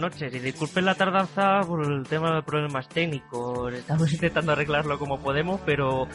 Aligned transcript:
noches 0.00 0.34
y 0.34 0.38
disculpen 0.38 0.84
la 0.84 0.94
tardanza 0.94 1.60
por 1.60 1.84
el 1.84 2.02
tema 2.08 2.34
de 2.34 2.42
problemas 2.42 2.88
técnicos. 2.88 3.72
Estamos 3.74 4.12
intentando 4.14 4.52
arreglarlo 4.52 4.98
como 4.98 5.20
podemos, 5.20 5.60
pero, 5.64 6.08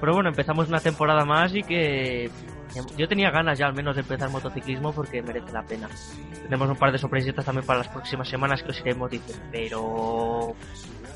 pero 0.00 0.14
bueno, 0.14 0.30
empezamos 0.30 0.68
una 0.68 0.80
temporada 0.80 1.24
más 1.24 1.54
y 1.54 1.62
que 1.62 2.30
yo 2.96 3.08
tenía 3.08 3.30
ganas 3.30 3.58
ya 3.58 3.66
al 3.66 3.74
menos 3.74 3.94
de 3.96 4.02
empezar 4.02 4.30
motociclismo 4.30 4.92
porque 4.92 5.22
merece 5.22 5.52
la 5.52 5.62
pena. 5.62 5.88
Tenemos 6.42 6.68
un 6.68 6.76
par 6.76 6.92
de 6.92 6.98
sorpresitas 6.98 7.44
también 7.44 7.66
para 7.66 7.78
las 7.78 7.88
próximas 7.88 8.28
semanas 8.28 8.62
que 8.62 8.70
os 8.70 8.80
iremos 8.80 9.10
diciendo, 9.10 9.44
pero 9.52 10.54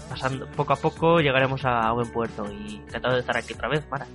pasando 0.08 0.46
poco 0.50 0.72
a 0.72 0.76
poco 0.76 1.20
llegaremos 1.20 1.64
a 1.64 1.92
buen 1.92 2.10
puerto 2.10 2.50
y 2.50 2.76
encantado 2.76 3.14
de 3.14 3.20
estar 3.20 3.36
aquí 3.36 3.54
otra 3.54 3.68
vez, 3.68 3.88
Mara. 3.90 4.06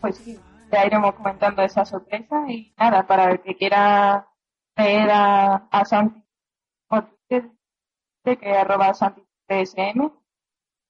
Pues 0.00 0.16
sí, 0.16 0.38
ya 0.72 0.86
iremos 0.86 1.14
comentando 1.14 1.62
esa 1.62 1.84
sorpresa 1.84 2.44
y 2.48 2.72
nada, 2.78 3.06
para 3.06 3.30
el 3.30 3.40
que 3.40 3.54
quiera 3.54 4.26
leer 4.76 5.10
a, 5.10 5.68
a 5.70 5.84
Santi 5.84 6.22
que 8.24 8.48
arroba 8.50 8.94
Santi 8.94 9.22
TSM. 9.48 10.10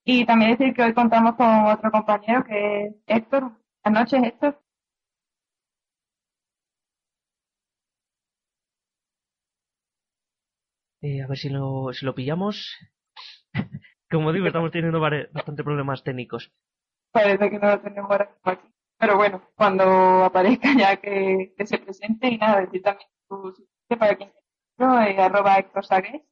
Y 0.04 0.26
también 0.26 0.56
decir 0.56 0.74
que 0.74 0.82
hoy 0.82 0.94
contamos 0.94 1.36
con 1.36 1.46
otro 1.66 1.90
compañero 1.90 2.44
que 2.44 2.86
es 2.86 2.94
Héctor. 3.06 3.52
Buenas 3.84 4.12
noches, 4.12 4.22
Héctor. 4.24 4.60
Eh, 11.00 11.22
a 11.22 11.26
ver 11.26 11.38
si 11.38 11.48
lo, 11.48 11.92
si 11.92 12.04
lo 12.04 12.14
pillamos. 12.14 12.76
Como 14.10 14.32
digo, 14.32 14.46
estamos 14.46 14.70
teniendo 14.70 15.00
bastante 15.00 15.64
problemas 15.64 16.04
técnicos. 16.04 16.52
Parece 17.12 17.50
que 17.50 17.58
no 17.58 17.68
lo 17.68 17.80
tenemos 17.80 18.10
ahora 18.10 18.36
aquí. 18.42 18.68
Pero 18.98 19.16
bueno, 19.16 19.42
cuando 19.56 19.84
aparezca 20.24 20.68
ya 20.78 20.96
que, 20.96 21.54
se 21.64 21.78
presente 21.78 22.28
y 22.28 22.38
nada, 22.38 22.60
decir 22.60 22.82
también 22.82 23.08
su, 23.28 23.66
para 23.96 24.16
quien 24.16 24.32
eh, 24.78 25.16
arroba 25.20 25.56
Héctor 25.56 25.84
Sagues. 25.84 26.22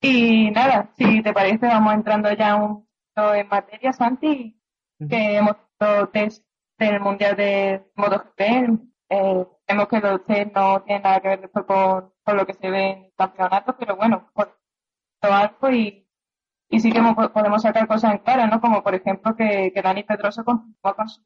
Y 0.00 0.50
nada, 0.50 0.90
si 0.96 1.22
te 1.22 1.32
parece, 1.32 1.66
vamos 1.66 1.94
entrando 1.94 2.32
ya 2.32 2.56
un 2.56 2.86
poquito 3.14 3.34
en 3.34 3.48
materia, 3.48 3.92
Santi, 3.92 4.58
que 4.98 5.36
hemos 5.36 5.56
hecho 5.56 6.08
test 6.08 6.44
del 6.78 7.00
Mundial 7.00 7.36
de 7.36 7.84
MotoGP. 7.96 8.40
Eh, 9.10 9.46
vemos 9.68 9.88
que 9.88 10.00
los 10.00 10.24
test 10.24 10.54
no 10.54 10.82
tienen 10.82 11.02
nada 11.02 11.20
que 11.20 11.28
ver 11.28 11.40
después 11.42 11.64
con, 11.66 12.12
con 12.24 12.36
lo 12.36 12.46
que 12.46 12.54
se 12.54 12.70
ve 12.70 12.90
en 12.90 13.04
el 13.04 13.12
campeonato, 13.16 13.76
pero 13.76 13.96
bueno, 13.96 14.30
por 14.32 14.56
algo 15.20 15.70
y, 15.70 16.08
y 16.68 16.80
sí 16.80 16.92
que 16.92 17.00
podemos 17.34 17.62
sacar 17.62 17.86
cosas 17.86 18.12
en 18.12 18.18
cara, 18.18 18.46
¿no? 18.46 18.60
Como 18.60 18.82
por 18.82 18.94
ejemplo 18.94 19.34
que, 19.36 19.72
que 19.74 19.82
Dani 19.82 20.04
Pedroso 20.04 20.44
continuó 20.44 20.94
con 20.96 21.08
su, 21.08 21.22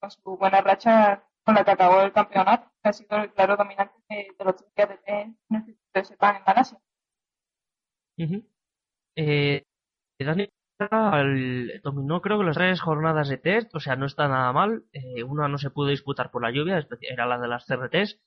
con 0.00 0.10
su 0.10 0.36
buena 0.36 0.60
racha 0.60 1.22
con 1.46 1.54
la 1.54 1.64
que 1.64 1.70
acabó 1.70 2.00
el 2.02 2.12
campeonato, 2.12 2.72
que 2.82 2.88
ha 2.88 2.92
sido 2.92 3.16
el 3.18 3.32
claro 3.32 3.56
dominante 3.56 3.94
de, 4.08 4.34
los 4.44 4.56
tres 4.56 4.74
días 4.74 4.88
de 4.88 4.96
test 4.96 5.38
en 5.48 5.78
el 5.94 6.04
sepan 6.04 6.36
en 6.36 6.42
Malasia. 6.44 6.78
eh, 9.16 9.62
Dani 10.18 10.48
dominó 11.84 12.20
creo 12.20 12.38
que 12.38 12.44
las 12.44 12.56
tres 12.56 12.80
jornadas 12.80 13.28
de 13.28 13.38
test, 13.38 13.72
o 13.76 13.80
sea, 13.80 13.94
no 13.94 14.06
está 14.06 14.26
nada 14.26 14.52
mal. 14.52 14.84
Eh, 14.92 15.22
una 15.22 15.46
no 15.46 15.58
se 15.58 15.70
pudo 15.70 15.88
disputar 15.88 16.32
por 16.32 16.42
la 16.42 16.50
lluvia, 16.50 16.84
era 17.02 17.26
la 17.26 17.38
de 17.38 17.48
las 17.48 17.64
CRTs. 17.64 18.20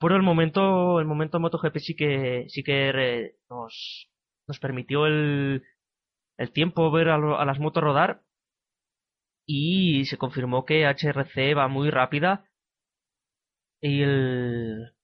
Pero 0.00 0.16
el 0.16 0.22
momento, 0.22 1.00
el 1.00 1.06
momento 1.06 1.38
MotoGP 1.40 1.76
sí 1.78 1.94
que, 1.94 2.46
sí 2.48 2.64
que 2.64 3.36
nos, 3.50 4.10
nos 4.48 4.58
permitió 4.58 5.06
el, 5.06 5.62
el 6.38 6.50
tiempo 6.50 6.90
ver 6.90 7.10
a, 7.10 7.16
a 7.16 7.44
las 7.44 7.60
motos 7.60 7.82
rodar 7.82 8.22
y 9.46 10.06
se 10.06 10.16
confirmó 10.16 10.64
que 10.64 10.86
HRC 10.86 11.54
va 11.54 11.68
muy 11.68 11.90
rápida 11.90 12.46
y 13.84 14.02
el, 14.02 14.94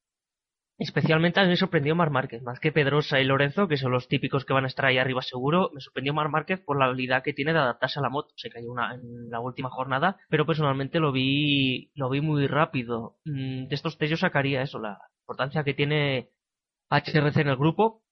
Especialmente 0.81 1.39
a 1.39 1.42
mí 1.42 1.50
me 1.50 1.56
sorprendió 1.56 1.95
Mar 1.95 2.09
Márquez, 2.09 2.42
más 2.42 2.59
que 2.59 2.73
Pedrosa 2.73 3.20
y 3.20 3.25
Lorenzo, 3.25 3.69
que 3.69 3.77
son 3.77 3.92
los 3.92 4.09
típicos 4.09 4.47
que 4.47 4.55
van 4.55 4.64
a 4.64 4.67
estar 4.67 4.86
ahí 4.86 4.97
arriba 4.97 5.20
seguro. 5.20 5.70
Me 5.75 5.83
sorprendió 5.83 6.14
Mar 6.14 6.31
Márquez 6.31 6.59
por 6.59 6.78
la 6.78 6.86
habilidad 6.86 7.23
que 7.23 7.34
tiene 7.34 7.53
de 7.53 7.58
adaptarse 7.58 7.98
a 7.98 8.03
la 8.03 8.08
moto. 8.08 8.33
Se 8.36 8.48
cayó 8.48 8.73
una 8.73 8.95
en 8.95 9.28
la 9.28 9.41
última 9.41 9.69
jornada, 9.69 10.17
pero 10.30 10.46
personalmente 10.46 10.98
lo 10.98 11.13
vi, 11.13 11.90
lo 11.95 12.08
vi 12.08 12.23
muy 12.23 12.46
rápido. 12.46 13.19
Mm, 13.27 13.69
de 13.69 13.74
estos 13.74 13.98
test 13.98 14.13
yo 14.13 14.17
sacaría 14.17 14.63
eso, 14.63 14.79
la 14.79 14.98
importancia 15.24 15.64
que 15.64 15.74
tiene 15.74 16.30
HRC 16.89 17.42
en 17.42 17.48
el 17.48 17.57
grupo, 17.57 18.02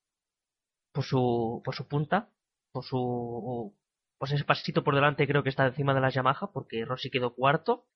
por 0.92 1.04
su, 1.04 1.62
por 1.64 1.74
su 1.74 1.88
punta, 1.88 2.28
por 2.72 2.84
su, 2.84 3.74
pues 4.18 4.32
ese 4.32 4.44
pasito 4.44 4.84
por 4.84 4.94
delante 4.94 5.26
creo 5.26 5.42
que 5.42 5.48
está 5.48 5.66
encima 5.66 5.94
de 5.94 6.00
la 6.02 6.10
Yamaha, 6.10 6.50
porque 6.52 6.84
Rossi 6.84 7.10
quedó 7.10 7.34
cuarto 7.34 7.86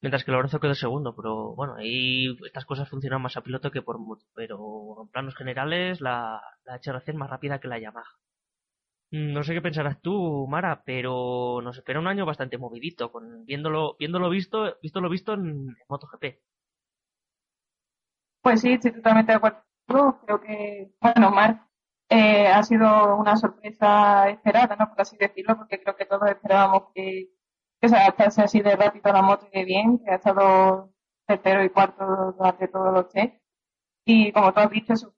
mientras 0.00 0.24
que 0.24 0.32
Lorenzo 0.32 0.60
quedó 0.60 0.74
segundo, 0.74 1.14
pero 1.14 1.54
bueno, 1.54 1.76
ahí 1.76 2.36
estas 2.44 2.64
cosas 2.64 2.88
funcionan 2.88 3.22
más 3.22 3.36
a 3.36 3.42
piloto 3.42 3.70
que 3.70 3.82
por 3.82 3.98
pero 4.34 5.02
en 5.02 5.08
planos 5.08 5.34
generales 5.36 6.00
la, 6.00 6.42
la 6.64 6.74
HRC 6.76 7.08
es 7.10 7.14
más 7.14 7.30
rápida 7.30 7.60
que 7.60 7.68
la 7.68 7.78
Yamaha. 7.78 8.20
Mm, 9.12 9.32
no 9.32 9.42
sé 9.42 9.54
qué 9.54 9.62
pensarás 9.62 10.00
tú, 10.00 10.46
Mara, 10.48 10.82
pero 10.84 11.60
nos 11.62 11.76
espera 11.76 11.98
un 12.00 12.06
año 12.06 12.24
bastante 12.26 12.58
movidito, 12.58 13.10
con 13.10 13.44
viéndolo, 13.44 13.96
viéndolo 13.98 14.30
visto, 14.30 14.76
visto 14.82 15.00
lo 15.00 15.08
visto 15.10 15.34
en, 15.34 15.76
MotoGP. 15.88 16.40
Pues 18.42 18.60
sí, 18.60 18.72
estoy 18.72 18.92
totalmente 18.92 19.32
de 19.32 19.36
acuerdo. 19.36 19.62
Creo 19.86 20.40
que, 20.40 20.92
bueno, 21.00 21.30
Mar, 21.30 21.66
eh, 22.08 22.46
ha 22.46 22.62
sido 22.62 23.16
una 23.16 23.36
sorpresa 23.36 24.28
esperada, 24.30 24.76
¿no? 24.76 24.88
Por 24.88 25.00
así 25.00 25.16
decirlo, 25.16 25.56
porque 25.56 25.82
creo 25.82 25.96
que 25.96 26.06
todos 26.06 26.28
esperábamos 26.30 26.84
que 26.94 27.30
que 27.80 27.88
se 27.88 27.96
adaptase 27.96 28.42
así 28.42 28.60
de 28.60 28.76
rápido 28.76 29.10
a 29.10 29.14
la 29.14 29.22
moto 29.22 29.46
y 29.52 29.58
de 29.58 29.64
bien, 29.64 29.98
que 29.98 30.10
ha 30.10 30.16
estado 30.16 30.92
tercero 31.26 31.64
y 31.64 31.70
cuarto 31.70 32.34
durante 32.36 32.68
todos 32.68 32.92
los 32.92 33.08
test. 33.08 33.34
Y 34.04 34.32
como 34.32 34.52
tú 34.52 34.60
has 34.60 34.70
dicho, 34.70 34.96
su 34.96 35.14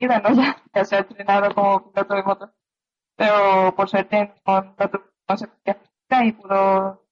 vida, 0.00 0.20
¿no? 0.20 0.30
Ya, 0.74 0.84
se 0.84 0.96
ha 0.96 0.98
entrenado 1.00 1.54
como 1.54 1.92
piloto 1.92 2.14
de 2.14 2.22
moto. 2.22 2.52
Pero 3.16 3.74
por 3.76 3.88
suerte 3.88 4.34
con 4.44 4.74
consecuencias 5.26 5.78
y 6.24 6.32
pudo 6.32 7.06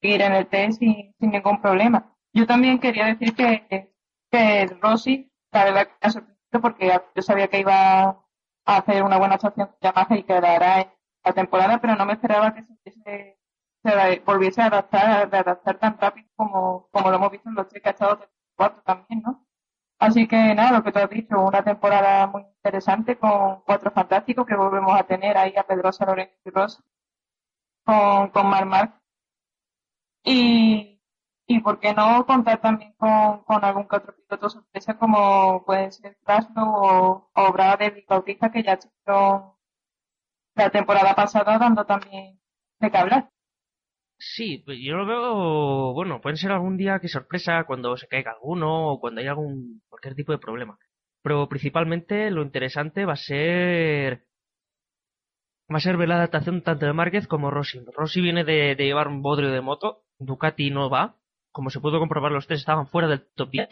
seguir 0.00 0.22
en 0.22 0.32
el 0.34 0.46
test 0.48 0.78
sin, 0.78 1.14
sin 1.18 1.30
ningún 1.30 1.60
problema. 1.60 2.14
Yo 2.32 2.46
también 2.46 2.78
quería 2.78 3.06
decir 3.06 3.34
que, 3.34 3.92
que 4.30 4.66
Rossi, 4.80 5.30
la 5.52 5.64
verdad 5.64 5.86
que 5.86 5.92
me 5.92 6.08
ha 6.08 6.10
sorprendido 6.10 6.60
porque 6.60 7.00
yo 7.14 7.22
sabía 7.22 7.48
que 7.48 7.60
iba 7.60 8.24
a 8.66 8.76
hacer 8.76 9.02
una 9.02 9.18
buena 9.18 9.34
actuación 9.34 9.68
con 9.68 9.76
Yamaha 9.80 10.16
y 10.16 10.22
que 10.24 10.36
en 10.36 10.42
la 10.42 11.32
temporada, 11.34 11.80
pero 11.80 11.96
no 11.96 12.06
me 12.06 12.12
esperaba 12.14 12.54
que 12.54 12.62
se 12.92 13.38
se 13.84 14.20
volviese 14.26 14.62
a 14.62 14.66
adaptar, 14.66 15.34
a 15.34 15.38
adaptar 15.40 15.78
tan 15.78 15.98
rápido 15.98 16.28
como, 16.36 16.88
como 16.90 17.10
lo 17.10 17.16
hemos 17.16 17.30
visto 17.30 17.48
en 17.50 17.54
los 17.56 17.68
tres 17.68 17.82
que 17.82 17.88
ha 17.90 17.92
estado 17.92 18.20
cuatro 18.56 18.82
también, 18.84 19.22
¿no? 19.22 19.46
Así 19.98 20.28
que 20.28 20.54
nada, 20.54 20.78
lo 20.78 20.84
que 20.84 20.92
te 20.92 21.00
has 21.00 21.10
dicho, 21.10 21.40
una 21.40 21.62
temporada 21.64 22.26
muy 22.28 22.42
interesante 22.42 23.18
con 23.18 23.62
cuatro 23.62 23.90
fantásticos 23.92 24.46
que 24.46 24.56
volvemos 24.56 24.98
a 24.98 25.04
tener 25.04 25.36
ahí 25.38 25.54
a 25.56 25.64
Pedrosa, 25.66 26.06
Lorenzo 26.06 26.34
y 26.44 26.50
Rosa, 26.50 26.82
con, 27.84 28.30
con 28.30 28.46
Mar 28.48 29.00
Y, 30.24 31.00
y 31.46 31.60
por 31.60 31.78
qué 31.80 31.94
no 31.94 32.24
contar 32.26 32.60
también 32.60 32.94
con, 32.94 33.44
con 33.44 33.64
algún 33.64 33.86
que 33.88 33.96
otro 33.96 34.14
piloto 34.16 34.50
sorpresa 34.50 34.98
como 34.98 35.64
puede 35.64 35.92
ser 35.92 36.16
Krasno 36.24 36.72
o, 36.74 37.30
o 37.34 37.52
de 37.78 38.04
Bautista 38.08 38.50
que 38.50 38.62
ya 38.62 38.74
estuvieron 38.74 39.54
la 40.56 40.70
temporada 40.70 41.14
pasada 41.14 41.58
dando 41.58 41.84
también 41.86 42.40
de 42.80 42.90
qué 42.90 42.98
hablar. 42.98 43.33
Sí, 44.18 44.62
pues 44.64 44.78
yo 44.80 44.94
lo 44.96 45.06
veo, 45.06 45.92
bueno, 45.92 46.20
pueden 46.20 46.36
ser 46.36 46.50
algún 46.52 46.76
día 46.76 46.98
que 47.00 47.08
sorpresa 47.08 47.64
cuando 47.64 47.96
se 47.96 48.08
caiga 48.08 48.32
alguno 48.32 48.88
o 48.92 49.00
cuando 49.00 49.20
haya 49.20 49.30
algún 49.30 49.82
cualquier 49.88 50.14
tipo 50.14 50.32
de 50.32 50.38
problema. 50.38 50.78
Pero 51.22 51.48
principalmente 51.48 52.30
lo 52.30 52.42
interesante 52.42 53.04
va 53.04 53.14
a 53.14 53.16
ser 53.16 54.24
va 55.72 55.78
a 55.78 55.80
ser 55.80 55.96
ver 55.96 56.08
la 56.08 56.16
adaptación 56.16 56.62
tanto 56.62 56.86
de 56.86 56.92
Márquez 56.92 57.26
como 57.26 57.50
Rossi. 57.50 57.80
Rossi 57.96 58.20
viene 58.20 58.44
de, 58.44 58.74
llevar 58.76 59.08
un 59.08 59.22
bodrio 59.22 59.50
de 59.50 59.60
moto, 59.60 60.04
Ducati 60.18 60.70
no 60.70 60.90
va, 60.90 61.16
como 61.52 61.70
se 61.70 61.80
pudo 61.80 61.98
comprobar 61.98 62.32
los 62.32 62.46
tres 62.46 62.60
estaban 62.60 62.86
fuera 62.86 63.08
del 63.08 63.26
top 63.34 63.50
10. 63.50 63.68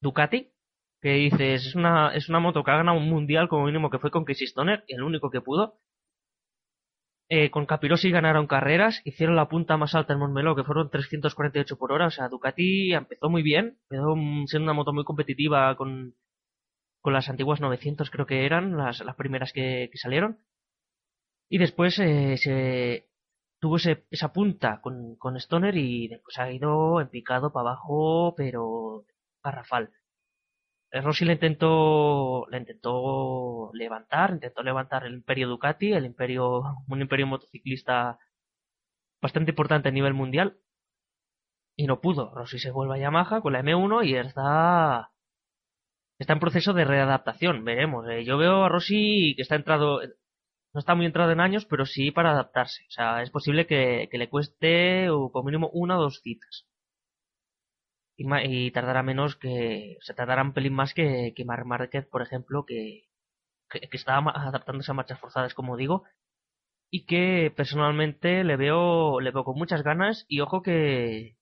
Ducati, 0.00 0.52
que 1.00 1.12
dices, 1.14 1.66
es 1.66 1.74
una, 1.74 2.14
es 2.14 2.28
una 2.28 2.40
moto 2.40 2.64
que 2.64 2.70
ha 2.70 2.76
ganado 2.76 2.98
un 2.98 3.08
mundial 3.08 3.48
como 3.48 3.66
mínimo 3.66 3.90
que 3.90 3.98
fue 3.98 4.10
con 4.10 4.24
Casey 4.24 4.46
Stoner, 4.46 4.84
el 4.88 5.02
único 5.02 5.30
que 5.30 5.40
pudo, 5.40 5.78
eh, 7.30 7.50
con 7.50 7.66
Capirossi 7.66 8.10
ganaron 8.10 8.46
carreras, 8.46 9.02
hicieron 9.04 9.36
la 9.36 9.48
punta 9.48 9.76
más 9.76 9.94
alta 9.94 10.14
en 10.14 10.18
Montmeló, 10.18 10.56
que 10.56 10.64
fueron 10.64 10.90
348 10.90 11.76
por 11.76 11.92
hora. 11.92 12.06
O 12.06 12.10
sea, 12.10 12.28
Ducati 12.28 12.94
empezó 12.94 13.28
muy 13.28 13.42
bien, 13.42 13.78
empezó 13.90 14.14
siendo 14.46 14.64
una 14.64 14.72
moto 14.72 14.92
muy 14.94 15.04
competitiva 15.04 15.76
con, 15.76 16.14
con 17.02 17.12
las 17.12 17.28
antiguas 17.28 17.60
900, 17.60 18.10
creo 18.10 18.26
que 18.26 18.46
eran 18.46 18.76
las, 18.76 19.00
las 19.04 19.16
primeras 19.16 19.52
que, 19.52 19.90
salieron. 19.94 20.38
Y 21.50 21.58
después 21.58 21.98
eh, 21.98 22.36
se 22.38 23.08
tuvo 23.60 23.76
ese, 23.76 24.04
esa 24.10 24.32
punta 24.32 24.80
con, 24.80 25.16
con 25.16 25.36
Stoner 25.36 25.76
y 25.76 26.08
después 26.08 26.38
ha 26.38 26.50
ido 26.52 27.00
en 27.00 27.08
picado 27.08 27.52
para 27.52 27.70
abajo, 27.70 28.34
pero 28.36 29.04
garrafal. 29.42 29.90
Rossi 30.92 31.24
le 31.24 31.34
intentó, 31.34 32.46
intentó 32.52 33.70
levantar, 33.74 34.30
intentó 34.32 34.62
levantar 34.62 35.04
el 35.06 35.14
imperio 35.14 35.48
Ducati, 35.48 35.92
el 35.92 36.06
imperio, 36.06 36.62
un 36.88 37.00
imperio 37.00 37.26
motociclista 37.26 38.18
bastante 39.20 39.50
importante 39.52 39.88
a 39.88 39.92
nivel 39.92 40.14
mundial, 40.14 40.58
y 41.78 41.86
no 41.86 42.00
pudo. 42.00 42.34
Rossi 42.34 42.58
se 42.58 42.72
vuelve 42.72 42.96
a 42.96 42.98
Yamaha 42.98 43.40
con 43.40 43.52
la 43.52 43.62
M1 43.62 44.04
y 44.06 44.16
está, 44.16 45.12
está 46.18 46.32
en 46.34 46.40
proceso 46.40 46.72
de 46.74 46.84
readaptación, 46.84 47.64
veremos. 47.64 48.08
Eh, 48.08 48.24
yo 48.24 48.36
veo 48.36 48.64
a 48.64 48.68
Rossi 48.68 49.34
que 49.36 49.42
está 49.42 49.54
entrado, 49.56 50.00
no 50.74 50.80
está 50.80 50.94
muy 50.96 51.06
entrado 51.06 51.30
en 51.32 51.40
años, 51.40 51.66
pero 51.66 51.86
sí 51.86 52.10
para 52.10 52.32
adaptarse. 52.32 52.82
O 52.88 52.90
sea, 52.90 53.22
es 53.22 53.30
posible 53.30 53.66
que, 53.66 54.08
le 54.12 54.28
cueste 54.28 55.08
o 55.10 55.30
como 55.30 55.46
mínimo 55.46 55.70
una 55.72 55.98
o 55.98 56.02
dos 56.02 56.20
citas. 56.22 56.66
Y, 58.18 58.70
tardará 58.72 59.02
menos 59.02 59.36
que, 59.36 59.96
o 60.00 60.02
sea, 60.02 60.16
tardará 60.16 60.42
un 60.42 60.52
pelín 60.52 60.74
más 60.74 60.92
que, 60.92 61.32
que 61.36 61.44
Mar 61.44 61.64
Márquez, 61.64 62.06
por 62.06 62.22
ejemplo, 62.22 62.64
que, 62.66 63.06
que, 63.70 63.80
que 63.80 63.96
está 63.96 64.18
adaptándose 64.18 64.90
a 64.90 64.94
marchas 64.94 65.20
forzadas, 65.20 65.54
como 65.54 65.76
digo, 65.76 66.04
y 66.90 67.06
que 67.06 67.52
personalmente 67.56 68.44
le 68.44 68.56
veo, 68.56 69.20
le 69.20 69.30
veo 69.30 69.44
con 69.44 69.56
muchas 69.56 69.82
ganas 69.82 70.24
y 70.28 70.40
ojo 70.40 70.62
que, 70.62 71.36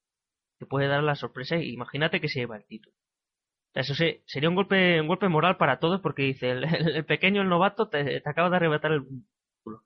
que 0.59 0.67
puede 0.67 0.89
dar 0.89 1.03
la 1.03 1.15
sorpresa. 1.17 1.57
Imagínate 1.57 2.21
que 2.21 2.29
se 2.29 2.41
lleva 2.41 2.57
el 2.57 2.67
título. 2.67 2.97
Eso 3.75 3.95
sí, 3.95 4.23
sería 4.27 4.49
un 4.49 4.55
golpe, 4.55 5.01
un 5.01 5.07
golpe 5.09 5.29
moral 5.29 5.59
para 5.59 5.79
todos 5.79 6.01
porque 6.01 6.23
dice, 6.23 6.51
el, 6.51 7.05
pequeño, 7.07 7.43
el 7.43 7.49
novato, 7.49 7.89
te, 7.89 8.23
acaba 8.25 8.51
de 8.51 8.57
arrebatar 8.57 8.93
el 8.93 9.03
título. 9.05 9.83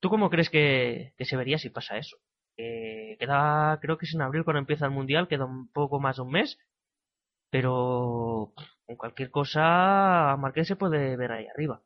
¿Tú 0.00 0.08
cómo 0.08 0.30
crees 0.30 0.50
que, 0.50 1.14
se 1.18 1.36
vería 1.36 1.58
si 1.58 1.70
pasa 1.70 1.98
eso? 1.98 2.16
Queda, 2.56 3.78
creo 3.80 3.98
que 3.98 4.06
es 4.06 4.14
en 4.14 4.22
abril 4.22 4.44
cuando 4.44 4.60
empieza 4.60 4.86
el 4.86 4.92
mundial, 4.92 5.28
queda 5.28 5.44
un 5.46 5.68
poco 5.68 6.00
más 6.00 6.16
de 6.16 6.22
un 6.22 6.30
mes, 6.30 6.58
pero 7.50 8.52
en 8.86 8.96
cualquier 8.96 9.30
cosa, 9.30 10.36
Marqués 10.38 10.68
se 10.68 10.76
puede 10.76 11.16
ver 11.16 11.32
ahí 11.32 11.46
arriba. 11.46 11.82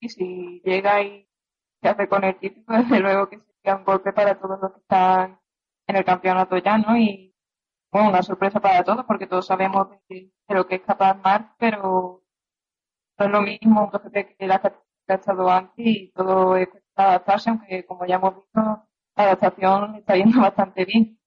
Y 0.00 0.08
si 0.08 0.60
llega 0.64 1.02
y 1.02 1.28
se 1.82 1.88
hace 1.88 2.08
con 2.08 2.24
el 2.24 2.38
título, 2.38 2.66
desde 2.82 3.00
luego 3.00 3.28
que 3.28 3.38
sería 3.38 3.76
un 3.76 3.84
golpe 3.84 4.12
para 4.12 4.38
todos 4.38 4.58
los 4.60 4.72
que 4.72 4.80
están 4.80 5.40
en 5.86 5.96
el 5.96 6.04
campeonato 6.04 6.56
ya, 6.58 6.78
¿no? 6.78 6.96
Y 6.96 7.34
bueno, 7.90 8.10
una 8.10 8.22
sorpresa 8.22 8.60
para 8.60 8.84
todos, 8.84 9.04
porque 9.06 9.26
todos 9.26 9.46
sabemos 9.46 9.88
de, 10.08 10.30
lo 10.48 10.66
que 10.66 10.76
es 10.76 10.82
capaz 10.82 11.14
Marc, 11.14 11.54
pero 11.58 12.22
no 13.18 13.24
es 13.26 13.30
lo 13.32 13.42
mismo 13.42 13.90
un 13.92 14.12
que 14.12 14.46
la 14.46 14.60
que 14.60 14.68
ha 15.08 15.14
estado 15.14 15.50
antes 15.50 15.74
y 15.86 16.12
todo 16.12 16.56
es 16.56 16.68
adaptarse, 17.04 17.50
aunque 17.50 17.84
como 17.86 18.06
ya 18.06 18.16
hemos 18.16 18.34
visto, 18.36 18.60
la 19.16 19.24
adaptación 19.24 19.96
está 19.96 20.16
yendo 20.16 20.40
bastante 20.40 20.84
bien. 20.84 21.18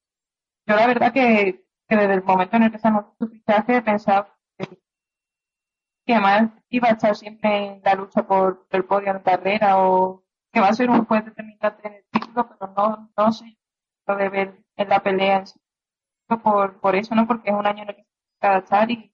Yo 0.66 0.76
la 0.76 0.88
verdad 0.88 1.14
que, 1.14 1.66
desde 1.90 2.14
el 2.14 2.24
momento 2.24 2.56
en 2.58 2.64
el 2.64 2.72
que 2.72 2.80
se 2.80 2.88
anunció 2.88 3.14
su 3.20 3.28
fichaje 3.28 3.78
he 3.78 3.82
pensado 3.82 4.28
que, 4.58 4.80
que 6.06 6.14
además 6.14 6.52
iba 6.70 6.90
a 6.90 6.92
estar 6.92 7.16
siempre 7.16 7.76
en 7.76 7.82
la 7.84 7.96
lucha 7.96 8.26
por 8.26 8.68
el 8.70 8.86
podio 8.86 9.12
en 9.12 9.20
carrera 9.20 9.78
o 9.78 10.24
que 10.52 10.60
va 10.60 10.68
a 10.68 10.74
ser 10.74 10.90
un 10.90 11.06
juez 11.06 11.26
determinante 11.26 11.88
en 11.88 11.94
el 11.96 12.06
título, 12.12 12.50
pero 12.50 12.74
no, 12.76 13.12
no 13.18 13.32
sé 13.32 13.58
lo 14.08 14.16
de 14.16 14.30
ver 14.30 14.64
en 14.78 14.90
la 14.90 15.02
pelea 15.02 15.44
por, 16.44 16.80
por 16.80 16.96
eso, 16.96 17.16
¿no? 17.16 17.28
Porque 17.28 17.50
es 17.50 17.56
un 17.56 17.66
año 17.68 17.84
en 17.84 17.90
el 17.90 17.96
que 17.96 18.04
se 18.04 18.10
tiene 18.40 18.56
adaptar 18.56 18.92
y, 18.92 19.08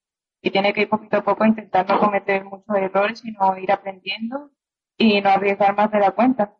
tiene 0.51 0.71
que 0.71 0.83
ir 0.83 0.89
poquito 0.89 1.18
a 1.18 1.24
poco 1.24 1.45
intentando 1.45 1.95
no 1.95 2.00
cometer 2.00 2.45
muchos 2.45 2.74
errores, 2.77 3.19
sino 3.19 3.57
ir 3.57 3.69
aprendiendo 3.69 4.50
y 4.97 5.21
no 5.21 5.29
arriesgar 5.29 5.75
más 5.75 5.91
de 5.91 5.99
la 5.99 6.11
cuenta. 6.11 6.57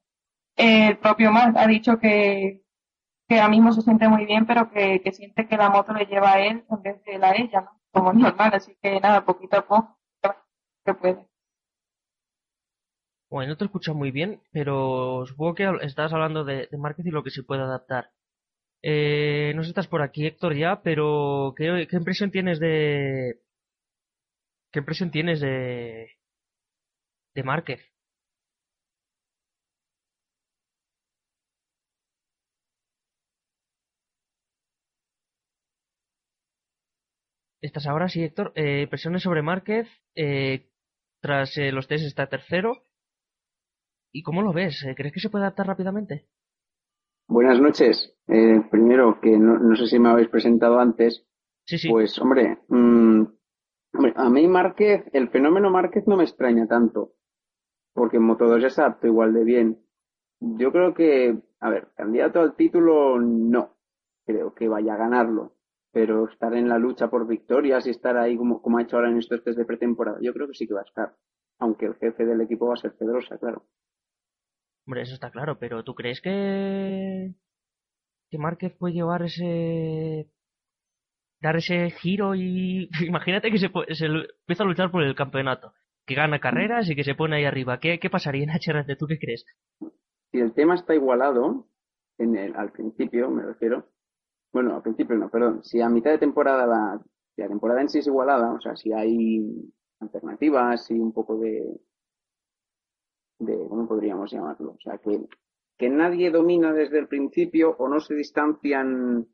El 0.56 0.98
propio 0.98 1.31
Mark 1.31 1.56
ha 1.57 1.68
dicho 1.68 2.00
que, 2.00 2.63
que 3.28 3.36
ahora 3.36 3.50
mismo 3.50 3.72
se 3.72 3.81
siente 3.81 4.07
muy 4.07 4.25
bien, 4.25 4.45
pero 4.45 4.72
que, 4.72 5.01
que 5.01 5.12
siente 5.12 5.48
que 5.48 5.57
la 5.57 5.69
moto 5.69 5.94
le 5.94 6.06
lleva 6.06 6.34
a 6.34 6.39
él 6.39 6.66
en 6.69 6.81
vez 6.81 7.04
de 7.04 7.16
él 7.16 7.24
a 7.24 7.36
ella, 7.36 7.62
¿no? 7.62 7.72
Como 7.92 8.13
normal, 8.13 8.51
así 8.54 8.75
que 8.81 9.00
nada, 9.00 9.25
poquito 9.25 9.57
a 9.57 9.68
poco 9.68 9.98
se 10.86 10.94
puede. 10.94 11.28
Bueno, 13.30 13.51
no 13.51 13.57
te 13.57 13.66
escucho 13.66 13.94
muy 13.94 14.12
bien, 14.12 14.42
pero 14.51 15.25
supongo 15.25 15.56
que 15.56 15.69
estás 15.81 16.13
hablando 16.13 16.45
de, 16.45 16.68
de 16.72 16.95
y 17.04 17.12
lo 17.12 17.24
que 17.24 17.30
se 17.31 17.44
puede 17.44 17.62
adaptar. 17.63 18.12
Eh, 18.81 19.54
no 19.56 19.63
sé 19.63 19.69
estás 19.69 19.88
por 19.88 20.01
aquí, 20.01 20.25
Héctor, 20.25 20.56
ya, 20.56 20.81
pero 20.81 21.54
¿qué, 21.57 21.88
impresión 21.92 22.31
tienes 22.31 22.60
de. 22.60 23.42
¿Qué 24.72 24.80
impresión 24.80 25.12
tienes 25.12 25.39
de. 25.42 26.07
de 27.36 27.44
Márquez? 27.44 27.81
¿Estás 37.62 37.88
ahora, 37.88 38.07
sí, 38.07 38.24
Héctor? 38.24 38.51
Eh, 38.56 38.81
impresiones 38.83 39.24
sobre 39.24 39.42
Márquez. 39.42 39.88
Eh, 40.15 40.69
tras 41.21 41.57
eh, 41.57 41.71
los 41.71 41.88
test 41.88 42.06
está 42.06 42.27
tercero. 42.27 42.83
¿Y 44.12 44.21
cómo 44.21 44.42
lo 44.42 44.54
ves? 44.54 44.86
¿Crees 44.95 45.13
que 45.13 45.19
se 45.19 45.30
puede 45.30 45.45
adaptar 45.45 45.68
rápidamente? 45.68 46.27
Buenas 47.27 47.59
noches. 47.59 48.15
Eh, 48.27 48.62
primero, 48.69 49.19
que 49.19 49.38
no, 49.38 49.75
sé 49.75 49.88
si 49.88 50.00
me 50.00 50.09
habéis 50.09 50.30
presentado 50.30 50.80
antes. 50.80 51.25
Sí, 51.65 51.77
sí. 51.77 51.89
Pues, 51.89 52.18
hombre, 52.19 52.59
mm, 52.69 53.24
a 54.15 54.30
mí 54.30 54.48
Márquez, 54.48 55.03
el 55.12 55.30
fenómeno 55.30 55.69
Márquez 55.69 56.07
no 56.07 56.15
me 56.15 56.24
extraña 56.24 56.68
tanto, 56.68 57.13
porque 57.94 58.18
en 58.18 58.24
Moto2 58.24 58.65
es 58.65 58.80
apto 58.80 59.07
igual 59.07 59.33
de 59.33 59.44
bien. 59.44 59.86
Yo 60.39 60.71
creo 60.71 60.94
que, 60.94 61.38
a 61.60 61.69
ver, 61.69 61.89
candidato 61.95 62.39
al 62.39 62.56
título 62.56 63.19
no, 63.19 63.75
creo 64.25 64.53
que 64.53 64.69
vaya 64.69 64.94
a 64.94 64.98
ganarlo, 64.98 65.56
pero 65.98 66.30
estar 66.30 66.54
en 66.54 66.70
la 66.70 66.78
lucha 66.78 67.10
por 67.10 67.28
victorias 67.28 67.88
y 67.88 67.90
estar 67.90 68.18
ahí 68.18 68.38
como, 68.38 68.62
como 68.62 68.78
ha 68.78 68.84
hecho 68.84 68.98
ahora 68.98 69.10
en 69.10 69.18
estos 69.18 69.44
test 69.44 69.58
de 69.58 69.66
pretemporada, 69.66 70.20
yo 70.22 70.32
creo 70.32 70.46
que 70.46 70.54
sí 70.54 70.68
que 70.68 70.76
va 70.76 70.82
a 70.82 70.88
estar, 70.88 71.16
aunque 71.58 71.88
el 71.88 71.96
jefe 71.96 72.24
del 72.24 72.40
equipo 72.40 72.68
va 72.68 72.76
a 72.76 72.78
ser 72.78 72.96
Pedrosa, 72.96 73.40
claro. 73.40 73.66
Hombre, 74.86 75.02
eso 75.02 75.16
está 75.16 75.32
claro, 75.32 75.58
pero 75.58 75.84
¿tú 75.84 75.96
crees 75.96 76.22
que 76.22 77.34
que 78.30 78.38
Márquez 78.38 78.78
puede 78.78 78.94
llevar 78.94 79.24
ese 79.24 80.30
dar 81.42 81.56
ese 81.56 81.90
giro 81.90 82.36
y 82.36 82.92
imagínate 83.08 83.50
que 83.50 83.58
se, 83.58 83.72
se 83.96 84.06
empieza 84.06 84.64
a 84.64 84.68
luchar 84.68 84.92
por 84.92 85.02
el 85.02 85.16
campeonato, 85.16 85.74
que 86.06 86.14
gana 86.14 86.40
carreras 86.40 86.88
y 86.92 86.96
que 86.96 87.04
se 87.04 87.16
pone 87.16 87.38
ahí 87.38 87.46
arriba. 87.46 87.80
¿Qué, 87.80 87.98
qué 87.98 88.12
pasaría 88.12 88.44
en 88.44 88.52
HRT? 88.52 89.00
¿Tú 89.00 89.08
qué 89.08 89.18
crees? 89.18 89.46
Si 90.32 90.38
el 90.38 90.54
tema 90.54 90.76
está 90.76 90.94
igualado, 90.94 91.66
en 92.20 92.38
el, 92.38 92.56
al 92.56 92.72
principio 92.72 93.32
me 93.32 93.42
refiero, 93.42 93.90
bueno, 94.57 94.75
al 94.75 94.81
principio 94.81 95.15
no, 95.15 95.30
perdón, 95.30 95.63
si 95.63 95.81
a 95.81 95.88
mitad 95.88 96.09
de 96.09 96.18
temporada 96.18 96.65
la, 96.65 97.00
temporada 97.48 97.80
en 97.80 97.89
sí 97.89 98.00
es 98.00 98.07
igualada, 98.07 98.54
o 98.54 98.59
sea, 98.59 98.75
si 98.75 98.92
hay 98.92 99.71
alternativas 100.00 100.89
y 100.89 100.95
un 100.95 101.13
poco 101.13 101.38
de, 101.38 101.80
de, 103.38 103.56
¿cómo 103.69 103.88
podríamos 103.88 104.31
llamarlo? 104.31 104.71
O 104.71 104.80
sea, 104.80 104.98
que, 104.98 105.27
que 105.77 105.92
nadie 105.92 106.31
domina 106.31 106.74
desde 106.74 106.98
el 106.98 107.07
principio 107.07 107.75
o 107.77 107.88
no 107.88 108.00
se 108.00 108.15
distancian 108.15 109.27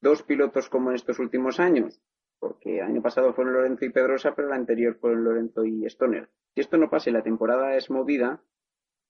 dos 0.00 0.22
pilotos 0.22 0.70
como 0.70 0.88
en 0.88 0.96
estos 0.96 1.18
últimos 1.18 1.60
años, 1.60 2.00
porque 2.38 2.78
el 2.78 2.84
año 2.84 3.02
pasado 3.02 3.34
fueron 3.34 3.52
Lorenzo 3.52 3.84
y 3.84 3.90
Pedrosa, 3.90 4.34
pero 4.34 4.48
el 4.48 4.54
anterior 4.54 4.96
fueron 4.98 5.22
Lorenzo 5.22 5.66
y 5.66 5.84
Stoner. 5.84 6.30
Si 6.54 6.62
esto 6.62 6.78
no 6.78 6.88
pasa 6.88 7.10
y 7.10 7.12
la 7.12 7.22
temporada 7.22 7.76
es 7.76 7.90
movida, 7.90 8.42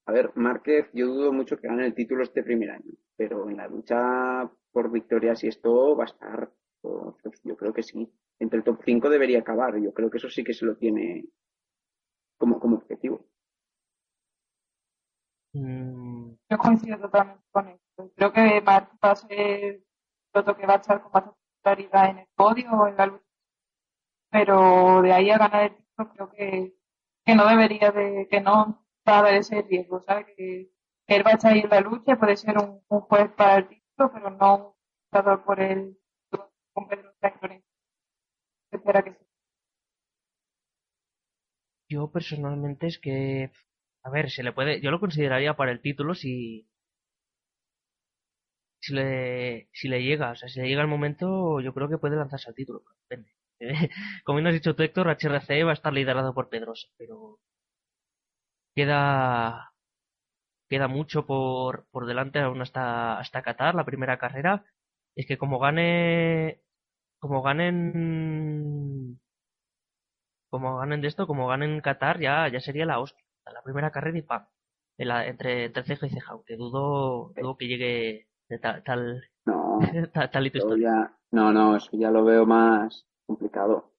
a 0.06 0.12
ver, 0.12 0.32
Márquez, 0.34 0.90
yo 0.92 1.06
dudo 1.06 1.32
mucho 1.32 1.56
que 1.56 1.68
gane 1.68 1.86
el 1.86 1.94
título 1.94 2.24
este 2.24 2.42
primer 2.42 2.72
año, 2.72 2.94
pero 3.16 3.48
en 3.48 3.58
la 3.58 3.68
lucha 3.68 4.50
por 4.72 4.90
victorias 4.90 5.42
y 5.44 5.48
esto 5.48 5.96
va 5.96 6.04
a 6.04 6.06
estar, 6.06 6.52
pues, 6.80 7.40
yo 7.44 7.56
creo 7.56 7.72
que 7.72 7.82
sí. 7.82 8.12
Entre 8.38 8.58
el 8.58 8.64
top 8.64 8.80
5 8.84 9.10
debería 9.10 9.40
acabar, 9.40 9.76
yo 9.78 9.92
creo 9.92 10.10
que 10.10 10.18
eso 10.18 10.30
sí 10.30 10.42
que 10.44 10.54
se 10.54 10.64
lo 10.64 10.76
tiene 10.76 11.26
como, 12.38 12.58
como 12.58 12.76
objetivo. 12.76 13.26
Mm. 15.52 16.32
Yo 16.48 16.58
coincido 16.58 16.98
totalmente 16.98 17.44
con 17.50 17.68
esto. 17.68 18.12
Creo 18.14 18.32
que 18.32 18.60
Mark 18.62 18.90
va 19.04 19.10
a 19.10 19.16
ser 19.16 19.32
el 19.32 19.84
piloto 20.32 20.56
que 20.56 20.66
va 20.66 20.74
a 20.74 20.76
estar 20.76 21.02
con 21.02 21.12
bastante 21.12 21.38
claridad 21.62 22.10
en 22.10 22.18
el 22.18 22.28
podio 22.34 22.70
o 22.72 22.86
en 22.86 22.96
la 22.96 23.06
lucha. 23.06 23.24
Pero 24.30 25.02
de 25.02 25.12
ahí 25.12 25.30
a 25.30 25.38
ganar 25.38 25.62
el 25.64 25.76
título 25.76 26.10
creo 26.14 26.30
que, 26.30 26.74
que 27.24 27.34
no 27.34 27.46
debería 27.46 27.90
de, 27.90 28.28
que 28.30 28.40
no 28.40 28.86
va 29.08 29.16
a 29.16 29.18
haber 29.20 29.34
ese 29.34 29.62
riesgo, 29.62 30.00
¿sabes? 30.00 30.26
Que, 30.36 30.70
él 31.06 31.26
va 31.26 31.32
a 31.32 31.34
estar 31.34 31.52
ahí 31.52 31.60
en 31.60 31.70
la 31.70 31.80
lucha, 31.80 32.16
puede 32.16 32.36
ser 32.36 32.56
un, 32.58 32.80
juez 32.88 33.32
para 33.32 33.56
el 33.56 33.68
título, 33.68 33.79
pero 34.08 34.30
no 34.30 34.56
un 34.56 34.72
jugador 35.10 35.44
por 35.44 35.60
el 35.60 35.98
con 36.72 36.88
Pedro 36.88 37.12
que 39.04 39.12
sí. 39.12 39.26
Yo 41.88 42.10
personalmente 42.10 42.86
es 42.86 42.98
que 42.98 43.50
a 44.02 44.10
ver, 44.10 44.30
se 44.30 44.42
le 44.42 44.52
puede. 44.52 44.80
Yo 44.80 44.90
lo 44.90 45.00
consideraría 45.00 45.54
para 45.56 45.72
el 45.72 45.80
título 45.80 46.14
si. 46.14 46.66
Si 48.82 48.92
le, 48.94 49.68
si 49.72 49.88
le 49.88 50.02
llega, 50.02 50.30
o 50.32 50.34
sea, 50.36 50.48
si 50.48 50.60
le 50.60 50.68
llega 50.68 50.80
el 50.82 50.88
momento, 50.88 51.60
yo 51.60 51.72
creo 51.74 51.88
que 51.88 51.98
puede 51.98 52.16
lanzarse 52.16 52.48
al 52.48 52.54
título. 52.54 52.82
Depende. 53.08 53.30
Como 54.24 54.36
bien 54.36 54.46
has 54.48 54.54
dicho 54.54 54.74
tú, 54.74 54.82
Héctor, 54.82 55.08
HRC 55.08 55.64
va 55.64 55.70
a 55.70 55.74
estar 55.74 55.92
liderado 55.92 56.34
por 56.34 56.48
Pedrosa, 56.48 56.88
pero 56.96 57.40
queda 58.74 59.69
queda 60.70 60.88
mucho 60.88 61.26
por, 61.26 61.86
por 61.90 62.06
delante 62.06 62.38
aún 62.40 62.62
hasta, 62.62 63.18
hasta 63.18 63.42
Qatar, 63.42 63.74
la 63.74 63.84
primera 63.84 64.18
carrera. 64.18 64.64
Es 65.16 65.26
que 65.26 65.38
como 65.38 65.58
gane 65.58 66.62
como 67.20 67.42
ganen 67.42 69.20
como 70.50 70.78
ganen 70.78 71.00
de 71.02 71.08
esto, 71.08 71.26
como 71.26 71.46
ganen 71.48 71.80
Qatar, 71.80 72.20
ya, 72.20 72.48
ya 72.48 72.60
sería 72.60 72.86
la 72.86 73.00
hostia 73.00 73.24
la 73.52 73.62
primera 73.62 73.90
carrera 73.90 74.18
y 74.18 74.22
¡pam! 74.22 74.46
entre, 74.96 75.64
entre 75.66 75.82
ceja 75.82 76.06
y 76.06 76.10
ceja, 76.10 76.32
aunque 76.32 76.56
dudo, 76.56 77.32
dudo 77.36 77.56
que 77.56 77.66
llegue 77.66 78.28
de 78.48 78.58
tal, 78.58 78.82
tal, 78.84 79.24
no, 79.46 79.78
tal, 80.12 80.52
no, 81.32 81.52
no, 81.52 81.76
eso 81.76 81.90
ya 81.92 82.10
lo 82.10 82.24
veo 82.24 82.44
más, 82.44 83.06
complicado. 83.26 83.92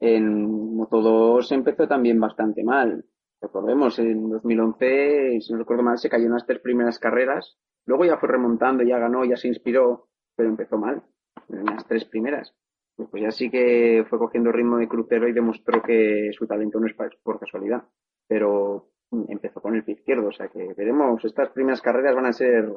En 0.00 0.76
Moto 0.76 1.00
2 1.00 1.52
empezó 1.52 1.86
también 1.86 2.18
bastante 2.20 2.64
mal. 2.64 3.04
Recordemos, 3.42 3.98
en 3.98 4.30
2011, 4.30 5.40
si 5.40 5.52
no 5.52 5.58
recuerdo 5.58 5.82
mal, 5.82 5.98
se 5.98 6.08
cayó 6.08 6.26
en 6.26 6.32
las 6.32 6.46
tres 6.46 6.60
primeras 6.60 7.00
carreras. 7.00 7.58
Luego 7.86 8.04
ya 8.04 8.16
fue 8.16 8.28
remontando, 8.28 8.84
ya 8.84 8.98
ganó, 8.98 9.24
ya 9.24 9.36
se 9.36 9.48
inspiró, 9.48 10.06
pero 10.36 10.48
empezó 10.48 10.78
mal 10.78 11.02
en 11.48 11.64
las 11.66 11.84
tres 11.88 12.04
primeras. 12.04 12.54
Pues 12.96 13.20
ya 13.20 13.32
sí 13.32 13.50
que 13.50 14.04
fue 14.08 14.18
cogiendo 14.20 14.52
ritmo 14.52 14.78
de 14.78 14.86
crucero 14.86 15.26
y 15.28 15.32
demostró 15.32 15.82
que 15.82 16.30
su 16.32 16.46
talento 16.46 16.78
no 16.78 16.86
es 16.86 16.94
por 16.94 17.40
casualidad. 17.40 17.82
Pero 18.28 18.92
empezó 19.28 19.60
con 19.60 19.74
el 19.74 19.84
pie 19.84 19.94
izquierdo, 19.94 20.28
o 20.28 20.32
sea 20.32 20.48
que 20.48 20.72
veremos, 20.74 21.24
estas 21.24 21.50
primeras 21.50 21.82
carreras 21.82 22.14
van 22.14 22.26
a 22.26 22.32
ser 22.32 22.72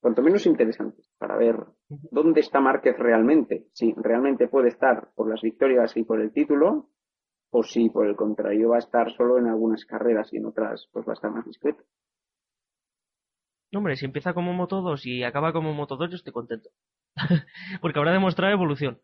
cuanto 0.00 0.22
menos 0.22 0.46
interesantes 0.46 1.10
para 1.18 1.36
ver 1.36 1.56
dónde 2.10 2.40
está 2.40 2.60
Márquez 2.60 2.96
realmente, 2.96 3.66
si 3.72 3.92
realmente 3.96 4.48
puede 4.48 4.68
estar 4.68 5.10
por 5.14 5.28
las 5.28 5.42
victorias 5.42 5.96
y 5.96 6.04
por 6.04 6.20
el 6.20 6.32
título, 6.32 6.88
o 7.50 7.62
si 7.62 7.88
por 7.90 8.06
el 8.06 8.16
contrario 8.16 8.70
va 8.70 8.76
a 8.76 8.80
estar 8.80 9.10
solo 9.12 9.38
en 9.38 9.46
algunas 9.46 9.84
carreras 9.84 10.32
y 10.32 10.36
en 10.36 10.46
otras 10.46 10.88
pues 10.92 11.06
va 11.06 11.12
a 11.12 11.14
estar 11.14 11.30
más 11.30 11.44
discreto. 11.44 11.82
hombre, 13.74 13.96
si 13.96 14.04
empieza 14.04 14.34
como 14.34 14.52
Moto 14.52 14.82
2 14.82 15.06
y 15.06 15.24
acaba 15.24 15.52
como 15.52 15.72
Moto 15.72 15.96
2, 15.96 16.10
yo 16.10 16.16
estoy 16.16 16.32
contento. 16.32 16.70
Porque 17.80 17.98
habrá 17.98 18.12
demostrado 18.12 18.52
evolución. 18.52 19.00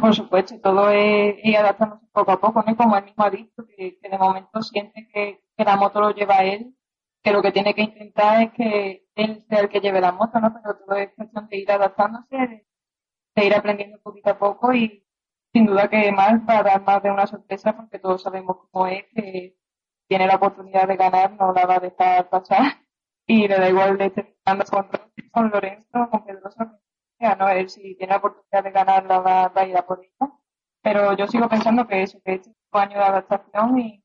Por 0.00 0.14
supuesto, 0.14 0.60
todo 0.60 0.90
es 0.90 1.36
ir 1.42 1.56
adaptándose 1.56 2.06
poco 2.12 2.30
a 2.30 2.40
poco, 2.40 2.62
¿no? 2.62 2.76
Como 2.76 2.94
él 2.96 3.04
mismo 3.04 3.24
ha 3.24 3.30
dicho, 3.30 3.66
que, 3.66 3.98
de 4.02 4.18
momento 4.18 4.60
siente 4.60 5.08
que, 5.08 5.40
la 5.56 5.76
moto 5.76 6.00
lo 6.00 6.10
lleva 6.10 6.36
a 6.36 6.44
él, 6.44 6.74
que 7.22 7.32
lo 7.32 7.40
que 7.40 7.52
tiene 7.52 7.74
que 7.74 7.82
intentar 7.82 8.42
es 8.42 8.52
que 8.52 9.06
él 9.14 9.44
sea 9.48 9.60
el 9.60 9.70
que 9.70 9.80
lleve 9.80 10.02
la 10.02 10.12
moto, 10.12 10.38
¿no? 10.40 10.52
Pero 10.52 10.76
todo 10.78 10.96
es 10.96 11.14
cuestión 11.14 11.48
de 11.48 11.56
ir 11.56 11.72
adaptándose, 11.72 12.66
de, 13.34 13.46
ir 13.46 13.54
aprendiendo 13.54 13.98
poquito 14.02 14.30
a 14.30 14.38
poco 14.38 14.74
y 14.74 15.07
sin 15.52 15.66
duda 15.66 15.88
que 15.88 16.12
más 16.12 16.40
va 16.48 16.58
a 16.58 16.62
dar 16.62 16.82
más 16.82 17.02
de 17.02 17.10
una 17.10 17.26
sorpresa 17.26 17.76
porque 17.76 17.98
todos 17.98 18.22
sabemos 18.22 18.58
cómo 18.70 18.86
es, 18.86 19.04
que 19.14 19.56
tiene 20.08 20.26
la 20.26 20.36
oportunidad 20.36 20.88
de 20.88 20.96
ganar, 20.96 21.32
no 21.32 21.52
la 21.52 21.66
va 21.66 21.76
a 21.76 21.80
dejar 21.80 22.28
pasar 22.30 22.78
y 23.26 23.46
le 23.48 23.58
da 23.58 23.68
igual 23.68 23.98
de 23.98 24.06
estar 24.06 24.26
con, 24.70 24.88
con 25.30 25.50
Lorenzo, 25.50 26.08
con 26.10 26.24
Pedrosa, 26.24 26.80
no 27.38 27.48
él 27.48 27.68
si 27.68 27.94
tiene 27.96 28.12
la 28.12 28.18
oportunidad 28.18 28.64
de 28.64 28.70
ganarla 28.70 29.18
va, 29.20 29.48
va 29.48 29.62
a 29.62 29.66
ir 29.66 29.76
a 29.76 29.86
por 29.86 30.00
ella. 30.00 30.32
Pero 30.82 31.14
yo 31.16 31.26
sigo 31.26 31.48
pensando 31.48 31.86
que 31.86 32.02
eso, 32.02 32.20
que 32.24 32.34
este 32.34 32.52
año 32.72 32.98
de 32.98 33.04
adaptación 33.04 33.78
y 33.78 34.04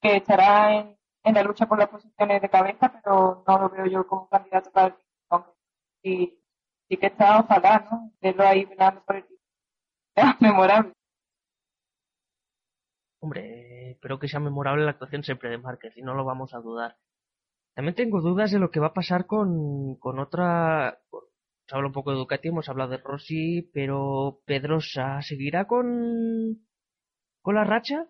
que 0.00 0.16
estará 0.16 0.74
en, 0.74 0.98
en 1.24 1.34
la 1.34 1.42
lucha 1.42 1.66
por 1.66 1.78
las 1.78 1.88
posiciones 1.88 2.42
de 2.42 2.50
cabeza, 2.50 2.92
pero 2.92 3.44
no 3.46 3.58
lo 3.58 3.70
veo 3.70 3.86
yo 3.86 4.06
como 4.06 4.28
candidato 4.28 4.70
para 4.70 4.88
el. 4.88 4.94
Y 6.02 6.38
sí 6.88 6.96
que 6.96 7.06
está, 7.06 7.40
ojalá, 7.40 7.86
¿no? 7.90 8.12
Verlo 8.20 8.44
ahí 8.46 8.64
velando 8.64 9.02
por 9.04 9.16
el 9.16 9.26
memorable. 10.40 10.92
Hombre, 13.20 13.90
espero 13.92 14.18
que 14.18 14.28
sea 14.28 14.40
memorable 14.40 14.84
la 14.84 14.92
actuación 14.92 15.24
siempre 15.24 15.50
de 15.50 15.58
Márquez 15.58 15.96
y 15.96 16.02
no 16.02 16.14
lo 16.14 16.24
vamos 16.24 16.54
a 16.54 16.58
dudar. 16.58 16.96
También 17.74 17.94
tengo 17.94 18.20
dudas 18.20 18.50
de 18.50 18.58
lo 18.58 18.70
que 18.70 18.80
va 18.80 18.88
a 18.88 18.94
pasar 18.94 19.26
con, 19.26 19.96
con 19.96 20.18
otra, 20.18 21.00
se 21.66 21.74
habla 21.76 21.88
un 21.88 21.92
poco 21.92 22.10
de 22.10 22.16
Ducati, 22.18 22.48
hemos 22.48 22.68
hablado 22.68 22.90
de 22.90 22.98
Rossi, 22.98 23.70
pero 23.72 24.40
Pedrosa 24.46 25.22
seguirá 25.22 25.66
con 25.66 26.58
con 27.42 27.54
la 27.54 27.64
racha 27.64 28.06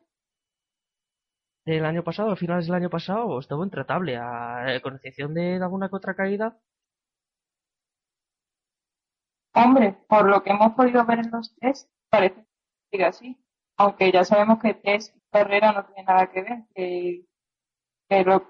del 1.64 1.84
año 1.84 2.02
pasado, 2.02 2.32
a 2.32 2.36
finales 2.36 2.66
del 2.66 2.74
año 2.74 2.90
pasado, 2.90 3.38
estuvo 3.38 3.62
intratable, 3.62 4.16
a, 4.16 4.80
con 4.82 4.96
excepción 4.96 5.34
de 5.34 5.56
alguna 5.62 5.88
que 5.88 5.96
otra 5.96 6.14
caída. 6.14 6.58
Hombre, 9.58 9.92
por 10.08 10.28
lo 10.28 10.42
que 10.42 10.50
hemos 10.50 10.74
podido 10.74 11.04
ver 11.04 11.18
en 11.18 11.30
los 11.32 11.52
test, 11.56 11.90
parece 12.10 12.36
que 12.36 12.46
sigue 12.92 13.04
así. 13.04 13.44
Aunque 13.76 14.12
ya 14.12 14.24
sabemos 14.24 14.60
que 14.60 14.74
test 14.74 15.16
y 15.16 15.20
carrera 15.32 15.72
no 15.72 15.84
tienen 15.86 16.04
nada 16.06 16.30
que 16.30 16.42
ver, 16.42 16.64
que, 16.74 17.24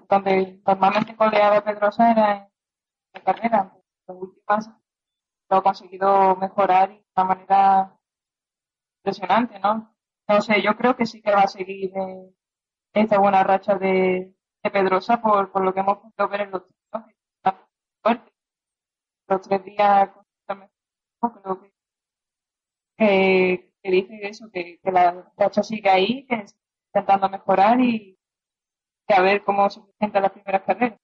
donde 0.09 0.61
normalmente 0.67 1.17
coleaba 1.17 1.65
Pedrosa 1.65 2.11
era 2.13 2.51
en, 3.15 3.23
carrera. 3.23 3.73
En 4.07 4.17
últimas 4.17 4.71
lo 5.51 5.57
ha 5.57 5.63
conseguido 5.63 6.37
mejorar 6.37 6.91
de 6.91 7.05
una 7.17 7.25
manera 7.25 7.99
impresionante, 8.99 9.59
¿no? 9.61 9.97
No 10.29 10.43
sé, 10.43 10.61
yo 10.61 10.77
creo 10.77 10.95
que 10.95 11.07
sí 11.07 11.23
que 11.23 11.31
va 11.31 11.43
a 11.43 11.49
seguir 11.49 11.91
eh, 11.97 12.35
esta 12.93 13.19
buena 13.19 13.43
racha 13.45 13.77
de, 13.77 14.35
Pedrosa 14.71 15.23
por, 15.23 15.51
por 15.51 15.65
lo 15.65 15.73
que 15.73 15.81
hemos 15.81 15.99
podido 15.99 16.29
ver 16.29 16.43
en 16.43 16.51
los 16.51 16.63
fuerte. 18.03 18.33
Los 19.29 19.41
tres 19.41 19.65
días 19.65 20.11
creo 21.21 21.61
que, 22.97 23.71
dice 23.83 24.19
eso, 24.23 24.51
que, 24.53 24.79
que, 24.83 24.93
la 24.93 25.33
racha 25.37 25.63
sigue 25.63 25.89
ahí, 25.89 26.27
está 26.29 26.57
intentando 26.95 27.29
mejorar 27.29 27.81
y, 27.81 28.19
a 29.09 29.23
ver 29.23 29.43
cómo 29.45 29.69
se 29.71 29.81
presenta 29.81 30.21
las 30.21 30.33
primeras 30.33 30.63
carreras. 30.63 31.01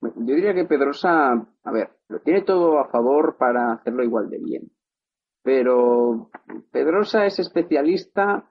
Yo 0.00 0.34
diría 0.34 0.54
que 0.54 0.64
Pedrosa, 0.64 1.32
a 1.32 1.72
ver, 1.72 1.90
lo 2.08 2.20
tiene 2.20 2.42
todo 2.42 2.78
a 2.78 2.88
favor 2.88 3.36
para 3.38 3.72
hacerlo 3.72 4.02
igual 4.02 4.28
de 4.28 4.38
bien. 4.38 4.70
Pero 5.42 6.30
Pedrosa 6.70 7.26
es 7.26 7.38
especialista 7.38 8.50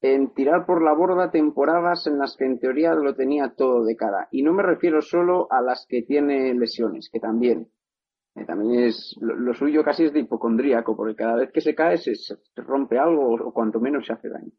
en 0.00 0.32
tirar 0.32 0.64
por 0.66 0.82
la 0.82 0.94
borda 0.94 1.30
temporadas 1.30 2.06
en 2.06 2.18
las 2.18 2.36
que 2.36 2.46
en 2.46 2.58
teoría 2.58 2.94
lo 2.94 3.14
tenía 3.14 3.54
todo 3.54 3.84
de 3.84 3.96
cara. 3.96 4.28
Y 4.30 4.42
no 4.42 4.52
me 4.52 4.62
refiero 4.62 5.02
solo 5.02 5.46
a 5.50 5.60
las 5.60 5.86
que 5.88 6.02
tiene 6.02 6.54
lesiones, 6.54 7.10
que 7.12 7.20
también. 7.20 7.70
También 8.46 8.84
es 8.84 9.16
lo, 9.20 9.52
suyo 9.54 9.82
casi 9.84 10.04
es 10.04 10.12
de 10.12 10.20
hipocondríaco, 10.20 10.96
porque 10.96 11.16
cada 11.16 11.36
vez 11.36 11.50
que 11.52 11.60
se 11.60 11.74
cae 11.74 11.98
se, 11.98 12.14
rompe 12.56 12.98
algo 12.98 13.34
o 13.34 13.52
cuanto 13.52 13.80
menos 13.80 14.06
se 14.06 14.12
hace 14.12 14.28
daño. 14.28 14.52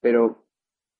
Pero 0.00 0.44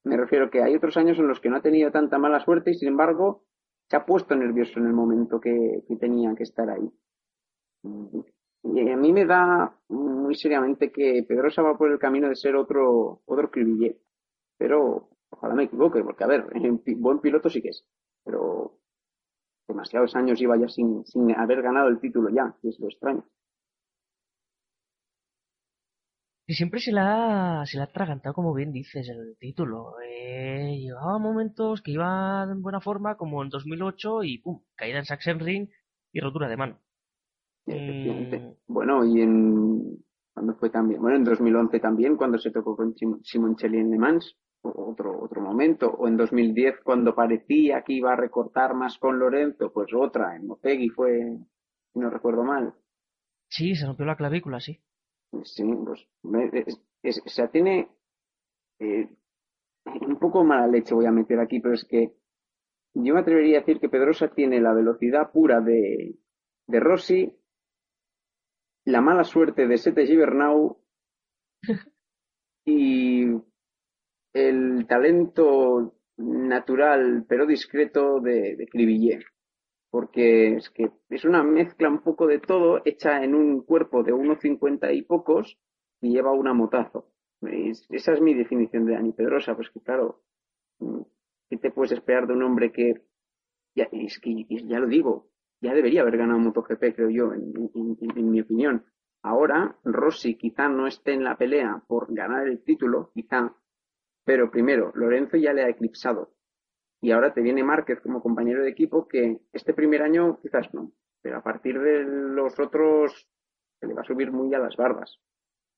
me 0.04 0.16
refiero 0.16 0.50
que 0.50 0.62
hay 0.62 0.74
otros 0.74 0.96
años 0.96 1.18
en 1.18 1.28
los 1.28 1.40
que 1.40 1.50
no 1.50 1.56
ha 1.56 1.62
tenido 1.62 1.90
tanta 1.90 2.18
mala 2.18 2.40
suerte 2.40 2.70
y 2.70 2.74
sin 2.74 2.88
embargo 2.88 3.44
se 3.88 3.96
ha 3.96 4.06
puesto 4.06 4.34
nervioso 4.34 4.78
en 4.78 4.86
el 4.86 4.92
momento 4.92 5.40
que, 5.40 5.82
tenía 6.00 6.34
que 6.34 6.42
estar 6.42 6.68
ahí. 6.70 6.90
Y 8.62 8.90
a 8.90 8.96
mí 8.96 9.12
me 9.12 9.24
da 9.24 9.74
muy 9.88 10.34
seriamente 10.34 10.90
que 10.90 11.24
Pedrosa 11.26 11.62
va 11.62 11.76
por 11.76 11.90
el 11.90 11.98
camino 11.98 12.28
de 12.28 12.36
ser 12.36 12.56
otro, 12.56 13.22
otro 13.24 13.50
Pero 14.58 15.08
ojalá 15.30 15.54
me 15.54 15.64
equivoque, 15.64 16.02
porque 16.02 16.24
a 16.24 16.26
ver, 16.26 16.46
buen 16.96 17.20
piloto 17.20 17.48
sí 17.48 17.62
que 17.62 17.68
es. 17.68 17.86
Pero 18.24 18.78
demasiados 19.68 20.16
años 20.16 20.40
iba 20.40 20.56
ya 20.56 20.68
sin, 20.68 21.04
sin 21.04 21.30
haber 21.36 21.62
ganado 21.62 21.88
el 21.88 22.00
título 22.00 22.30
ya, 22.30 22.56
y 22.62 22.70
es 22.70 22.80
lo 22.80 22.88
extraño. 22.88 23.24
Y 26.50 26.54
siempre 26.54 26.80
se 26.80 26.92
la, 26.92 27.62
se 27.66 27.76
la 27.76 27.82
ha 27.84 27.86
atragantado, 27.86 28.34
como 28.34 28.54
bien 28.54 28.72
dices, 28.72 29.06
el 29.10 29.36
título. 29.38 29.96
Eh, 30.02 30.78
llevaba 30.80 31.18
momentos 31.18 31.82
que 31.82 31.90
iba 31.90 32.48
en 32.50 32.62
buena 32.62 32.80
forma, 32.80 33.18
como 33.18 33.42
en 33.42 33.50
2008, 33.50 34.24
y 34.24 34.38
pum, 34.38 34.62
caída 34.74 34.98
en 34.98 35.04
Sachsenring 35.04 35.68
y 36.10 36.20
rotura 36.20 36.48
de 36.48 36.56
mano. 36.56 36.80
Mm. 37.66 38.54
Bueno, 38.66 39.04
y 39.04 39.20
en. 39.20 39.98
cuando 40.32 40.54
fue 40.54 40.70
también? 40.70 41.02
Bueno, 41.02 41.18
en 41.18 41.24
2011 41.24 41.80
también, 41.80 42.16
cuando 42.16 42.38
se 42.38 42.50
tocó 42.50 42.74
con 42.74 42.94
Simoncelli 43.22 43.76
en 43.76 43.90
Le 43.90 43.98
Mans, 43.98 44.34
otro, 44.62 45.20
otro 45.22 45.40
momento. 45.40 45.90
O 45.90 46.08
en 46.08 46.16
2010, 46.16 46.80
cuando 46.84 47.14
parecía 47.14 47.82
que 47.82 47.94
iba 47.94 48.12
a 48.12 48.16
recortar 48.16 48.74
más 48.74 48.98
con 48.98 49.18
Lorenzo, 49.18 49.72
pues 49.72 49.88
otra, 49.94 50.36
en 50.36 50.46
Motegi 50.46 50.88
fue, 50.88 51.38
si 51.92 51.98
no 51.98 52.10
recuerdo 52.10 52.44
mal. 52.44 52.74
Sí, 53.48 53.74
se 53.74 53.86
rompió 53.86 54.04
la 54.04 54.16
clavícula, 54.16 54.60
sí. 54.60 54.80
Sí, 55.44 55.62
pues, 55.84 56.08
o 57.24 57.28
sea, 57.28 57.48
tiene 57.48 57.88
eh, 58.78 59.08
un 59.84 60.18
poco 60.18 60.44
mala 60.44 60.66
leche 60.66 60.94
voy 60.94 61.06
a 61.06 61.12
meter 61.12 61.38
aquí, 61.40 61.60
pero 61.60 61.74
es 61.74 61.84
que 61.84 62.14
yo 62.94 63.14
me 63.14 63.20
atrevería 63.20 63.58
a 63.58 63.60
decir 63.60 63.80
que 63.80 63.88
Pedrosa 63.88 64.28
tiene 64.28 64.60
la 64.60 64.72
velocidad 64.72 65.30
pura 65.32 65.60
de, 65.60 66.16
de 66.66 66.80
Rossi, 66.80 67.32
la 68.84 69.00
mala 69.00 69.24
suerte 69.24 69.66
de 69.66 69.76
Sete 69.76 70.06
Gibernau 70.06 70.82
y 72.64 73.26
el 74.38 74.86
talento 74.86 75.94
natural 76.16 77.24
pero 77.28 77.46
discreto 77.46 78.20
de, 78.20 78.56
de 78.56 78.66
porque 79.90 80.56
es 80.56 80.70
que 80.70 80.90
es 81.08 81.24
una 81.24 81.42
mezcla 81.42 81.88
un 81.88 82.02
poco 82.02 82.26
de 82.26 82.40
todo 82.40 82.82
hecha 82.84 83.22
en 83.24 83.34
un 83.34 83.62
cuerpo 83.62 84.02
de 84.02 84.12
1,50 84.12 84.94
y 84.94 85.02
pocos 85.02 85.58
y 86.00 86.12
lleva 86.12 86.32
una 86.32 86.52
motazo. 86.52 87.10
esa 87.90 88.12
es 88.12 88.20
mi 88.20 88.34
definición 88.34 88.84
de 88.84 88.94
Dani 88.94 89.12
Pedrosa, 89.12 89.54
pues 89.54 89.70
que 89.70 89.80
claro, 89.80 90.22
¿qué 91.48 91.56
te 91.56 91.70
puedes 91.70 91.92
esperar 91.92 92.26
de 92.26 92.34
un 92.34 92.42
hombre 92.42 92.70
que, 92.70 92.94
ya, 93.74 93.88
es 93.92 94.18
que 94.20 94.44
ya 94.48 94.78
lo 94.78 94.86
digo, 94.86 95.30
ya 95.60 95.74
debería 95.74 96.02
haber 96.02 96.18
ganado 96.18 96.38
MotoGP, 96.38 96.94
creo 96.94 97.10
yo, 97.10 97.32
en, 97.32 97.70
en 97.74 98.30
mi 98.30 98.40
opinión. 98.40 98.84
Ahora, 99.22 99.76
Rossi 99.84 100.36
quizá 100.36 100.68
no 100.68 100.86
esté 100.86 101.14
en 101.14 101.24
la 101.24 101.36
pelea 101.36 101.82
por 101.88 102.14
ganar 102.14 102.46
el 102.46 102.62
título, 102.62 103.10
quizá, 103.14 103.56
pero 104.28 104.50
primero, 104.50 104.92
Lorenzo 104.94 105.38
ya 105.38 105.54
le 105.54 105.64
ha 105.64 105.70
eclipsado 105.70 106.34
y 107.00 107.12
ahora 107.12 107.32
te 107.32 107.40
viene 107.40 107.64
Márquez 107.64 107.98
como 108.02 108.20
compañero 108.20 108.62
de 108.62 108.68
equipo 108.68 109.08
que 109.08 109.38
este 109.54 109.72
primer 109.72 110.02
año 110.02 110.38
quizás 110.42 110.68
no, 110.74 110.92
pero 111.22 111.38
a 111.38 111.42
partir 111.42 111.80
de 111.80 112.04
los 112.04 112.60
otros 112.60 113.26
se 113.80 113.86
le 113.86 113.94
va 113.94 114.02
a 114.02 114.04
subir 114.04 114.30
muy 114.30 114.52
a 114.52 114.58
las 114.58 114.76
barbas. 114.76 115.18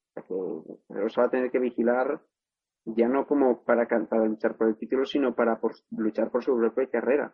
O 0.09 0.15
sea 0.15 0.25
que 0.25 1.11
se 1.11 1.21
va 1.21 1.29
a 1.29 1.31
tener 1.31 1.53
que 1.53 1.61
vigilar 1.61 2.21
ya 2.87 3.07
no 3.07 3.25
como 3.25 3.63
para, 3.63 3.87
luchar 4.27 4.57
por 4.57 4.67
el 4.67 4.77
título, 4.77 5.05
sino 5.05 5.33
para 5.33 5.61
luchar 5.93 6.33
por 6.33 6.43
su 6.43 6.57
propia 6.57 6.91
carrera. 6.91 7.33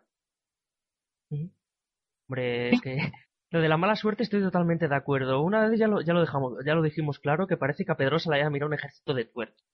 Hombre, 2.29 2.73
que 2.83 2.95
lo 3.49 3.59
de 3.59 3.69
la 3.69 3.77
mala 3.77 3.95
suerte 3.95 4.21
estoy 4.21 4.41
totalmente 4.43 4.87
de 4.87 4.95
acuerdo. 4.95 5.41
Una 5.41 5.67
vez 5.67 5.79
ya 5.79 5.87
lo, 5.87 5.99
ya 6.01 6.13
lo 6.13 6.21
dejamos, 6.21 6.63
ya 6.63 6.75
lo 6.75 6.83
dijimos 6.83 7.17
claro, 7.17 7.47
que 7.47 7.57
parece 7.57 7.85
que 7.85 7.91
a 7.91 7.97
Pedrosa 7.97 8.29
le 8.29 8.35
haya 8.37 8.51
mirado 8.51 8.67
un 8.67 8.75
ejército 8.75 9.15
de 9.15 9.25
tuertos. 9.25 9.65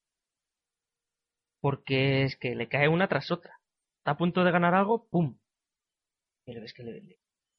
Porque 1.63 2.23
es 2.25 2.35
que 2.35 2.55
le 2.55 2.67
cae 2.67 2.87
una 2.89 3.07
tras 3.07 3.31
otra. 3.31 3.59
Está 3.99 4.11
a 4.11 4.17
punto 4.17 4.43
de 4.43 4.51
ganar 4.51 4.75
algo, 4.75 5.07
¡pum! 5.09 5.37
Y 6.45 6.59
ves 6.59 6.73
que 6.73 6.83
le, 6.83 7.17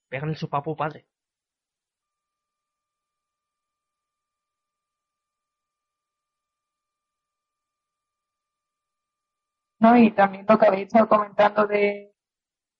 pegan 0.08 0.30
el 0.30 0.36
sopapo 0.36 0.76
padre. 0.76 1.06
No, 9.78 9.96
y 9.96 10.10
también 10.12 10.46
lo 10.48 10.58
que 10.58 10.66
habéis 10.66 10.86
estado 10.86 11.08
comentando 11.08 11.66
de, 11.66 12.12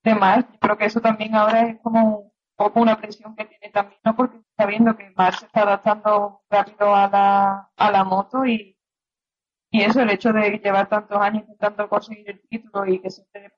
de 0.04 0.14
Mars, 0.14 0.46
yo 0.52 0.58
creo 0.60 0.78
que 0.78 0.86
eso 0.86 1.00
también 1.00 1.34
ahora 1.34 1.68
es 1.68 1.80
como 1.82 2.18
un 2.20 2.32
poco 2.56 2.80
una 2.80 2.98
presión 3.00 3.36
que 3.36 3.46
tiene 3.46 3.70
también, 3.70 4.00
¿no? 4.04 4.16
Porque 4.16 4.38
está 4.38 4.66
viendo 4.66 4.96
que 4.96 5.12
Mars 5.16 5.40
se 5.40 5.46
está 5.46 5.62
adaptando 5.62 6.42
rápido 6.50 6.94
a 6.94 7.08
la, 7.08 7.70
a 7.76 7.90
la 7.90 8.04
moto 8.04 8.46
y, 8.46 8.73
y 9.74 9.82
eso, 9.82 10.00
el 10.02 10.10
hecho 10.10 10.32
de 10.32 10.60
llevar 10.62 10.88
tantos 10.88 11.20
años 11.20 11.42
intentando 11.42 11.88
conseguir 11.88 12.30
el 12.30 12.40
título 12.48 12.86
y 12.86 13.00
que 13.00 13.10
siempre 13.10 13.52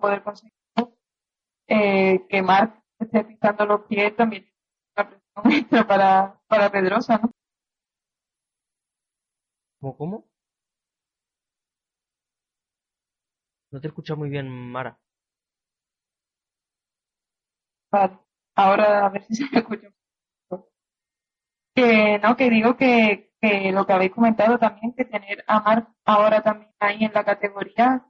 poder 0.00 0.22
conseguirlo, 0.22 0.96
eh, 1.66 2.24
que 2.28 2.40
Mark 2.40 2.84
esté 3.00 3.24
pisando 3.24 3.66
los 3.66 3.80
pies 3.86 4.14
también 4.14 4.44
es 4.44 4.52
una 4.96 5.08
presión 5.08 5.52
extra 5.60 5.86
para, 5.88 6.40
para 6.46 6.70
Pedrosa, 6.70 7.18
¿no? 7.18 7.32
¿Cómo, 9.80 9.96
cómo? 9.96 10.24
No 13.72 13.80
te 13.80 13.88
escucho 13.88 14.16
muy 14.16 14.28
bien, 14.30 14.48
Mara. 14.48 14.96
Vale, 17.90 18.20
ahora 18.54 19.04
a 19.04 19.08
ver 19.08 19.22
si 19.24 19.34
se 19.34 19.50
me 19.50 19.58
escucha. 19.58 19.88
Que 21.74 22.20
no, 22.20 22.36
que 22.36 22.50
digo 22.50 22.76
que, 22.76 23.25
que 23.40 23.72
lo 23.72 23.86
que 23.86 23.92
habéis 23.92 24.12
comentado 24.12 24.58
también, 24.58 24.92
que 24.94 25.04
tener 25.04 25.44
a 25.46 25.60
Mark 25.60 25.88
ahora 26.04 26.42
también 26.42 26.70
ahí 26.80 27.04
en 27.04 27.12
la 27.12 27.24
categoría, 27.24 28.06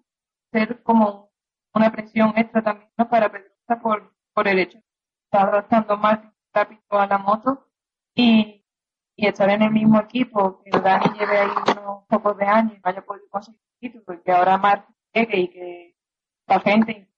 ser 0.52 0.82
como 0.82 1.30
una 1.74 1.90
presión 1.92 2.32
extra 2.36 2.62
también 2.62 2.90
para 3.10 3.30
Pedrosa 3.30 3.80
por, 3.82 4.14
por 4.32 4.48
el 4.48 4.58
hecho 4.58 4.78
de 4.78 4.84
estar 5.24 5.48
adaptando 5.48 5.96
más 5.96 6.20
rápido 6.52 6.80
a 6.90 7.06
la 7.06 7.18
moto 7.18 7.68
y, 8.14 8.64
y 9.16 9.26
estar 9.26 9.50
en 9.50 9.62
el 9.62 9.70
mismo 9.70 10.00
equipo, 10.00 10.62
que 10.62 10.70
Dani 10.70 11.18
lleve 11.18 11.38
ahí 11.38 11.50
unos 11.50 12.06
pocos 12.06 12.36
de 12.38 12.46
años 12.46 12.74
y 12.76 12.80
vaya 12.80 13.00
a 13.00 13.04
poder 13.04 13.22
conseguir 13.30 13.60
título, 13.80 14.18
y 14.18 14.22
que 14.22 14.32
ahora 14.32 14.56
Mark 14.56 14.86
llegue 15.12 15.38
y 15.38 15.48
que 15.48 15.96
la 16.46 16.60
gente 16.60 17.08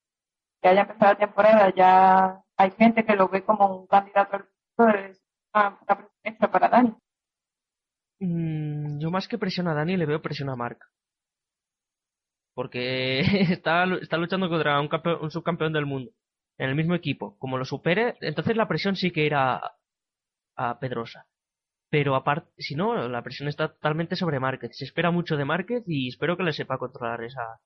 que 0.60 0.68
haya 0.68 0.82
empezado 0.82 1.12
la 1.12 1.18
temporada 1.18 1.74
ya 1.74 2.42
hay 2.56 2.70
gente 2.72 3.04
que 3.04 3.14
lo 3.14 3.28
ve 3.28 3.44
como 3.44 3.80
un 3.80 3.86
candidato 3.86 4.36
al 4.36 4.48
título, 4.48 4.98
es 4.98 5.22
una, 5.54 5.78
presión 5.78 6.10
extra 6.24 6.50
para 6.50 6.68
Dani. 6.68 6.94
Mm, 8.20 8.98
yo 9.00 9.10
más 9.10 9.26
que 9.28 9.38
presión 9.38 9.68
a 9.68 9.74
Dani 9.74 9.96
le 9.96 10.06
veo 10.06 10.22
presión 10.22 10.48
a 10.50 10.56
Mark. 10.56 10.78
Porque 12.54 13.20
está, 13.52 13.84
está 14.00 14.16
luchando 14.16 14.48
contra 14.48 14.80
un, 14.80 14.88
un 15.22 15.30
subcampeón 15.30 15.72
del 15.72 15.86
mundo 15.86 16.10
en 16.58 16.68
el 16.70 16.76
mismo 16.76 16.94
equipo. 16.94 17.36
Como 17.38 17.58
lo 17.58 17.64
supere, 17.64 18.16
entonces 18.20 18.56
la 18.56 18.68
presión 18.68 18.96
sí 18.96 19.10
que 19.10 19.24
irá 19.26 19.62
a, 20.56 20.78
Pedrosa. 20.80 21.26
Pero 21.90 22.14
aparte, 22.16 22.50
si 22.58 22.74
no, 22.74 23.08
la 23.08 23.22
presión 23.22 23.48
está 23.48 23.68
totalmente 23.74 24.16
sobre 24.16 24.40
Márquez. 24.40 24.76
Se 24.76 24.84
espera 24.84 25.10
mucho 25.10 25.36
de 25.36 25.44
Márquez 25.44 25.84
y 25.86 26.08
espero 26.08 26.36
que 26.36 26.42
le 26.44 26.52
sepa 26.52 26.78
controlar 26.78 27.24
esa, 27.24 27.60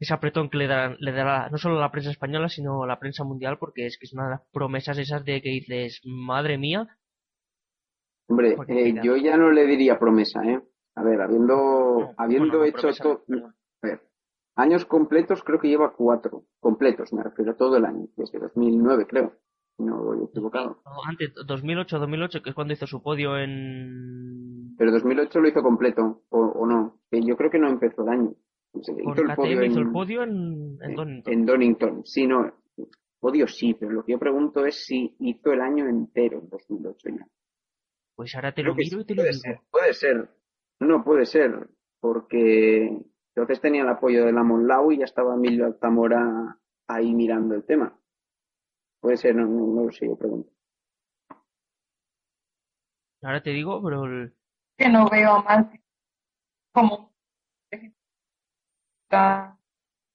ese 0.00 0.14
apretón 0.14 0.50
que 0.50 0.58
le 0.58 0.68
le 0.98 1.12
dará 1.12 1.48
no 1.50 1.58
solo 1.58 1.80
la 1.80 1.90
prensa 1.92 2.10
española, 2.10 2.48
sino 2.48 2.86
la 2.86 2.98
prensa 2.98 3.24
mundial, 3.24 3.58
porque 3.58 3.86
es 3.86 3.98
que 3.98 4.06
es 4.06 4.12
una 4.14 4.24
de 4.24 4.30
las 4.32 4.42
promesas 4.52 4.98
esas 4.98 5.24
de 5.24 5.42
que 5.42 5.50
dices, 5.50 6.00
madre 6.04 6.58
mía. 6.58 6.88
Hombre, 8.28 8.56
eh, 8.68 8.94
yo 9.02 9.16
ya 9.16 9.36
no 9.36 9.50
le 9.50 9.66
diría 9.66 9.98
promesa, 9.98 10.42
¿eh? 10.44 10.60
A 10.94 11.02
ver, 11.02 11.20
habiendo, 11.20 12.12
habiendo 12.16 12.64
hecho 12.64 12.88
todo. 13.00 13.24
Ver, 13.82 14.02
años 14.56 14.84
completos 14.84 15.42
creo 15.42 15.58
que 15.58 15.68
lleva 15.68 15.94
cuatro. 15.94 16.44
Completos, 16.60 17.12
me 17.12 17.22
refiero 17.22 17.52
a 17.52 17.56
todo 17.56 17.76
el 17.76 17.84
año, 17.84 18.06
desde 18.16 18.38
2009, 18.38 19.06
creo. 19.08 19.32
No 19.78 20.02
voy 20.02 20.24
equivocado. 20.24 20.82
antes, 21.06 21.32
2008, 21.46 21.98
2008, 22.00 22.42
que 22.42 22.50
es 22.50 22.54
cuando 22.54 22.74
hizo 22.74 22.86
su 22.86 23.00
podio 23.00 23.38
en. 23.38 24.74
Pero 24.76 24.90
2008 24.92 25.40
lo 25.40 25.48
hizo 25.48 25.62
completo, 25.62 26.22
o, 26.30 26.38
o 26.38 26.66
no. 26.66 26.98
Yo 27.12 27.36
creo 27.36 27.50
que 27.50 27.58
no 27.58 27.68
empezó 27.68 28.02
el 28.02 28.08
año 28.08 28.34
hizo, 28.74 28.92
el 28.92 29.34
podio, 29.34 29.62
en, 29.62 29.78
el 29.78 29.90
podio 29.90 30.22
en, 30.22 30.78
Donington. 30.78 31.22
En 31.32 31.46
Donington, 31.46 32.04
sí, 32.04 32.26
no. 32.26 32.52
Podio 33.20 33.48
sí, 33.48 33.74
pero 33.74 33.92
lo 33.92 34.04
que 34.04 34.12
yo 34.12 34.18
pregunto 34.18 34.64
es 34.64 34.84
si 34.84 35.16
hizo 35.18 35.52
el 35.52 35.60
año 35.60 35.88
entero 35.88 36.38
en 36.38 36.48
2008 36.48 37.08
ya. 37.08 37.26
Pues 38.18 38.34
ahora 38.34 38.52
te 38.52 38.64
lo 38.64 38.74
miro 38.74 38.98
y 39.00 39.04
te 39.04 39.14
lo 39.14 39.22
puede 39.22 39.30
digo. 39.30 39.42
Ser, 39.42 39.60
puede 39.70 39.94
ser. 39.94 40.28
No, 40.80 41.04
puede 41.04 41.24
ser. 41.24 41.70
Porque 42.00 42.88
entonces 43.32 43.60
tenía 43.60 43.82
el 43.82 43.88
apoyo 43.88 44.24
de 44.26 44.32
la 44.32 44.42
Monlau 44.42 44.90
y 44.90 44.98
ya 44.98 45.04
estaba 45.04 45.36
Emilio 45.36 45.66
Altamora 45.66 46.58
ahí 46.88 47.14
mirando 47.14 47.54
el 47.54 47.62
tema. 47.62 47.96
Puede 49.00 49.18
ser, 49.18 49.36
no, 49.36 49.46
no, 49.46 49.84
lo 49.84 49.92
sé, 49.92 50.06
yo 50.06 50.18
pregunto. 50.18 50.50
Ahora 53.22 53.40
te 53.40 53.50
digo, 53.50 53.80
pero... 53.84 54.02
Que 54.76 54.88
no 54.88 55.08
veo 55.08 55.40
más 55.44 55.68
como 56.74 57.14
la, 59.10 59.56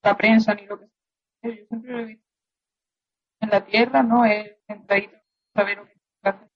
la 0.04 0.18
prensa 0.18 0.54
ni 0.56 0.66
lo 0.66 0.78
que 0.78 0.88
sea. 0.88 1.56
Yo 1.56 1.66
siempre 1.68 1.92
lo 1.94 2.00
he 2.00 2.06
visto 2.06 2.28
en 3.40 3.50
la 3.50 3.66
tierra, 3.66 4.04
¿no? 4.04 4.26
Es 4.26 4.58
centradito, 4.68 5.16
saber 5.56 5.78
lo 5.78 5.86
que 5.86 5.94
hace, 6.24 6.50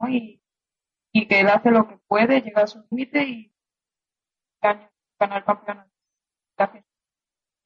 ¿no? 0.00 0.08
Y, 0.08 0.40
y 1.14 1.26
que 1.28 1.40
él 1.40 1.48
hace 1.48 1.70
lo 1.70 1.86
que 1.86 1.96
puede, 2.08 2.42
llega 2.42 2.62
a 2.62 2.66
su 2.66 2.84
límite 2.90 3.22
y 3.22 3.52
ganar 4.60 4.90
el 5.20 5.44
campeonato. 5.44 5.90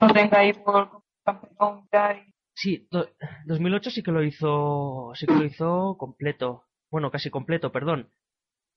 Lo 0.00 0.12
tenga 0.12 0.38
ahí 0.38 0.52
por 0.52 1.02
campeón 1.24 1.88
ya 1.90 2.12
y... 2.12 2.34
Sí, 2.54 2.88
2008 3.46 3.90
sí 3.90 4.02
que 4.02 4.12
lo 4.12 4.22
hizo, 4.22 5.12
sí 5.14 5.26
que 5.26 5.34
lo 5.34 5.44
hizo 5.44 5.96
completo. 5.96 6.64
Bueno, 6.90 7.10
casi 7.10 7.30
completo, 7.30 7.72
perdón. 7.72 8.10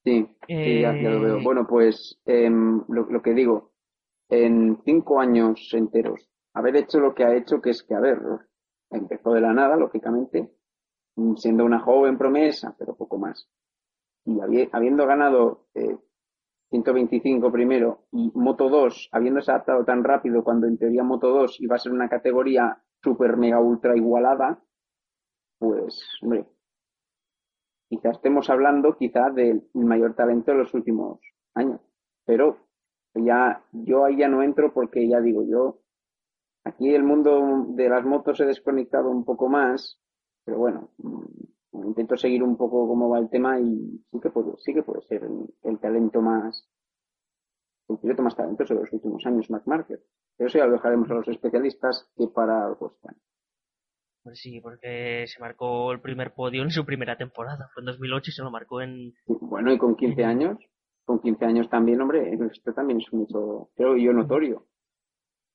Sí, 0.04 0.28
sí 0.48 0.82
ya, 0.82 0.94
lo 0.94 1.22
veo. 1.22 1.38
Eh, 1.38 1.44
bueno, 1.44 1.68
pues 1.68 2.22
eh, 2.26 2.50
lo, 2.50 3.06
lo, 3.10 3.22
que 3.22 3.34
digo, 3.34 3.74
en 4.30 4.82
cinco 4.86 5.20
años 5.20 5.70
enteros. 5.74 6.30
Haber 6.54 6.78
hecho 6.78 7.00
lo 7.00 7.14
que 7.14 7.24
ha 7.24 7.36
hecho, 7.36 7.62
que 7.62 7.72
es 7.72 7.84
que, 7.84 7.96
a 7.96 8.00
ver, 8.00 8.20
empezó 8.90 9.34
de 9.34 9.42
la 9.42 9.54
nada, 9.54 9.76
lógicamente, 9.76 10.50
siendo 11.38 11.66
una 11.66 11.80
joven 11.80 12.18
promesa, 12.18 12.76
pero 12.78 12.96
poco 12.96 13.18
más. 13.18 13.50
Y 14.26 14.40
habiendo 14.72 15.06
ganado 15.08 15.68
eh, 15.74 15.98
125 16.70 17.52
primero 17.52 18.06
y 18.12 18.32
Moto 18.36 18.70
2, 18.70 19.10
habiéndose 19.12 19.52
adaptado 19.52 19.84
tan 19.84 20.04
rápido 20.04 20.44
cuando 20.44 20.68
en 20.68 20.78
teoría 20.78 21.04
Moto 21.04 21.30
2 21.30 21.60
iba 21.62 21.76
a 21.76 21.80
ser 21.80 21.92
una 21.92 22.10
categoría 22.10 22.82
super 23.04 23.36
mega 23.38 23.60
ultra 23.60 23.96
igualada, 23.98 24.64
pues, 25.60 26.04
hombre, 26.22 26.46
quizá 27.90 28.12
estemos 28.12 28.50
hablando 28.50 28.96
quizá 28.96 29.30
del 29.32 29.70
mayor 29.74 30.16
talento 30.16 30.52
de 30.52 30.58
los 30.58 30.74
últimos 30.74 31.20
años. 31.54 31.82
Pero 32.26 32.58
ya 33.14 33.64
yo 33.72 34.06
ahí 34.06 34.18
ya 34.18 34.28
no 34.28 34.42
entro 34.42 34.74
porque 34.74 35.08
ya 35.08 35.20
digo 35.20 35.44
yo 35.44 35.82
aquí 36.64 36.94
el 36.94 37.04
mundo 37.04 37.66
de 37.70 37.90
las 37.90 38.06
motos 38.06 38.40
he 38.40 38.46
desconectado 38.46 39.10
un 39.10 39.26
poco 39.26 39.50
más 39.50 40.00
pero 40.46 40.58
bueno 40.58 40.90
intento 41.74 42.18
seguir 42.18 42.44
un 42.44 42.58
poco 42.58 42.88
cómo 42.88 43.10
va 43.10 43.20
el 43.20 43.30
tema 43.30 43.60
y 43.60 44.04
sí 44.12 44.20
que 44.22 44.30
puede 44.30 44.52
sí 44.58 44.74
que 44.74 44.84
puede 44.84 45.02
ser 45.04 45.24
el, 45.64 45.80
talento 45.80 46.22
más 46.22 46.68
el 47.88 47.98
piloto 47.98 48.24
más 48.24 48.36
talentoso 48.36 48.74
de 48.74 48.82
los 48.82 48.94
últimos 48.94 49.26
años 49.26 49.50
Mark 49.50 49.64
Marquez 49.66 50.02
pero 50.38 50.48
eso 50.48 50.58
ya 50.58 50.66
lo 50.66 50.74
dejaremos 50.74 51.10
a 51.12 51.16
los 51.16 51.28
especialistas 51.28 52.10
que 52.16 52.28
para 52.28 52.66
algo 52.66 52.92
están 52.96 53.16
pues 54.24 54.40
sí, 54.40 54.62
porque 54.62 55.26
se 55.26 55.40
marcó 55.40 55.92
el 55.92 56.00
primer 56.00 56.36
podio 56.36 56.62
en 56.62 56.70
su 56.70 56.86
primera 56.86 57.18
temporada. 57.18 57.72
Fue 57.74 57.82
en 57.82 57.88
2008 57.88 58.30
y 58.30 58.32
se 58.32 58.44
lo 58.44 58.52
marcó 58.52 58.80
en... 58.80 59.16
Bueno, 59.26 59.74
y 59.74 59.80
con 59.80 59.96
15 59.96 60.24
años 60.24 60.60
con 61.06 61.20
15 61.20 61.46
años 61.46 61.70
también, 61.70 62.02
hombre, 62.02 62.34
esto 62.52 62.74
también 62.74 63.00
es 63.00 63.08
hecho, 63.08 63.70
creo 63.76 63.98
yo, 63.98 64.14
notorio. 64.14 64.68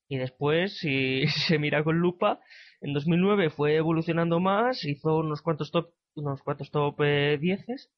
Y 0.09 0.19
después, 0.19 0.79
si 0.79 1.27
se 1.49 1.59
mira 1.59 1.83
con 1.83 1.99
lupa, 1.99 2.41
en 2.81 2.93
2009 2.93 3.51
fue 3.51 3.77
evolucionando 3.77 4.41
más, 4.41 4.85
hizo 4.85 5.19
unos 5.19 5.43
cuantos 5.43 5.71
top, 5.71 5.93
unos 6.17 6.43
cuantos 6.43 6.71
top 6.71 7.01
10, 7.01 7.91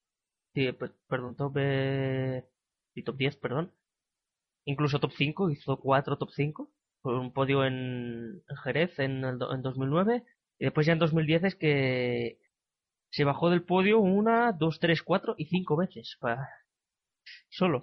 sí, 0.54 0.72
perdón, 1.09 1.37
top, 1.37 1.57
eh, 1.59 2.44
top 3.04 3.16
10, 3.16 3.37
perdón. 3.37 3.72
Incluso 4.64 5.00
top 5.00 5.12
5, 5.12 5.50
hizo 5.50 5.78
4 5.78 6.18
top 6.18 6.31
5, 6.31 6.70
con 7.00 7.14
un 7.14 7.33
podio 7.33 7.64
en, 7.64 8.42
Jerez 8.64 8.98
en, 8.98 9.24
el, 9.24 9.38
en 9.50 9.62
2009. 9.62 10.24
Y 10.59 10.64
después 10.64 10.87
ya 10.87 10.92
en 10.92 10.98
2010 10.98 11.44
es 11.44 11.54
que 11.54 12.38
se 13.11 13.24
bajó 13.24 13.50
del 13.50 13.64
podio 13.64 14.00
una, 14.00 14.52
dos, 14.52 14.81
tres, 14.81 15.02
cuatro 15.02 15.35
y 15.38 15.46
cinco 15.46 15.76
veces. 15.76 16.18
Solo. 17.48 17.81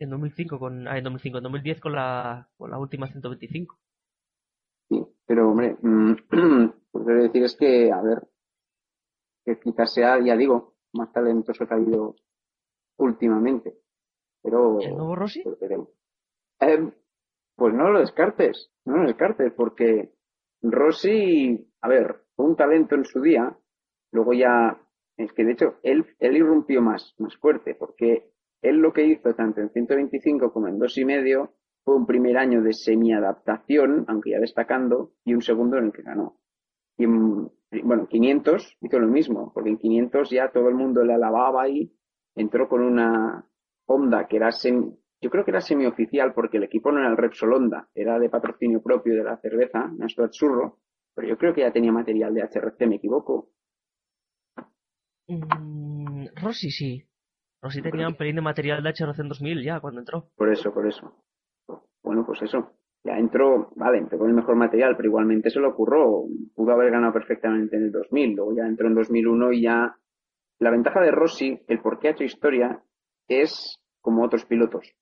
En 0.00 0.10
2005 0.10 0.58
con, 0.58 0.86
ah, 0.88 0.96
en 0.96 1.04
2005, 1.04 1.38
en 1.38 1.44
2010 1.44 1.80
con 1.80 1.92
la, 1.92 2.48
con 2.56 2.70
la 2.70 2.78
última 2.78 3.08
125. 3.08 3.78
Sí, 4.88 5.06
pero 5.26 5.50
hombre, 5.50 5.76
mmm, 5.82 6.14
lo 6.94 7.04
que 7.04 7.12
decir 7.12 7.42
es 7.42 7.56
que, 7.56 7.92
a 7.92 8.00
ver, 8.00 8.22
que 9.48 9.60
quizás 9.60 9.92
sea, 9.92 10.18
ya 10.22 10.36
digo, 10.36 10.74
más 10.92 11.12
talentoso 11.12 11.66
que 11.66 11.74
ha 11.74 11.76
habido 11.76 12.16
últimamente. 12.98 13.78
Pero. 14.42 14.80
¿El 14.80 14.96
nuevo 14.96 15.16
Rossi? 15.16 15.42
Eh, 16.60 16.92
pues 17.56 17.74
no 17.74 17.90
lo 17.90 18.00
descartes, 18.00 18.70
no 18.84 18.98
lo 18.98 19.06
descartes, 19.06 19.52
porque 19.54 20.12
Rossi, 20.62 21.72
a 21.80 21.88
ver, 21.88 22.24
fue 22.36 22.46
un 22.46 22.56
talento 22.56 22.94
en 22.94 23.04
su 23.04 23.20
día, 23.20 23.56
luego 24.12 24.32
ya, 24.32 24.80
es 25.16 25.32
que 25.32 25.44
de 25.44 25.52
hecho, 25.52 25.76
él, 25.82 26.04
él 26.18 26.36
irrumpió 26.36 26.82
más, 26.82 27.14
más 27.18 27.36
fuerte, 27.36 27.74
porque 27.74 28.30
él 28.62 28.76
lo 28.76 28.92
que 28.92 29.06
hizo 29.06 29.34
tanto 29.34 29.60
en 29.60 29.70
125 29.70 30.52
como 30.52 30.68
en 30.68 30.78
dos 30.78 30.96
y 30.98 31.04
medio 31.04 31.54
fue 31.84 31.96
un 31.96 32.06
primer 32.06 32.36
año 32.36 32.62
de 32.62 32.72
semi-adaptación, 32.72 34.04
aunque 34.08 34.30
ya 34.30 34.40
destacando, 34.40 35.12
y 35.24 35.34
un 35.34 35.42
segundo 35.42 35.78
en 35.78 35.86
el 35.86 35.92
que 35.92 36.02
ganó. 36.02 36.38
Y 36.96 37.04
en, 37.04 37.50
bueno, 37.82 38.06
500 38.08 38.76
hizo 38.80 38.98
lo 38.98 39.06
mismo, 39.08 39.52
porque 39.52 39.70
en 39.70 39.78
500 39.78 40.30
ya 40.30 40.50
todo 40.50 40.68
el 40.68 40.74
mundo 40.74 41.04
le 41.04 41.14
alababa 41.14 41.68
y 41.68 41.92
entró 42.34 42.68
con 42.68 42.82
una 42.82 43.46
Honda 43.86 44.26
que 44.26 44.36
era 44.36 44.52
semi, 44.52 44.94
yo 45.20 45.30
creo 45.30 45.44
que 45.44 45.50
era 45.50 45.60
semioficial 45.60 46.32
porque 46.32 46.58
el 46.58 46.64
equipo 46.64 46.92
no 46.92 47.00
era 47.00 47.08
el 47.08 47.16
Repsol 47.16 47.52
Honda, 47.52 47.88
era 47.94 48.18
de 48.18 48.28
patrocinio 48.28 48.82
propio 48.82 49.14
de 49.14 49.24
la 49.24 49.36
cerveza, 49.38 49.88
nuestro 49.96 50.28
Churro, 50.28 50.78
pero 51.14 51.28
yo 51.28 51.36
creo 51.36 51.52
que 51.52 51.62
ya 51.62 51.72
tenía 51.72 51.90
material 51.90 52.34
de 52.34 52.42
HRC, 52.42 52.86
¿me 52.86 52.96
equivoco? 52.96 53.50
Mm, 55.26 56.26
Rossi 56.36 56.70
sí. 56.70 57.04
Rossi 57.60 57.82
tenía 57.82 58.06
un 58.06 58.14
pelín 58.14 58.36
de 58.36 58.42
material 58.42 58.82
de 58.82 58.90
HRC 58.90 59.20
en 59.20 59.28
2000 59.28 59.64
ya 59.64 59.80
cuando 59.80 60.00
entró. 60.00 60.30
Por 60.36 60.52
eso, 60.52 60.72
por 60.72 60.86
eso. 60.86 61.12
Bueno, 62.02 62.24
pues 62.24 62.42
eso. 62.42 62.77
Ya 63.04 63.16
entró, 63.16 63.72
vale, 63.76 63.98
entró 63.98 64.18
con 64.18 64.28
el 64.28 64.34
mejor 64.34 64.56
material, 64.56 64.96
pero 64.96 65.08
igualmente 65.08 65.50
se 65.50 65.60
lo 65.60 65.70
ocurrió. 65.70 66.24
Pudo 66.54 66.72
haber 66.72 66.90
ganado 66.90 67.12
perfectamente 67.12 67.76
en 67.76 67.84
el 67.84 67.92
2000, 67.92 68.34
luego 68.34 68.54
ya 68.54 68.66
entró 68.66 68.88
en 68.88 68.94
2001 68.94 69.52
y 69.52 69.62
ya... 69.62 69.96
La 70.60 70.70
ventaja 70.70 71.00
de 71.00 71.12
Rossi, 71.12 71.62
el 71.68 71.80
por 71.80 72.00
qué 72.00 72.08
ha 72.08 72.10
hecho 72.10 72.24
historia, 72.24 72.82
es 73.28 73.80
como 74.00 74.24
otros 74.24 74.44
pilotos. 74.44 74.92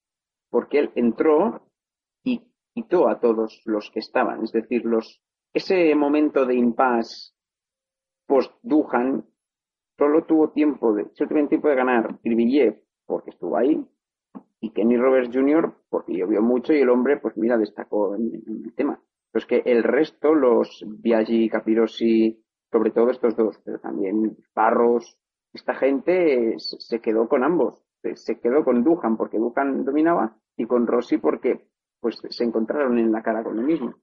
Porque 0.50 0.78
él 0.80 0.90
entró 0.94 1.70
y 2.22 2.42
quitó 2.74 3.08
a 3.08 3.20
todos 3.20 3.62
los 3.64 3.90
que 3.90 4.00
estaban. 4.00 4.44
Es 4.44 4.52
decir, 4.52 4.84
los, 4.84 5.22
ese 5.54 5.94
momento 5.94 6.44
de 6.44 6.56
impasse 6.56 7.32
post-Duhan 8.26 9.24
solo 9.96 10.24
tuvo 10.24 10.50
tiempo 10.50 10.92
de, 10.92 11.08
solo 11.14 11.30
tuvo 11.30 11.48
tiempo 11.48 11.68
de 11.68 11.74
ganar 11.74 12.18
Krivillev 12.20 12.82
porque 13.06 13.30
estuvo 13.30 13.56
ahí 13.56 13.82
y 14.66 14.70
Kenny 14.70 14.96
Roberts 14.96 15.30
Jr. 15.32 15.72
porque 15.88 16.16
llovió 16.16 16.42
mucho 16.42 16.72
y 16.72 16.80
el 16.80 16.90
hombre, 16.90 17.18
pues 17.18 17.36
mira, 17.36 17.56
destacó 17.56 18.16
en, 18.16 18.42
el 18.46 18.74
tema. 18.74 19.00
Pero 19.30 19.40
es 19.42 19.46
que 19.46 19.70
el 19.70 19.82
resto, 19.84 20.34
los 20.34 20.84
Biaggi, 20.86 21.48
Capirossi, 21.48 22.42
sobre 22.72 22.90
todo 22.90 23.10
estos 23.10 23.36
dos, 23.36 23.60
pero 23.64 23.78
también 23.78 24.36
Barros, 24.54 25.18
esta 25.52 25.74
gente 25.74 26.54
se 26.58 27.00
quedó 27.00 27.28
con 27.28 27.44
ambos. 27.44 27.82
Se 28.14 28.38
quedó 28.40 28.64
con 28.64 28.84
Duhan 28.84 29.16
porque 29.16 29.38
Duhan 29.38 29.84
dominaba 29.84 30.36
y 30.56 30.66
con 30.66 30.86
Rossi 30.86 31.18
porque 31.18 31.66
pues 32.00 32.20
se 32.28 32.44
encontraron 32.44 32.98
en 32.98 33.10
la 33.10 33.22
cara 33.22 33.42
con 33.42 33.56
lo 33.56 33.62
mismo. 33.62 33.94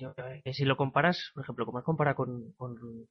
Yo, 0.00 0.12
si 0.52 0.64
lo 0.64 0.76
comparas, 0.76 1.30
por 1.34 1.44
ejemplo, 1.44 1.66
como 1.66 1.82
compara 1.82 2.14
con, 2.14 2.52
con, 2.56 3.06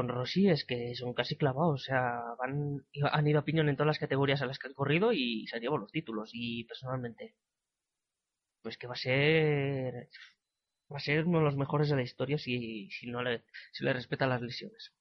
con 0.00 0.08
Rossi, 0.08 0.48
es 0.48 0.64
que 0.64 0.94
son 0.94 1.12
casi 1.12 1.36
clavados. 1.36 1.82
O 1.82 1.84
sea, 1.84 2.22
van, 2.38 2.86
han 3.12 3.26
ido 3.26 3.38
a 3.38 3.44
piñón 3.44 3.68
en 3.68 3.76
todas 3.76 3.88
las 3.88 3.98
categorías 3.98 4.40
a 4.40 4.46
las 4.46 4.58
que 4.58 4.68
han 4.68 4.74
corrido 4.74 5.12
y 5.12 5.46
se 5.46 5.56
han 5.56 5.62
llevado 5.62 5.82
los 5.82 5.92
títulos. 5.92 6.30
Y 6.32 6.64
personalmente, 6.64 7.34
pues 8.62 8.78
que 8.78 8.86
va 8.86 8.94
a 8.94 8.96
ser 8.96 10.08
va 10.90 10.96
a 10.96 11.00
ser 11.00 11.26
uno 11.26 11.38
de 11.38 11.44
los 11.44 11.56
mejores 11.56 11.90
de 11.90 11.96
la 11.96 12.02
historia 12.02 12.38
si, 12.38 12.88
si 12.90 13.10
no 13.10 13.22
le, 13.22 13.44
si 13.72 13.84
le 13.84 13.92
respeta 13.92 14.26
las 14.26 14.40
lesiones. 14.40 14.92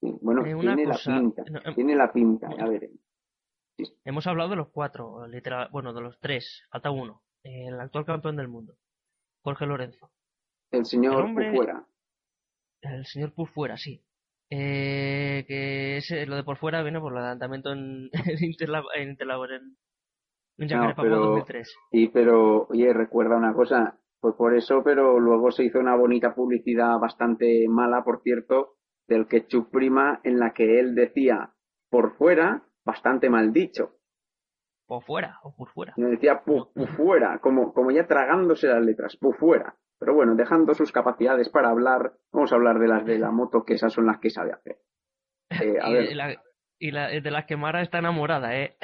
bueno, 0.00 0.42
eh, 0.42 0.54
tiene, 0.54 0.86
la 0.86 0.96
pinta, 0.96 1.42
em, 1.46 1.74
tiene 1.74 1.96
la 1.96 2.12
pinta, 2.12 2.46
a 2.46 2.68
ver. 2.68 2.90
Hemos 4.04 4.26
hablado 4.26 4.50
de 4.50 4.56
los 4.56 4.68
cuatro, 4.68 5.26
literal, 5.26 5.70
bueno, 5.72 5.94
de 5.94 6.02
los 6.02 6.20
tres, 6.20 6.62
falta 6.70 6.90
uno, 6.90 7.24
el 7.42 7.80
actual 7.80 8.04
campeón 8.04 8.36
del 8.36 8.46
mundo, 8.46 8.76
Jorge 9.42 9.66
Lorenzo. 9.66 10.12
El 10.70 10.84
señor 10.84 11.28
el 11.40 11.56
Fuera. 11.56 11.84
El 12.82 13.06
señor 13.06 13.32
Pufuera, 13.32 13.76
sí. 13.76 14.04
Eh, 14.50 15.44
que 15.48 15.96
es, 15.96 16.10
lo 16.28 16.36
de 16.36 16.44
por 16.44 16.58
fuera 16.58 16.82
viene 16.82 17.00
por 17.00 17.12
el 17.12 17.18
adelantamiento 17.18 17.72
en, 17.72 18.10
en 18.14 18.38
en, 18.38 19.16
en, 20.58 20.76
no, 20.78 20.94
pero, 20.96 21.16
2003. 21.18 21.74
Sí, 21.90 22.10
pero, 22.12 22.66
oye, 22.68 22.92
recuerda 22.92 23.36
una 23.36 23.54
cosa, 23.54 23.98
pues 24.20 24.34
por 24.36 24.54
eso, 24.54 24.82
pero 24.84 25.18
luego 25.18 25.50
se 25.50 25.64
hizo 25.64 25.80
una 25.80 25.96
bonita 25.96 26.34
publicidad 26.34 26.98
bastante 26.98 27.66
mala, 27.68 28.04
por 28.04 28.22
cierto, 28.22 28.76
del 29.08 29.26
Ketchup 29.26 29.70
Prima, 29.70 30.20
en 30.22 30.38
la 30.38 30.52
que 30.52 30.78
él 30.78 30.94
decía 30.94 31.52
por 31.90 32.16
fuera, 32.16 32.62
bastante 32.84 33.28
mal 33.30 33.52
dicho. 33.52 33.96
Por 34.86 35.02
fuera 35.02 35.38
o 35.42 35.54
por 35.56 35.68
fuera. 35.70 35.94
Me 35.96 36.08
decía 36.08 36.42
por, 36.44 36.68
fuera, 36.96 37.38
como, 37.38 37.72
como 37.72 37.90
ya 37.90 38.06
tragándose 38.06 38.66
las 38.68 38.84
letras, 38.84 39.16
por 39.16 39.36
fuera. 39.36 39.76
Pero 39.98 40.14
bueno, 40.14 40.34
dejando 40.34 40.74
sus 40.74 40.92
capacidades 40.92 41.48
para 41.48 41.70
hablar, 41.70 42.14
vamos 42.32 42.52
a 42.52 42.56
hablar 42.56 42.78
de 42.78 42.88
las 42.88 43.04
de 43.04 43.18
la 43.18 43.30
moto, 43.32 43.64
que 43.64 43.74
esas 43.74 43.92
son 43.92 44.06
las 44.06 44.18
que 44.18 44.30
sabe 44.30 44.52
hacer. 44.52 44.78
Eh, 45.50 45.78
y, 46.10 46.14
La, 46.14 46.34
y 46.78 46.90
la, 46.90 47.08
de 47.08 47.30
las 47.30 47.46
que 47.46 47.56
Mara 47.56 47.82
está 47.82 47.98
enamorada, 47.98 48.56
¿eh? 48.58 48.76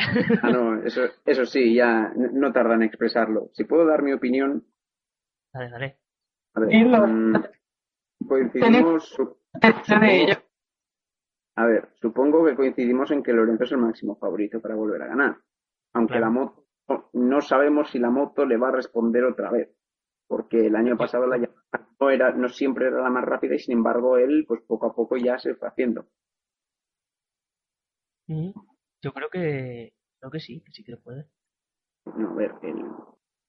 ah, 0.42 0.50
no, 0.50 0.82
eso, 0.82 1.02
eso 1.24 1.44
sí, 1.44 1.74
ya 1.74 2.12
no 2.14 2.52
tarda 2.52 2.74
en 2.74 2.82
expresarlo. 2.82 3.50
Si 3.54 3.64
puedo 3.64 3.86
dar 3.86 4.02
mi 4.02 4.12
opinión. 4.12 4.64
Dale, 5.52 5.70
dale. 5.70 5.98
A 6.54 6.60
ver, 6.60 6.86
mm, 6.86 7.34
coincidimos. 8.26 9.16
A 11.56 11.66
ver, 11.66 11.88
supongo 12.00 12.44
que 12.44 12.54
coincidimos 12.54 13.10
en 13.10 13.22
que 13.22 13.32
Lorenzo 13.32 13.64
es 13.64 13.72
el 13.72 13.78
máximo 13.78 14.16
favorito 14.16 14.60
para 14.60 14.76
volver 14.76 15.02
a 15.02 15.08
ganar. 15.08 15.36
Aunque 15.92 16.20
la 16.20 16.30
moto, 16.30 16.66
no 17.12 17.40
sabemos 17.40 17.90
si 17.90 17.98
la 17.98 18.10
moto 18.10 18.46
le 18.46 18.56
va 18.56 18.68
a 18.68 18.76
responder 18.76 19.24
otra 19.24 19.50
vez 19.50 19.68
porque 20.30 20.64
el 20.64 20.76
año 20.76 20.96
pasado 20.96 21.26
la 21.26 21.38
no 21.38 22.08
era, 22.08 22.30
no 22.30 22.48
siempre 22.48 22.86
era 22.86 23.02
la 23.02 23.10
más 23.10 23.24
rápida 23.24 23.56
y 23.56 23.58
sin 23.58 23.78
embargo 23.78 24.16
él, 24.16 24.44
pues 24.46 24.62
poco 24.62 24.86
a 24.86 24.94
poco 24.94 25.16
ya 25.16 25.36
se 25.40 25.56
fue 25.56 25.66
haciendo. 25.66 26.06
Yo 29.02 29.12
creo 29.12 29.28
que, 29.28 29.92
creo 30.20 30.30
que 30.30 30.38
sí, 30.38 30.62
que 30.64 30.70
sí 30.70 30.84
que 30.84 30.96
puede. 30.98 31.26
No, 32.16 32.30
a 32.30 32.34
ver, 32.34 32.52
el 32.62 32.80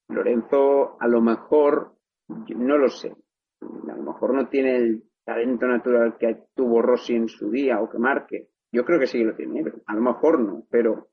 Lorenzo 0.07 0.99
a 0.99 1.07
lo 1.07 1.21
mejor, 1.21 1.99
no 2.27 2.77
lo 2.79 2.89
sé, 2.89 3.15
a 3.61 3.95
lo 3.95 4.01
mejor 4.01 4.33
no 4.33 4.49
tiene 4.49 4.75
el 4.77 5.03
talento 5.23 5.67
natural 5.67 6.17
que 6.17 6.47
tuvo 6.55 6.81
Rossi 6.81 7.13
en 7.13 7.27
su 7.27 7.51
día 7.51 7.79
o 7.79 7.91
que 7.91 7.99
marque. 7.99 8.49
Yo 8.71 8.85
creo 8.85 8.99
que 8.99 9.05
sí 9.05 9.19
que 9.19 9.25
lo 9.25 9.35
tiene, 9.35 9.71
a 9.85 9.93
lo 9.93 10.01
mejor 10.01 10.39
no, 10.39 10.65
pero 10.67 11.11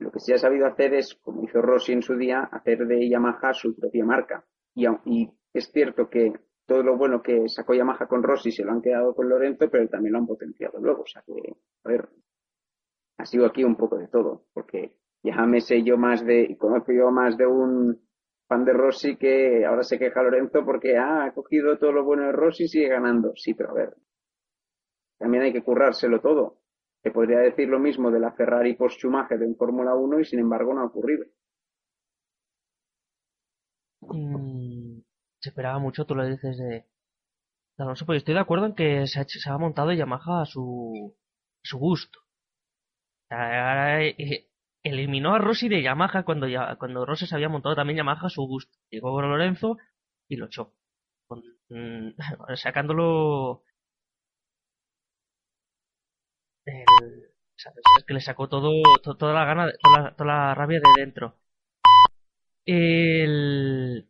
lo 0.00 0.10
que 0.10 0.18
sí 0.18 0.32
ha 0.32 0.38
sabido 0.38 0.66
hacer 0.66 0.92
es, 0.94 1.14
como 1.14 1.44
hizo 1.44 1.62
Rossi 1.62 1.92
en 1.92 2.02
su 2.02 2.16
día, 2.16 2.40
hacer 2.50 2.84
de 2.84 3.08
Yamaha 3.08 3.54
su 3.54 3.76
propia 3.76 4.04
marca. 4.04 4.44
Y, 4.76 5.30
es 5.54 5.72
cierto 5.72 6.10
que 6.10 6.34
todo 6.66 6.82
lo 6.82 6.98
bueno 6.98 7.22
que 7.22 7.48
sacó 7.48 7.72
Yamaha 7.72 8.06
con 8.06 8.22
Rossi 8.22 8.52
se 8.52 8.62
lo 8.62 8.72
han 8.72 8.82
quedado 8.82 9.14
con 9.14 9.28
Lorenzo, 9.28 9.70
pero 9.70 9.88
también 9.88 10.12
lo 10.12 10.18
han 10.18 10.26
potenciado 10.26 10.78
luego. 10.78 11.02
O 11.02 11.06
sea 11.06 11.22
que, 11.26 11.56
a 11.84 11.88
ver, 11.88 12.08
ha 13.16 13.24
sido 13.24 13.46
aquí 13.46 13.64
un 13.64 13.76
poco 13.76 13.96
de 13.96 14.08
todo, 14.08 14.44
porque 14.52 14.92
ya 15.22 15.46
me 15.46 15.62
sé 15.62 15.82
yo 15.82 15.96
más 15.96 16.24
de, 16.24 16.42
y 16.42 16.56
conozco 16.56 16.92
yo 16.92 17.10
más 17.10 17.38
de 17.38 17.46
un 17.46 18.06
fan 18.48 18.64
de 18.66 18.74
Rossi 18.74 19.16
que 19.16 19.64
ahora 19.64 19.82
se 19.82 19.98
queja 19.98 20.22
Lorenzo 20.22 20.64
porque 20.64 20.98
ah, 20.98 21.24
ha 21.24 21.32
cogido 21.32 21.78
todo 21.78 21.92
lo 21.92 22.04
bueno 22.04 22.24
de 22.24 22.32
Rossi 22.32 22.64
y 22.64 22.68
sigue 22.68 22.88
ganando. 22.88 23.32
Sí, 23.34 23.54
pero 23.54 23.70
a 23.70 23.74
ver, 23.74 23.96
también 25.18 25.44
hay 25.44 25.52
que 25.54 25.62
currárselo 25.62 26.20
todo. 26.20 26.58
Se 27.02 27.10
podría 27.10 27.38
decir 27.38 27.68
lo 27.68 27.78
mismo 27.78 28.10
de 28.10 28.20
la 28.20 28.32
Ferrari 28.32 28.74
post 28.74 28.98
Schumacher 28.98 29.42
en 29.42 29.56
Fórmula 29.56 29.94
1 29.94 30.20
y 30.20 30.24
sin 30.26 30.40
embargo 30.40 30.74
no 30.74 30.82
ha 30.82 30.86
ocurrido. 30.86 31.24
Mm, 34.08 35.00
se 35.40 35.48
esperaba 35.50 35.78
mucho, 35.78 36.04
tú 36.06 36.14
lo 36.14 36.24
dices 36.26 36.56
de, 36.58 36.86
Alonso, 37.78 38.06
pues 38.06 38.18
estoy 38.18 38.34
de 38.34 38.40
acuerdo 38.40 38.66
en 38.66 38.74
que 38.74 39.06
se 39.06 39.20
ha, 39.50 39.58
montado 39.58 39.92
Yamaha 39.92 40.42
a 40.42 40.46
su, 40.46 41.14
su 41.62 41.78
gusto. 41.78 42.18
Eh, 43.30 44.48
eliminó 44.82 45.34
a 45.34 45.38
Rossi 45.38 45.68
de 45.68 45.82
Yamaha 45.82 46.24
cuando, 46.24 46.48
ya, 46.48 46.76
cuando 46.76 47.04
Rossi 47.04 47.26
se 47.26 47.34
había 47.34 47.48
montado 47.48 47.74
también 47.76 47.98
Yamaha 47.98 48.26
a 48.26 48.30
su 48.30 48.42
gusto. 48.46 48.78
Llegó 48.90 49.12
con 49.12 49.28
Lorenzo 49.28 49.78
y 50.28 50.36
lo 50.36 50.46
echó. 50.46 50.72
Mm, 51.68 52.10
sacándolo. 52.56 53.62
es 56.64 58.04
que 58.06 58.14
le 58.14 58.20
sacó 58.20 58.48
toda 58.48 59.32
la 59.32 59.44
gana, 59.44 59.72
toda 60.16 60.26
la 60.26 60.54
rabia 60.54 60.80
de 60.80 61.02
dentro. 61.02 61.36
El... 62.66 64.06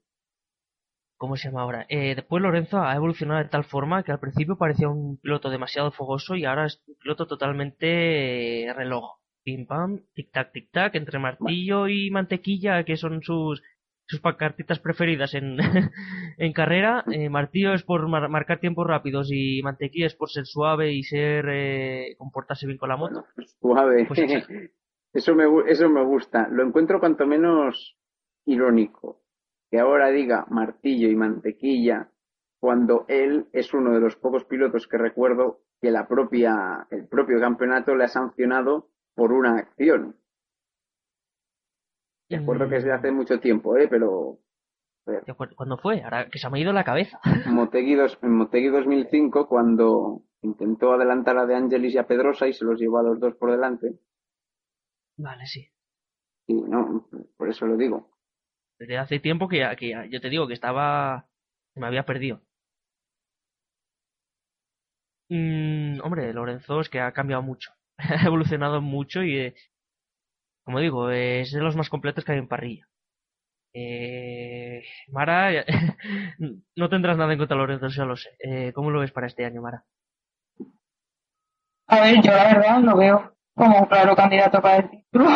¿Cómo 1.19 1.37
se 1.37 1.49
llama 1.49 1.63
ahora? 1.63 1.87
Eh, 1.89 2.15
después 2.15 2.43
Lorenzo 2.43 2.83
ha 2.83 2.95
evolucionado 2.95 3.43
de 3.43 3.49
tal 3.49 3.65
forma 3.65 4.03
que 4.03 4.13
al 4.13 4.21
principio 4.21 4.59
parecía 4.59 4.89
un 4.89 5.19
piloto 5.19 5.49
demasiado 5.49 5.91
fogoso 5.91 6.35
y 6.35 6.45
ahora 6.45 6.67
es 6.67 6.83
un 6.87 6.97
piloto 6.97 7.27
totalmente 7.27 8.65
eh, 8.65 8.73
reloj. 8.75 9.19
Pim 9.43 9.67
pam, 9.67 10.01
tic 10.15 10.33
tac, 10.33 10.53
tic 10.53 10.71
tac, 10.73 10.95
entre 10.97 11.19
martillo 11.19 11.87
y 11.89 12.11
mantequilla, 12.11 12.85
que 12.85 12.97
son 12.97 13.23
sus 13.23 13.63
sus 14.09 14.21
pancartitas 14.21 14.79
preferidas 14.79 15.35
en, 15.35 15.59
en 16.39 16.53
carrera. 16.53 17.05
Eh, 17.11 17.29
martillo 17.29 17.75
es 17.75 17.83
por 17.83 18.09
marcar 18.09 18.61
tiempos 18.61 18.87
rápidos 18.87 19.31
y 19.33 19.63
mantequilla 19.63 20.07
es 20.07 20.15
por 20.15 20.31
ser 20.31 20.47
suave 20.47 20.93
y 20.93 21.03
ser 21.03 21.47
eh, 21.49 22.15
comportarse 22.17 22.67
bien 22.67 22.79
con 22.79 22.89
la 22.89 22.97
moto. 22.97 23.25
Suave. 23.61 24.07
Pues 24.07 24.21
eso, 25.13 25.35
me, 25.35 25.45
eso 25.69 25.89
me 25.89 26.05
gusta. 26.05 26.49
Lo 26.49 26.65
encuentro 26.65 27.01
cuanto 27.01 27.27
menos 27.27 27.97
irónico. 28.47 29.23
Que 29.71 29.81
ahora 29.81 30.09
diga 30.09 30.47
martillo 30.49 31.09
y 31.09 31.17
mantequilla 31.17 32.11
cuando 32.59 33.05
él 33.09 33.49
es 33.53 33.75
uno 33.75 33.93
de 33.93 34.01
los 34.01 34.17
pocos 34.17 34.45
pilotos 34.45 34.89
que 34.89 34.97
recuerdo 34.97 35.61
que 35.81 35.91
la 35.91 36.09
propia, 36.09 36.87
el 36.91 37.07
propio 37.07 37.39
campeonato 37.39 37.95
le 37.95 38.05
ha 38.05 38.09
sancionado 38.09 38.89
por 39.15 39.33
una 39.33 39.59
acción. 39.59 40.17
De 42.29 42.37
acuerdo 42.37 42.69
que 42.69 42.77
es 42.77 42.85
de 42.85 42.93
hace 42.93 43.13
mucho 43.13 43.39
tiempo, 43.39 43.77
¿eh? 43.77 43.87
Pero... 43.89 44.41
¿Cuándo 45.55 45.79
fue? 45.79 46.03
Ahora 46.03 46.29
que 46.29 46.39
se 46.39 46.51
me 46.51 46.59
ha 46.59 46.63
ido 46.63 46.73
la 46.73 46.83
cabeza. 46.83 47.21
En 47.25 47.55
Motegi, 47.55 47.97
en 48.23 48.33
Motegi 48.33 48.69
2005, 48.69 49.47
cuando 49.47 50.25
intentó 50.43 50.93
adelantar 50.93 51.39
a 51.39 51.47
De 51.47 51.55
Angelis 51.55 51.95
y 51.95 51.99
a 51.99 52.07
Pedrosa 52.07 52.49
y 52.49 52.53
se 52.53 52.65
los 52.65 52.81
llevó 52.81 52.99
a 52.99 53.05
los 53.05 53.21
dos 53.21 53.35
por 53.37 53.53
delante. 53.53 54.01
Vale, 55.17 55.47
sí. 55.47 55.69
Y 56.49 56.55
no, 56.55 57.09
por 57.37 57.49
eso 57.49 57.67
lo 57.67 57.77
digo. 57.77 58.16
Desde 58.79 58.99
hace 58.99 59.21
tiempo 59.21 59.49
que, 59.49 59.61
yo 60.11 60.21
te 60.21 60.31
digo 60.31 60.47
que 60.49 60.55
estaba... 60.55 61.27
me 61.75 61.87
había 61.87 62.05
perdido. 62.07 62.43
Mm, 65.29 66.01
hombre, 66.03 66.33
Lorenzo 66.33 66.81
es 66.81 66.89
que 66.89 67.01
ha 67.01 67.13
cambiado 67.13 67.43
mucho. 67.43 67.73
ha 67.99 68.27
evolucionado 68.27 68.81
mucho 68.81 69.23
y, 69.23 69.37
eh, 69.39 69.55
como 70.65 70.81
digo, 70.81 71.11
es 71.11 71.53
de 71.53 71.61
los 71.61 71.77
más 71.77 71.89
completos 71.89 72.25
que 72.25 72.33
hay 72.33 72.39
en 72.39 72.49
parrilla. 72.49 72.89
Eh, 73.75 74.83
Mara, 75.09 75.65
no 76.77 76.89
tendrás 76.89 77.17
nada 77.19 77.33
en 77.33 77.39
contra 77.39 77.57
Lorenzo, 77.57 77.89
ya 77.89 78.05
lo 78.05 78.17
sé. 78.17 78.31
Eh, 78.41 78.73
¿Cómo 78.75 78.91
lo 78.91 79.01
ves 79.01 79.13
para 79.13 79.27
este 79.27 79.45
año, 79.45 79.63
Mara? 79.63 79.85
A 81.89 82.01
ver, 82.01 82.23
yo 82.23 82.33
la 82.33 82.45
verdad 82.45 82.81
lo 82.81 82.97
veo 82.97 83.37
como 83.55 83.81
un 83.81 83.87
claro 83.87 84.17
candidato 84.17 84.61
para 84.61 84.79
el 84.79 84.91
título. 84.91 85.31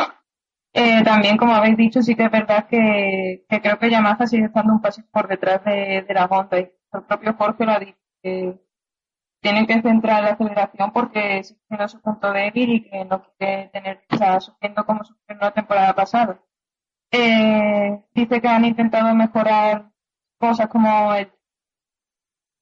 Eh, 0.72 1.02
también, 1.04 1.36
como 1.36 1.54
habéis 1.54 1.76
dicho, 1.76 2.02
sí 2.02 2.14
que 2.14 2.24
es 2.24 2.30
verdad 2.30 2.66
que, 2.68 3.44
creo 3.48 3.78
que 3.78 3.90
Yamaha 3.90 4.26
sigue 4.26 4.44
estando 4.46 4.72
un 4.72 4.80
paso 4.80 5.02
por 5.10 5.28
detrás 5.28 5.64
de, 5.64 6.06
la 6.08 6.26
Honda. 6.26 6.60
Y 6.60 6.72
el 6.92 7.02
propio 7.02 7.34
Jorge 7.34 7.64
lo 7.64 7.72
ha 7.72 7.78
dicho, 7.80 7.98
que 8.22 8.58
tienen 9.40 9.66
que 9.66 9.82
centrar 9.82 10.22
la 10.22 10.30
aceleración 10.30 10.92
porque 10.92 11.42
sigue 11.44 11.88
su 11.88 12.00
punto 12.00 12.32
débil 12.32 12.70
y 12.74 12.82
que 12.82 13.04
no 13.04 13.22
quiere 13.38 13.68
tener, 13.72 14.04
o 14.10 14.16
sea, 14.16 14.40
sufriendo 14.40 14.84
como 14.86 15.04
sufrió 15.04 15.38
la 15.40 15.52
temporada 15.52 15.94
pasada. 15.94 16.40
Eh, 17.12 18.02
dice 18.14 18.40
que 18.40 18.48
han 18.48 18.64
intentado 18.64 19.14
mejorar 19.14 19.90
cosas 20.38 20.68
como 20.68 21.14
el 21.14 21.32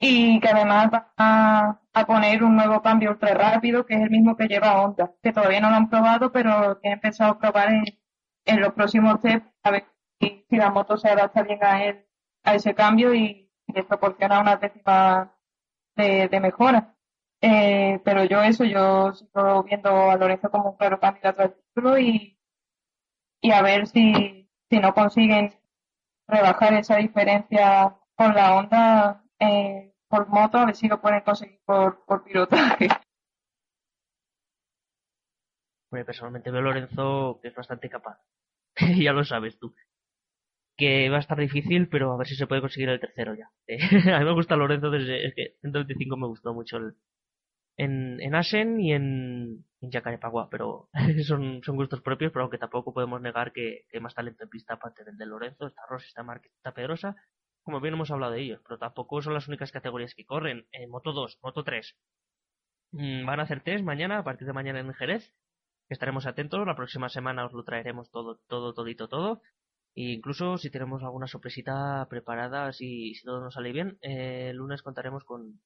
y 0.00 0.40
que 0.40 0.48
además 0.48 0.90
va 0.92 1.12
a, 1.16 1.80
poner 2.06 2.42
un 2.44 2.56
nuevo 2.56 2.82
cambio 2.82 3.10
ultra 3.10 3.34
rápido 3.34 3.86
que 3.86 3.94
es 3.94 4.00
el 4.02 4.10
mismo 4.10 4.36
que 4.36 4.46
lleva 4.48 4.82
Honda, 4.82 5.12
que 5.22 5.32
todavía 5.32 5.60
no 5.60 5.70
lo 5.70 5.76
han 5.76 5.90
probado, 5.90 6.32
pero 6.32 6.80
que 6.80 6.90
han 6.90 7.00
pensado 7.00 7.38
probar 7.38 7.70
en, 7.72 7.84
en 8.44 8.60
los 8.60 8.72
próximos 8.74 9.20
test 9.20 9.44
a 9.62 9.70
ver 9.70 9.86
si, 10.20 10.44
la 10.50 10.70
moto 10.70 10.96
se 10.96 11.08
adapta 11.08 11.42
bien 11.42 11.62
a 11.62 11.84
él, 11.84 12.06
a 12.44 12.54
ese 12.54 12.74
cambio 12.74 13.14
y, 13.14 13.44
les 13.74 13.84
proporciona 13.84 14.40
una 14.40 14.56
décima 14.56 15.36
de, 15.96 16.40
mejora. 16.40 16.96
Eh, 17.40 18.00
pero 18.04 18.24
yo 18.24 18.42
eso, 18.42 18.64
yo 18.64 19.12
sigo 19.12 19.62
viendo 19.64 20.10
a 20.10 20.16
Lorenzo 20.16 20.50
como 20.50 20.70
un 20.70 20.76
claro 20.76 20.98
candidato 20.98 21.42
al 21.42 21.54
título 21.54 21.98
y, 21.98 22.38
y 23.42 23.50
a 23.52 23.62
ver 23.62 23.86
si, 23.86 24.48
si 24.70 24.78
no 24.80 24.94
consiguen 24.94 25.54
rebajar 26.26 26.74
esa 26.74 26.96
diferencia 26.96 27.96
con 28.16 28.34
la 28.34 28.54
onda 28.56 29.24
eh, 29.38 29.94
por 30.08 30.28
moto, 30.28 30.58
a 30.58 30.66
ver 30.66 30.76
si 30.76 30.88
lo 30.88 31.00
pueden 31.00 31.20
conseguir 31.20 31.60
por, 31.64 32.04
por 32.04 32.24
pilotaje. 32.24 32.88
Bueno, 35.90 36.04
personalmente 36.06 36.50
veo 36.50 36.60
a 36.60 36.64
Lorenzo 36.64 37.38
que 37.40 37.48
es 37.48 37.54
bastante 37.54 37.88
capaz. 37.88 38.18
ya 38.98 39.12
lo 39.12 39.24
sabes 39.24 39.58
tú 39.58 39.74
que 40.78 41.10
va 41.10 41.16
a 41.16 41.20
estar 41.20 41.38
difícil, 41.38 41.88
pero 41.88 42.12
a 42.12 42.16
ver 42.16 42.28
si 42.28 42.36
se 42.36 42.46
puede 42.46 42.60
conseguir 42.60 42.88
el 42.88 43.00
tercero 43.00 43.34
ya. 43.34 43.50
a 44.14 44.20
mí 44.20 44.24
me 44.24 44.32
gusta 44.32 44.56
Lorenzo 44.56 44.90
desde 44.90 45.26
es 45.26 45.34
que 45.34 45.56
125 45.60 46.16
me 46.16 46.28
gustó 46.28 46.54
mucho 46.54 46.76
el, 46.76 46.94
en, 47.76 48.20
en 48.20 48.34
Asen 48.36 48.80
y 48.80 48.92
en, 48.92 49.64
en 49.80 49.90
Yacarepagua, 49.90 50.48
pero 50.50 50.88
son, 51.26 51.62
son 51.64 51.76
gustos 51.76 52.00
propios, 52.00 52.32
pero 52.32 52.44
aunque 52.44 52.58
tampoco 52.58 52.94
podemos 52.94 53.20
negar 53.20 53.52
que, 53.52 53.86
hay 53.92 54.00
más 54.00 54.14
talento 54.14 54.44
en 54.44 54.50
pista 54.50 54.74
aparte 54.74 55.04
del 55.04 55.16
de 55.16 55.26
Lorenzo, 55.26 55.66
está 55.66 55.82
Rossi, 55.88 56.06
está 56.06 56.22
Márquez, 56.22 56.52
está 56.54 56.72
Pedrosa, 56.72 57.16
como 57.68 57.82
bien 57.82 57.92
hemos 57.92 58.10
hablado 58.10 58.32
de 58.32 58.40
ellos, 58.40 58.62
pero 58.64 58.78
tampoco 58.78 59.20
son 59.20 59.34
las 59.34 59.46
únicas 59.46 59.72
categorías 59.72 60.14
que 60.14 60.24
corren. 60.24 60.66
En 60.72 60.88
Moto 60.88 61.12
2, 61.12 61.38
Moto 61.42 61.64
3, 61.64 61.98
mm, 62.92 63.26
van 63.26 63.40
a 63.40 63.42
hacer 63.42 63.62
test 63.62 63.84
mañana, 63.84 64.20
a 64.20 64.24
partir 64.24 64.46
de 64.46 64.54
mañana 64.54 64.80
en 64.80 64.94
Jerez, 64.94 65.34
estaremos 65.90 66.24
atentos, 66.26 66.66
la 66.66 66.76
próxima 66.76 67.10
semana 67.10 67.44
os 67.44 67.52
lo 67.52 67.64
traeremos 67.64 68.10
todo, 68.10 68.40
todo, 68.48 68.72
todito, 68.72 69.06
todo. 69.06 69.42
E 69.94 70.12
incluso 70.16 70.56
si 70.56 70.70
tenemos 70.70 71.02
alguna 71.02 71.26
sorpresita 71.26 72.06
preparada, 72.08 72.72
si, 72.72 73.12
todo 73.22 73.40
nos 73.42 73.52
sale 73.52 73.70
bien, 73.72 73.98
eh, 74.00 74.48
el 74.48 74.56
lunes 74.56 74.80
contaremos 74.82 75.24
con, 75.24 75.60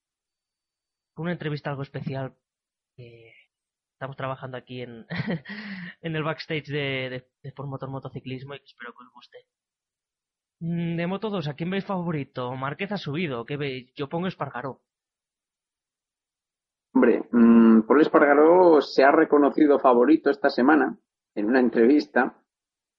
una 1.17 1.33
entrevista 1.33 1.71
algo 1.71 1.83
especial 1.85 2.35
que 2.97 3.33
estamos 3.93 4.17
trabajando 4.17 4.57
aquí 4.57 4.83
en, 4.83 5.07
en 6.03 6.17
el 6.17 6.25
backstage 6.25 6.67
de, 6.67 7.29
de, 7.43 7.53
por 7.53 7.69
Motor 7.69 7.91
Motociclismo 7.91 8.55
y 8.55 8.61
espero 8.65 8.93
que 8.93 9.05
os 9.05 9.12
guste. 9.12 9.38
Mm, 10.62 10.96
de 10.96 11.07
Moto 11.07 11.29
2, 11.29 11.48
¿a 11.48 11.55
quién 11.55 11.70
veis 11.70 11.85
favorito? 11.85 12.55
Márquez 12.55 12.92
ha 12.92 12.96
subido, 12.96 13.44
¿qué 13.44 13.57
veis? 13.57 13.92
Yo 13.94 14.09
pongo 14.09 14.29
Espargaró. 14.29 14.81
Hombre, 16.94 17.25
mmm, 17.33 17.83
Paul 17.83 18.01
Espargaró 18.01 18.81
se 18.81 19.03
ha 19.05 19.11
reconocido 19.11 19.79
favorito 19.79 20.31
esta 20.31 20.48
semana 20.48 20.98
en 21.35 21.46
una 21.46 21.61
entrevista 21.61 22.42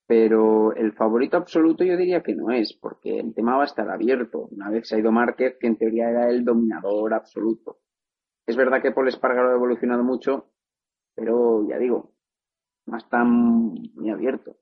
pero 0.06 0.76
el 0.76 0.94
favorito 0.94 1.38
absoluto 1.38 1.84
yo 1.84 1.96
diría 1.98 2.22
que 2.22 2.36
no 2.36 2.52
es, 2.52 2.74
porque 2.74 3.20
el 3.20 3.34
tema 3.34 3.56
va 3.56 3.64
a 3.64 3.66
estar 3.66 3.90
abierto. 3.90 4.48
Una 4.52 4.70
vez 4.70 4.88
se 4.88 4.96
ha 4.96 5.00
ido 5.00 5.12
Márquez, 5.12 5.58
que 5.60 5.68
en 5.68 5.78
teoría 5.78 6.10
era 6.10 6.30
el 6.30 6.44
dominador 6.44 7.14
absoluto. 7.14 7.80
Es 8.46 8.58
verdad 8.58 8.82
que 8.82 8.92
Paul 8.92 9.08
Espargaro 9.08 9.52
ha 9.52 9.56
evolucionado 9.56 10.04
mucho, 10.04 10.52
pero 11.16 11.68
ya 11.68 11.78
digo, 11.78 12.14
no 12.86 12.98
está 12.98 13.24
muy 13.24 14.10
abierto. 14.10 14.58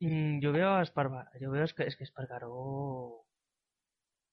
Mm, 0.00 0.40
yo 0.40 0.52
veo 0.52 0.74
a 0.74 0.82
Espargaro, 0.82 1.30
yo 1.40 1.50
veo 1.50 1.64
es 1.64 1.72
que, 1.74 1.84
es 1.84 1.96
que 1.96 2.04
Espargaro, 2.04 3.24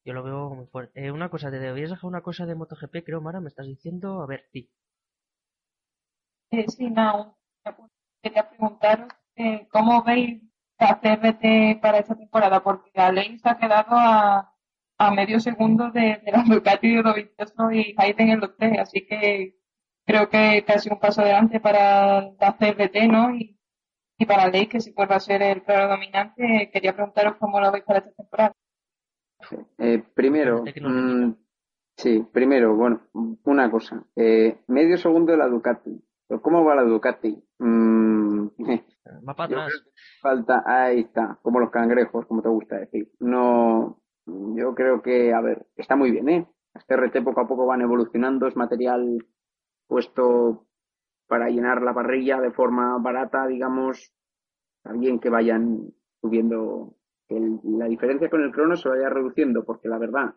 yo 0.05 0.13
lo 0.13 0.23
veo 0.23 0.49
muy 0.49 0.65
fuerte. 0.67 1.05
Eh, 1.05 1.11
una 1.11 1.29
cosa, 1.29 1.49
te 1.51 1.59
debías 1.59 1.89
dejar 1.89 2.07
una 2.09 2.21
cosa 2.21 2.45
de 2.45 2.55
MotoGP, 2.55 3.03
creo, 3.05 3.21
Mara, 3.21 3.39
me 3.39 3.47
estás 3.47 3.67
diciendo, 3.67 4.21
a 4.21 4.27
ver, 4.27 4.45
sí. 4.51 4.69
Eh, 6.51 6.65
sí, 6.69 6.89
no, 6.89 7.37
quería 8.21 8.49
preguntaros 8.49 9.07
eh, 9.35 9.67
cómo 9.71 10.03
veis 10.03 10.41
la 10.79 10.99
CRT 10.99 11.81
para 11.81 11.99
esta 11.99 12.15
temporada, 12.15 12.61
porque 12.63 12.91
la 12.93 13.11
ley 13.11 13.37
se 13.39 13.49
ha 13.49 13.57
quedado 13.57 13.91
a, 13.91 14.49
medio 15.15 15.39
segundo 15.39 15.91
de, 15.91 16.21
de 16.23 16.31
la 16.31 16.43
Ducati 16.43 16.95
de 16.95 17.03
Dovizioso 17.03 17.71
y 17.71 17.93
Hayden 17.97 18.29
en 18.29 18.39
los 18.39 18.55
tres, 18.57 18.79
así 18.79 19.05
que 19.05 19.57
creo 20.05 20.29
que 20.29 20.63
casi 20.65 20.89
un 20.89 20.99
paso 20.99 21.21
adelante 21.21 21.59
para 21.59 22.31
la 22.39 22.57
CRT, 22.57 23.07
¿no? 23.09 23.35
Y, 23.35 23.59
y 24.17 24.25
para 24.25 24.49
Ley, 24.49 24.67
que 24.67 24.79
si 24.79 24.91
vuelve 24.91 25.15
a 25.15 25.19
ser 25.19 25.41
el 25.41 25.63
claro 25.63 25.89
dominante, 25.89 26.69
quería 26.71 26.95
preguntaros 26.95 27.35
cómo 27.37 27.59
lo 27.59 27.71
veis 27.71 27.83
para 27.83 27.99
esta 27.99 28.11
temporada. 28.11 28.53
Eh, 29.77 30.03
primero, 30.13 30.63
mm, 30.63 31.33
sí, 31.97 32.25
primero, 32.31 32.75
bueno, 32.75 33.01
una 33.43 33.69
cosa. 33.69 34.05
Eh, 34.15 34.59
medio 34.67 34.97
segundo 34.97 35.31
de 35.31 35.37
la 35.37 35.47
Ducati. 35.47 36.01
¿Cómo 36.41 36.63
va 36.63 36.75
la 36.75 36.83
Ducati? 36.83 37.43
Mm, 37.59 38.47
va 39.27 39.33
para 39.33 39.61
atrás. 39.61 39.83
Falta, 40.21 40.63
ahí 40.65 41.01
está, 41.01 41.39
como 41.41 41.59
los 41.59 41.69
cangrejos, 41.69 42.25
como 42.25 42.41
te 42.41 42.49
gusta 42.49 42.77
decir. 42.77 43.11
No, 43.19 43.99
yo 44.25 44.73
creo 44.73 45.01
que, 45.01 45.33
a 45.33 45.41
ver, 45.41 45.65
está 45.75 45.95
muy 45.95 46.11
bien, 46.11 46.29
¿eh? 46.29 46.47
Este 46.73 46.95
RT 46.95 47.23
poco 47.23 47.41
a 47.41 47.47
poco 47.47 47.65
van 47.65 47.81
evolucionando, 47.81 48.47
es 48.47 48.55
material 48.55 49.23
puesto 49.87 50.65
para 51.27 51.49
llenar 51.49 51.81
la 51.81 51.93
parrilla 51.93 52.39
de 52.39 52.51
forma 52.51 52.97
barata, 52.99 53.47
digamos, 53.47 54.13
también 54.83 55.19
que 55.19 55.29
vayan 55.29 55.93
subiendo, 56.21 56.95
que 57.27 57.39
la 57.63 57.85
diferencia 57.85 58.29
con 58.29 58.43
el 58.43 58.51
crono 58.51 58.75
se 58.75 58.89
vaya 58.89 59.09
reduciendo, 59.09 59.63
porque 59.63 59.87
la 59.87 59.97
verdad, 59.97 60.35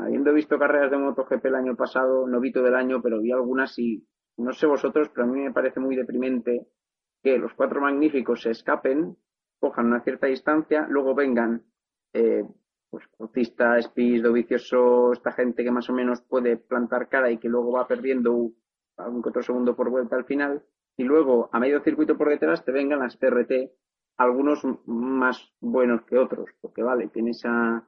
habiendo 0.00 0.32
visto 0.32 0.58
carreras 0.58 0.90
de 0.90 0.98
MotoGP 0.98 1.44
el 1.46 1.54
año 1.54 1.76
pasado, 1.76 2.26
no 2.26 2.40
vi 2.40 2.52
todo 2.52 2.66
el 2.66 2.74
año, 2.74 3.00
pero 3.02 3.20
vi 3.20 3.32
algunas 3.32 3.78
y 3.78 4.06
no 4.36 4.52
sé 4.52 4.66
vosotros, 4.66 5.10
pero 5.14 5.26
a 5.26 5.30
mí 5.30 5.40
me 5.40 5.52
parece 5.52 5.80
muy 5.80 5.96
deprimente 5.96 6.66
que 7.22 7.38
los 7.38 7.52
cuatro 7.54 7.80
magníficos 7.80 8.42
se 8.42 8.50
escapen 8.50 9.16
cojan 9.62 9.86
una 9.86 10.02
cierta 10.02 10.26
distancia, 10.26 10.86
luego 10.88 11.14
vengan 11.14 11.62
eh, 12.12 12.42
pues 12.90 13.04
Bautista, 13.16 13.80
Spies, 13.80 14.22
Dovicioso, 14.22 15.12
esta 15.12 15.30
gente 15.32 15.62
que 15.62 15.70
más 15.70 15.88
o 15.88 15.92
menos 15.92 16.20
puede 16.20 16.56
plantar 16.56 17.08
cara 17.08 17.30
y 17.30 17.38
que 17.38 17.48
luego 17.48 17.70
va 17.70 17.86
perdiendo 17.86 18.50
algún 18.96 19.22
otro 19.24 19.42
segundo 19.42 19.74
por 19.76 19.90
vuelta 19.90 20.16
al 20.16 20.24
final, 20.24 20.64
y 20.96 21.04
luego 21.04 21.48
a 21.52 21.58
medio 21.58 21.82
circuito 21.82 22.16
por 22.16 22.28
detrás 22.28 22.64
te 22.64 22.72
vengan 22.72 23.00
las 23.00 23.18
TRT, 23.18 23.72
algunos 24.18 24.62
más 24.86 25.52
buenos 25.60 26.02
que 26.04 26.18
otros, 26.18 26.50
porque 26.60 26.82
vale, 26.82 27.08
tienes 27.08 27.42
a 27.44 27.86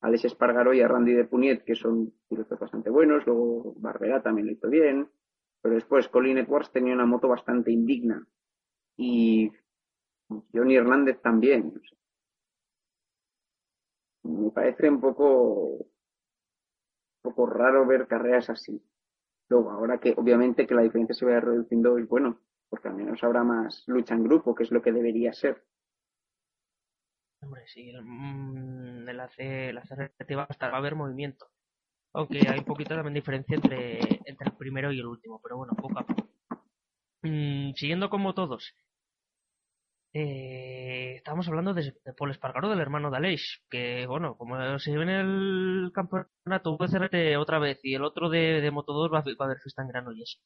Alex 0.00 0.24
Espargaro 0.24 0.74
y 0.74 0.80
a 0.80 0.88
Randy 0.88 1.12
de 1.12 1.24
Puniet, 1.24 1.64
que 1.64 1.74
son 1.74 2.12
pilotos 2.28 2.58
bastante 2.58 2.90
buenos, 2.90 3.24
luego 3.26 3.74
Barbera 3.76 4.22
también 4.22 4.48
lo 4.48 4.52
hizo 4.52 4.68
bien, 4.68 5.08
pero 5.62 5.76
después 5.76 6.08
Colin 6.08 6.38
Edwards 6.38 6.72
tenía 6.72 6.94
una 6.94 7.06
moto 7.06 7.28
bastante 7.28 7.70
indigna, 7.70 8.26
y 8.96 9.52
Johnny 10.52 10.76
Hernández 10.76 11.20
también. 11.20 11.72
Me 14.24 14.50
parece 14.50 14.88
un 14.88 15.00
poco, 15.00 15.76
un 15.76 15.90
poco 17.22 17.46
raro 17.46 17.86
ver 17.86 18.06
carreras 18.06 18.50
así. 18.50 18.82
Luego, 19.52 19.70
ahora 19.70 19.98
que 19.98 20.14
obviamente 20.16 20.66
que 20.66 20.74
la 20.74 20.80
diferencia 20.80 21.14
se 21.14 21.26
vaya 21.26 21.40
reduciendo 21.40 21.98
es 21.98 22.08
bueno, 22.08 22.40
porque 22.70 22.88
al 22.88 22.94
menos 22.94 23.22
habrá 23.22 23.44
más 23.44 23.84
lucha 23.86 24.14
en 24.14 24.24
grupo, 24.24 24.54
que 24.54 24.62
es 24.62 24.70
lo 24.70 24.80
que 24.80 24.92
debería 24.92 25.30
ser. 25.34 25.62
Hombre, 27.42 27.64
sí, 27.66 27.90
el, 27.90 28.02
mm, 28.02 29.06
el 29.06 29.20
AC, 29.20 29.74
la 29.74 29.82
CRT 29.82 30.36
va 30.38 30.44
a, 30.48 30.68
va 30.68 30.74
a 30.74 30.78
haber 30.78 30.94
movimiento. 30.94 31.48
Aunque 32.14 32.38
hay 32.48 32.60
un 32.60 32.64
poquito 32.64 32.94
también 32.94 33.12
diferencia 33.12 33.56
entre, 33.56 33.98
entre 34.24 34.46
el 34.46 34.56
primero 34.56 34.90
y 34.90 35.00
el 35.00 35.06
último, 35.06 35.38
pero 35.42 35.58
bueno, 35.58 35.74
poco 35.74 35.98
a 35.98 36.06
poco. 36.06 36.28
Mm, 37.20 37.74
siguiendo 37.74 38.08
como 38.08 38.32
todos. 38.32 38.74
Eh, 40.14 41.14
estamos 41.16 41.48
hablando 41.48 41.72
de, 41.72 41.82
de, 42.04 42.12
Paul 42.12 42.30
Espargaro, 42.30 42.68
del 42.68 42.80
hermano 42.80 43.10
de 43.10 43.16
Aleix, 43.16 43.62
que 43.70 44.06
bueno, 44.06 44.36
como 44.36 44.78
se 44.78 44.96
ve 44.96 45.02
en 45.04 45.08
el 45.08 45.90
campeonato 45.94 46.76
VCRT 46.76 47.38
otra 47.38 47.58
vez 47.58 47.80
y 47.82 47.94
el 47.94 48.04
otro 48.04 48.28
de, 48.28 48.60
de 48.60 48.70
Moto 48.70 48.92
2 48.92 49.10
va, 49.12 49.18
a 49.18 49.44
haber 49.44 49.58
fiesta 49.58 49.82
en 49.82 49.88
Granollers. 49.88 50.38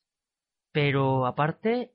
Pero 0.72 1.26
aparte, 1.26 1.94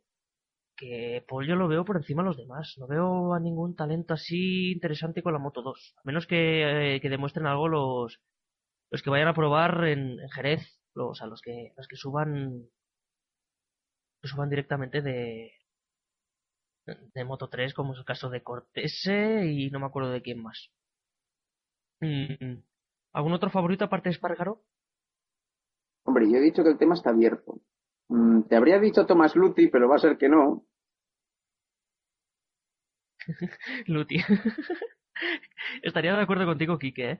que 0.75 1.23
Paul 1.27 1.47
yo 1.47 1.55
lo 1.55 1.67
veo 1.67 1.85
por 1.85 1.97
encima 1.97 2.23
de 2.23 2.27
los 2.29 2.37
demás. 2.37 2.75
No 2.77 2.87
veo 2.87 3.33
a 3.33 3.39
ningún 3.39 3.75
talento 3.75 4.13
así 4.15 4.71
interesante 4.73 5.23
con 5.23 5.33
la 5.33 5.39
Moto 5.39 5.61
2. 5.61 5.95
A 5.97 6.01
menos 6.05 6.27
que, 6.27 6.95
eh, 6.95 7.01
que 7.01 7.09
demuestren 7.09 7.47
algo 7.47 7.67
los, 7.69 8.19
los 8.91 9.03
que 9.03 9.09
vayan 9.09 9.27
a 9.29 9.33
probar 9.33 9.85
en, 9.87 10.19
en 10.19 10.29
Jerez, 10.29 10.61
los, 10.95 11.21
a 11.21 11.27
los 11.27 11.41
que, 11.41 11.73
los 11.77 11.87
que 11.87 11.95
suban, 11.95 12.67
que 14.21 14.27
suban 14.27 14.49
directamente 14.49 15.01
de, 15.01 15.51
de 17.13 17.25
Moto 17.25 17.49
3, 17.49 17.73
como 17.73 17.93
es 17.93 17.99
el 17.99 18.05
caso 18.05 18.29
de 18.29 18.43
Cortese 18.43 19.45
y 19.45 19.69
no 19.69 19.79
me 19.79 19.85
acuerdo 19.85 20.11
de 20.11 20.21
quién 20.21 20.41
más. 20.41 20.71
Mm, 21.99 22.61
¿Algún 23.13 23.33
otro 23.33 23.49
favorito 23.49 23.85
aparte 23.85 24.09
de 24.09 24.13
Espargaro? 24.13 24.63
Hombre, 26.03 26.29
yo 26.29 26.37
he 26.37 26.41
dicho 26.41 26.63
que 26.63 26.69
el 26.69 26.77
tema 26.77 26.95
está 26.95 27.11
abierto. 27.11 27.61
Mm, 28.09 28.43
te 28.43 28.55
habría 28.55 28.79
dicho 28.79 29.05
Tomás 29.05 29.35
Luti, 29.35 29.67
pero 29.67 29.87
va 29.87 29.95
a 29.95 29.99
ser 29.99 30.17
que 30.17 30.29
no. 30.29 30.65
Luti. 33.87 34.17
Estaría 35.83 36.15
de 36.15 36.23
acuerdo 36.23 36.45
contigo, 36.45 36.79
Quique, 36.79 37.11
¿eh? 37.11 37.19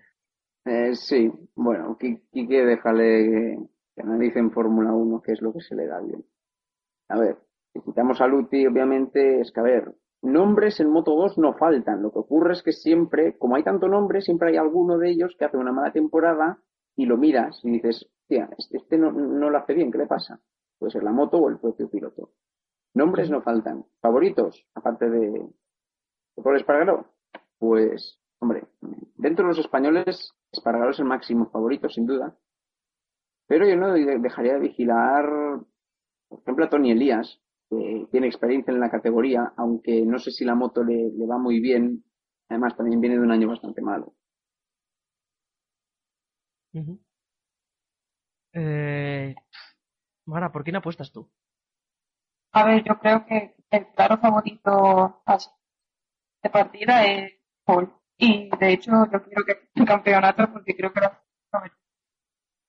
Eh, 0.65 0.95
sí, 0.95 1.31
bueno, 1.55 1.97
Quique 1.97 2.65
déjale 2.65 3.57
que 3.95 4.01
analice 4.01 4.39
en 4.39 4.51
Fórmula 4.51 4.93
1 4.93 5.21
qué 5.21 5.33
es 5.33 5.41
lo 5.41 5.53
que 5.53 5.61
se 5.61 5.75
le 5.75 5.87
da 5.87 5.99
bien. 6.01 6.25
A 7.09 7.19
ver, 7.19 7.37
si 7.73 7.81
quitamos 7.81 8.19
a 8.21 8.27
Luti, 8.27 8.65
obviamente, 8.65 9.41
es 9.41 9.51
que, 9.51 9.59
a 9.59 9.63
ver, 9.63 9.95
nombres 10.21 10.79
en 10.79 10.89
Moto 10.89 11.15
2 11.15 11.37
no 11.37 11.53
faltan. 11.53 12.01
Lo 12.01 12.11
que 12.11 12.19
ocurre 12.19 12.53
es 12.53 12.63
que 12.63 12.73
siempre, 12.73 13.37
como 13.37 13.55
hay 13.55 13.63
tanto 13.63 13.87
nombre, 13.87 14.21
siempre 14.21 14.49
hay 14.49 14.57
alguno 14.57 14.97
de 14.97 15.09
ellos 15.11 15.35
que 15.37 15.45
hace 15.45 15.57
una 15.57 15.71
mala 15.71 15.91
temporada 15.91 16.59
y 16.95 17.05
lo 17.05 17.17
miras 17.17 17.59
y 17.63 17.71
dices, 17.71 18.09
tía, 18.27 18.49
este, 18.57 18.77
este 18.77 18.97
no, 18.97 19.11
lo 19.11 19.57
hace 19.57 19.73
bien, 19.73 19.91
¿qué 19.91 19.97
le 19.97 20.07
pasa? 20.07 20.39
Puede 20.77 20.91
ser 20.91 21.03
la 21.03 21.11
moto 21.11 21.37
o 21.37 21.49
el 21.49 21.59
propio 21.59 21.89
piloto. 21.89 22.31
Nombres 22.93 23.29
no 23.29 23.41
faltan. 23.41 23.85
¿Favoritos? 24.01 24.67
Aparte 24.75 25.09
de, 25.09 25.29
de 25.29 26.43
Paul 26.43 26.57
Espargaró. 26.57 27.05
Pues, 27.57 28.19
hombre, 28.39 28.67
dentro 29.15 29.45
de 29.45 29.49
los 29.49 29.59
españoles, 29.59 30.33
Espargaró 30.51 30.91
es 30.91 30.99
el 30.99 31.05
máximo 31.05 31.49
favorito, 31.49 31.87
sin 31.87 32.05
duda. 32.05 32.35
Pero 33.47 33.67
yo 33.67 33.75
no 33.75 33.93
dejaría 33.93 34.53
de 34.53 34.59
vigilar, 34.59 35.25
por 36.29 36.39
ejemplo, 36.39 36.65
a 36.65 36.69
Tony 36.69 36.91
Elías, 36.91 37.41
que 37.71 38.07
tiene 38.11 38.27
experiencia 38.27 38.73
en 38.73 38.81
la 38.81 38.91
categoría, 38.91 39.53
aunque 39.57 40.05
no 40.05 40.19
sé 40.19 40.31
si 40.31 40.45
la 40.45 40.55
moto 40.55 40.83
le, 40.83 41.09
le 41.11 41.27
va 41.27 41.39
muy 41.39 41.61
bien. 41.61 42.03
Además, 42.49 42.77
también 42.77 43.01
viene 43.01 43.17
de 43.17 43.23
un 43.23 43.31
año 43.31 43.47
bastante 43.49 43.81
malo. 43.81 44.15
Uh 46.73 46.79
-huh. 46.81 46.99
eh, 48.53 49.35
Mara, 50.25 50.51
¿por 50.51 50.63
quién 50.63 50.77
apuestas 50.77 51.11
tú? 51.11 51.29
A 52.53 52.65
ver, 52.65 52.83
yo 52.83 52.97
creo 52.99 53.25
que 53.25 53.55
el 53.71 53.87
claro 53.93 54.17
favorito 54.17 55.23
de 56.43 56.49
partida 56.51 57.05
es 57.05 57.33
Paul. 57.65 57.91
Y 58.17 58.49
de 58.59 58.73
hecho, 58.73 58.91
yo 59.11 59.23
quiero 59.23 59.45
que 59.45 59.69
el 59.75 59.85
campeonato 59.85 60.51
porque 60.53 60.75
creo 60.75 60.93
que 60.93 61.01
lo 61.01 61.11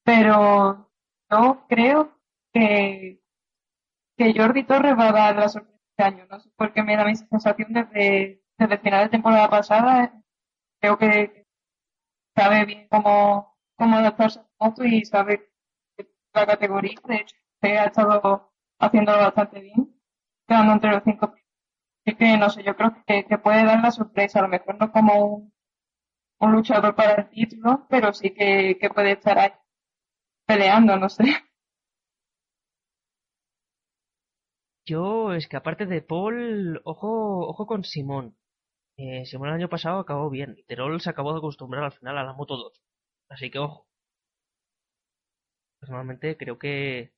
Pero 0.05 0.91
yo 1.31 1.67
creo 1.69 2.13
que 2.53 3.22
que 4.23 4.39
Jordi 4.39 4.65
Torres 4.65 4.97
va 4.99 5.09
a 5.09 5.13
dar 5.13 5.37
la 5.37 5.49
sorpresa 5.49 5.79
este 5.91 6.03
año. 6.05 6.27
No 6.31 6.41
sé 6.41 6.51
por 6.57 6.85
me 6.85 6.97
da 6.97 7.05
mi 7.05 7.17
sensación 7.17 7.73
desde, 7.73 8.43
desde 8.59 8.75
el 8.75 8.81
final 8.81 9.05
de 9.05 9.11
temporada 9.11 9.49
pasada. 9.51 10.23
Creo 10.81 10.99
que 10.99 11.47
sabe 12.37 12.65
bien 12.65 12.89
cómo, 12.91 13.59
cómo 13.77 13.97
adaptarse 13.97 14.41
a 14.41 14.47
moto 14.61 14.85
y 14.85 15.05
sabe 15.05 15.51
la 16.35 16.47
categoría. 16.47 16.99
De 17.05 17.17
hecho, 17.17 17.37
se 17.61 17.79
ha 17.79 17.87
estado 17.87 18.53
haciendo 18.79 19.13
bastante 19.13 19.61
bien, 19.61 20.01
quedando 20.47 20.73
entre 20.75 20.91
los 20.93 21.03
cinco. 21.05 21.35
Así 22.05 22.17
que 22.17 22.37
no 22.37 22.51
sé, 22.51 22.63
yo 22.63 22.77
creo 22.77 22.95
que, 23.07 23.25
que 23.27 23.39
puede 23.39 23.65
dar 23.65 23.81
la 23.83 23.91
sorpresa. 23.91 24.39
A 24.41 24.43
lo 24.43 24.49
mejor 24.49 24.79
no 24.79 24.93
como 24.93 25.53
un, 26.41 26.53
luchador 26.53 26.95
para 26.95 27.15
el 27.23 27.29
título, 27.31 27.87
pero 27.89 28.13
sí 28.13 28.31
que 28.31 28.91
puede 28.95 29.13
estar 29.13 29.39
ahí 29.39 29.53
peleando, 30.47 30.97
no 30.97 31.09
sé. 31.09 31.25
Yo, 34.85 35.33
es 35.35 35.47
que 35.49 35.57
aparte 35.57 35.87
de 35.87 36.03
Paul, 36.03 36.81
ojo, 36.85 37.47
ojo 37.49 37.67
con 37.67 37.85
Simón. 37.85 38.37
Eh, 38.97 39.25
Simón 39.27 39.49
el 39.49 39.55
año 39.55 39.69
pasado 39.69 40.01
acabó 40.01 40.31
bien. 40.31 40.55
Y 40.59 40.65
Terol 40.65 41.01
se 41.01 41.11
acabó 41.11 41.33
de 41.33 41.39
acostumbrar 41.39 41.85
al 41.85 41.93
final 41.93 42.19
a 42.19 42.25
la 42.25 42.33
Moto 42.35 42.57
2. 42.57 42.83
Así 43.29 43.51
que 43.51 43.59
ojo. 43.59 43.87
Personalmente 45.81 46.37
creo 46.37 46.59
que, 46.59 47.13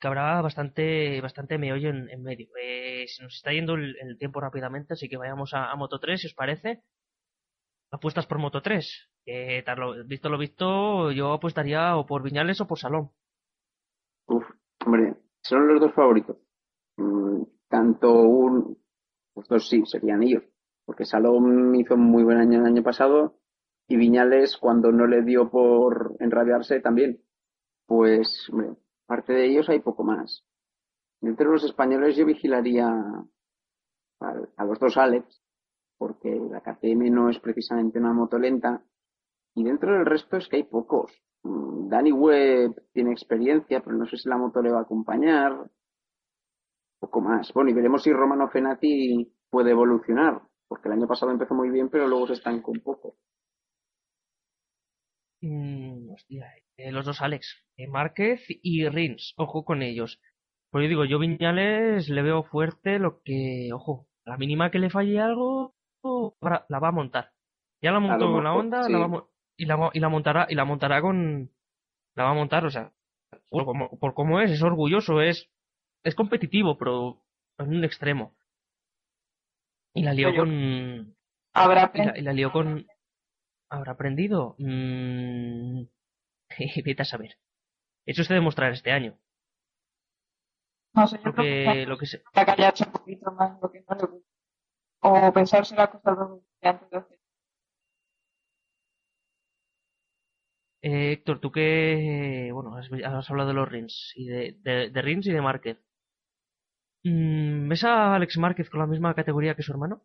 que 0.00 0.06
habrá 0.08 0.40
bastante, 0.42 1.20
bastante 1.20 1.58
meollo 1.58 1.90
en, 1.90 2.10
en 2.10 2.22
medio. 2.22 2.48
Eh, 2.60 3.06
se 3.08 3.22
nos 3.22 3.34
está 3.34 3.52
yendo 3.52 3.74
el, 3.74 4.18
tiempo 4.18 4.40
rápidamente, 4.40 4.94
así 4.94 5.08
que 5.08 5.16
vayamos 5.16 5.54
a, 5.54 5.74
Moto 5.76 6.00
3, 6.00 6.20
si 6.20 6.26
os 6.28 6.34
parece. 6.34 6.82
Apuestas 7.90 8.26
por 8.26 8.38
Moto 8.38 8.62
3. 8.62 9.10
Eh, 9.26 9.64
visto 10.06 10.28
lo 10.28 10.38
visto, 10.38 11.12
yo 11.12 11.32
apostaría 11.32 11.96
o 11.96 12.06
por 12.06 12.22
Viñales 12.22 12.60
o 12.60 12.66
por 12.66 12.78
Salón. 12.78 13.12
Uf, 14.26 14.44
hombre, 14.84 15.14
son 15.42 15.68
los 15.68 15.80
dos 15.80 15.92
favoritos. 15.94 16.36
Mm, 16.96 17.42
tanto 17.68 18.12
un, 18.22 18.78
los 19.34 19.48
dos 19.48 19.68
sí, 19.68 19.82
serían 19.86 20.22
ellos. 20.22 20.44
Porque 20.84 21.04
Salón 21.04 21.74
hizo 21.76 21.96
muy 21.96 22.24
buen 22.24 22.38
año 22.38 22.60
el 22.60 22.66
año 22.66 22.82
pasado 22.82 23.38
y 23.88 23.96
Viñales 23.96 24.56
cuando 24.56 24.90
no 24.90 25.06
le 25.06 25.22
dio 25.22 25.50
por 25.50 26.16
enrabiarse 26.20 26.80
también. 26.80 27.22
Pues, 27.86 28.48
hombre, 28.50 28.76
parte 29.06 29.32
de 29.32 29.46
ellos 29.46 29.68
hay 29.68 29.80
poco 29.80 30.04
más. 30.04 30.44
Entre 31.20 31.46
los 31.46 31.64
españoles 31.64 32.16
yo 32.16 32.26
vigilaría 32.26 32.88
a, 32.88 34.34
a 34.56 34.64
los 34.64 34.78
dos 34.78 34.96
Alex, 34.96 35.42
porque 35.98 36.30
la 36.30 36.60
KTM 36.60 37.12
no 37.12 37.30
es 37.30 37.38
precisamente 37.38 37.98
una 37.98 38.12
moto 38.12 38.38
lenta. 38.38 38.82
Y 39.54 39.64
dentro 39.64 39.92
del 39.92 40.06
resto 40.06 40.36
es 40.36 40.48
que 40.48 40.56
hay 40.56 40.64
pocos. 40.64 41.12
Danny 41.44 42.12
Webb 42.12 42.74
tiene 42.92 43.12
experiencia, 43.12 43.80
pero 43.80 43.96
no 43.96 44.06
sé 44.06 44.16
si 44.16 44.28
la 44.28 44.38
moto 44.38 44.62
le 44.62 44.70
va 44.70 44.78
a 44.78 44.82
acompañar. 44.82 45.70
Poco 47.00 47.20
más. 47.20 47.52
Bueno, 47.52 47.70
y 47.70 47.74
veremos 47.74 48.02
si 48.02 48.12
Romano 48.12 48.48
Fenati 48.48 49.30
puede 49.50 49.72
evolucionar, 49.72 50.40
porque 50.68 50.88
el 50.88 50.94
año 50.94 51.06
pasado 51.06 51.32
empezó 51.32 51.54
muy 51.54 51.70
bien, 51.70 51.88
pero 51.90 52.08
luego 52.08 52.28
se 52.28 52.34
estancó 52.34 52.70
un 52.70 52.80
poco. 52.80 53.16
Mm, 55.42 56.12
hostia, 56.12 56.46
eh, 56.76 56.92
los 56.92 57.04
dos 57.04 57.20
Alex, 57.20 57.66
eh, 57.76 57.88
Márquez 57.88 58.44
y 58.48 58.88
Rins, 58.88 59.34
ojo 59.36 59.64
con 59.64 59.82
ellos. 59.82 60.20
Pues 60.70 60.84
yo 60.84 60.88
digo, 60.88 61.04
yo 61.04 61.18
Viñales 61.18 62.08
le 62.08 62.22
veo 62.22 62.44
fuerte 62.44 62.98
lo 62.98 63.20
que, 63.22 63.70
ojo, 63.74 64.06
la 64.24 64.38
mínima 64.38 64.70
que 64.70 64.78
le 64.78 64.88
falle 64.88 65.20
algo, 65.20 65.74
la 66.40 66.78
va 66.78 66.88
a 66.88 66.92
montar. 66.92 67.32
Ya 67.82 67.90
la 67.90 68.00
montó 68.00 68.32
con 68.32 68.44
la 68.44 68.54
onda, 68.54 68.84
sí. 68.84 68.92
la 68.92 68.98
va 68.98 69.04
a 69.06 69.08
y 69.62 69.66
la, 69.66 69.90
y 69.92 70.00
la 70.00 70.08
montará 70.08 70.46
y 70.48 70.54
la 70.54 70.64
montará 70.64 71.00
con 71.00 71.50
la 72.16 72.24
va 72.24 72.30
a 72.30 72.34
montar 72.34 72.66
o 72.66 72.70
sea 72.70 72.92
por 73.48 73.64
como, 73.64 73.96
por 73.98 74.14
cómo 74.14 74.40
es 74.40 74.50
es 74.50 74.62
orgulloso 74.62 75.20
es 75.22 75.48
es 76.02 76.14
competitivo 76.14 76.76
pero 76.78 77.22
en 77.58 77.76
un 77.76 77.84
extremo 77.84 78.34
Y 79.94 80.02
la 80.02 80.14
lió 80.14 80.34
con... 80.34 81.14
Habrá 81.54 81.90
Y 81.94 81.98
la, 81.98 82.18
y 82.18 82.22
la 82.22 82.32
lió 82.32 82.50
con... 82.50 82.86
¿Habrá 83.70 83.92
aprendido? 83.92 84.56
Mm... 84.58 85.82
Vete 86.84 87.02
a 87.02 87.04
saber. 87.04 87.38
Eso 88.06 88.24
se 88.24 88.34
demostrar 88.34 88.72
este 88.72 88.90
año. 88.90 89.18
No 90.94 91.06
sé, 91.06 91.18
yo 91.18 91.24
Lo 91.26 91.34
creo 91.34 91.44
que, 91.44 91.72
que 91.72 91.86
lo 91.86 91.98
que 91.98 92.06
se... 92.06 92.22
hecho 92.68 92.84
un 92.86 92.92
poquito 92.92 93.30
más 93.32 93.60
lo 93.60 93.70
que 93.70 93.84
no 93.88 93.96
le 93.96 94.06
gusta. 94.06 94.30
O 95.00 95.32
pensarse 95.32 95.74
la 95.76 95.90
cosa 95.90 96.10
antes 96.62 96.90
de 96.90 96.96
hacer. 96.98 97.18
Eh, 100.82 101.12
Héctor, 101.12 101.38
tú 101.40 101.52
que, 101.52 102.50
bueno, 102.52 102.76
has, 102.76 103.30
hablado 103.30 103.48
de 103.50 103.54
los 103.54 103.68
Rins 103.68 104.12
y 104.16 104.26
de, 104.26 104.56
de, 104.90 105.02
Rins 105.02 105.26
y 105.26 105.32
de 105.32 105.40
Márquez. 105.40 105.78
Mm, 107.04 107.68
¿Ves 107.68 107.84
a 107.84 108.14
Alex 108.16 108.38
Márquez 108.38 108.68
con 108.70 108.80
la 108.80 108.86
misma 108.86 109.14
categoría 109.14 109.54
que 109.54 109.62
su 109.62 109.72
hermano? 109.72 110.02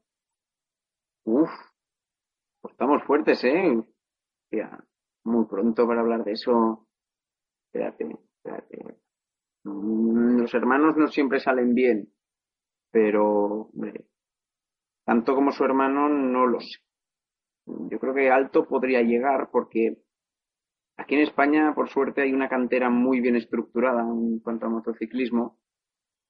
Uf, 1.26 1.50
pues 2.62 2.72
estamos 2.74 3.04
fuertes, 3.04 3.44
¿eh? 3.44 3.84
Muy 5.24 5.46
pronto 5.46 5.88
para 5.88 6.02
hablar 6.02 6.24
de 6.24 6.34
eso. 6.34 6.88
Espérate, 7.66 8.18
espérate. 8.38 8.98
Mm, 9.64 10.40
Los 10.42 10.54
hermanos 10.54 10.96
no 10.98 11.08
siempre 11.08 11.40
salen 11.40 11.74
bien, 11.76 12.14
pero, 12.92 13.70
hombre, 13.74 14.06
tanto 15.06 15.36
como 15.36 15.52
su 15.52 15.64
hermano 15.66 16.08
no 16.10 16.46
lo 16.46 16.60
sé. 16.62 16.80
Yo 17.66 18.00
creo 18.00 18.14
que 18.14 18.30
alto 18.30 18.68
podría 18.68 19.02
llegar 19.02 19.50
porque 19.52 19.98
aquí 20.98 21.16
en 21.16 21.22
España, 21.22 21.74
por 21.74 21.90
suerte, 21.90 22.22
hay 22.22 22.34
una 22.34 22.50
cantera 22.50 22.90
muy 22.90 23.22
bien 23.22 23.36
estructurada 23.36 24.02
en 24.02 24.40
cuanto 24.40 24.66
a 24.66 24.70
motociclismo, 24.70 25.60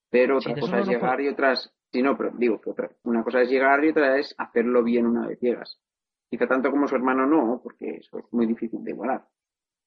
pero 0.09 0.37
otra 0.37 0.55
cosa 0.59 0.79
es 0.79 0.87
llegar 0.87 1.19
y 1.21 1.27
otras, 1.27 1.73
sí, 1.91 2.01
no, 2.01 2.17
pero 2.17 2.31
digo 2.37 2.61
que 2.61 2.69
otra, 2.69 2.89
una 3.03 3.23
cosa 3.23 3.41
es 3.41 3.49
llegar 3.49 3.83
y 3.83 3.89
otra 3.89 4.17
es 4.19 4.35
hacerlo 4.37 4.83
bien 4.83 5.05
una 5.05 5.27
vez 5.27 5.39
llegas. 5.39 5.81
Quizá 6.29 6.47
tanto 6.47 6.69
como 6.69 6.87
su 6.87 6.95
hermano 6.95 7.25
no, 7.25 7.61
porque 7.63 7.97
eso 7.97 8.19
es 8.19 8.25
muy 8.31 8.45
difícil 8.45 8.83
de 8.83 8.91
igualar. 8.91 9.25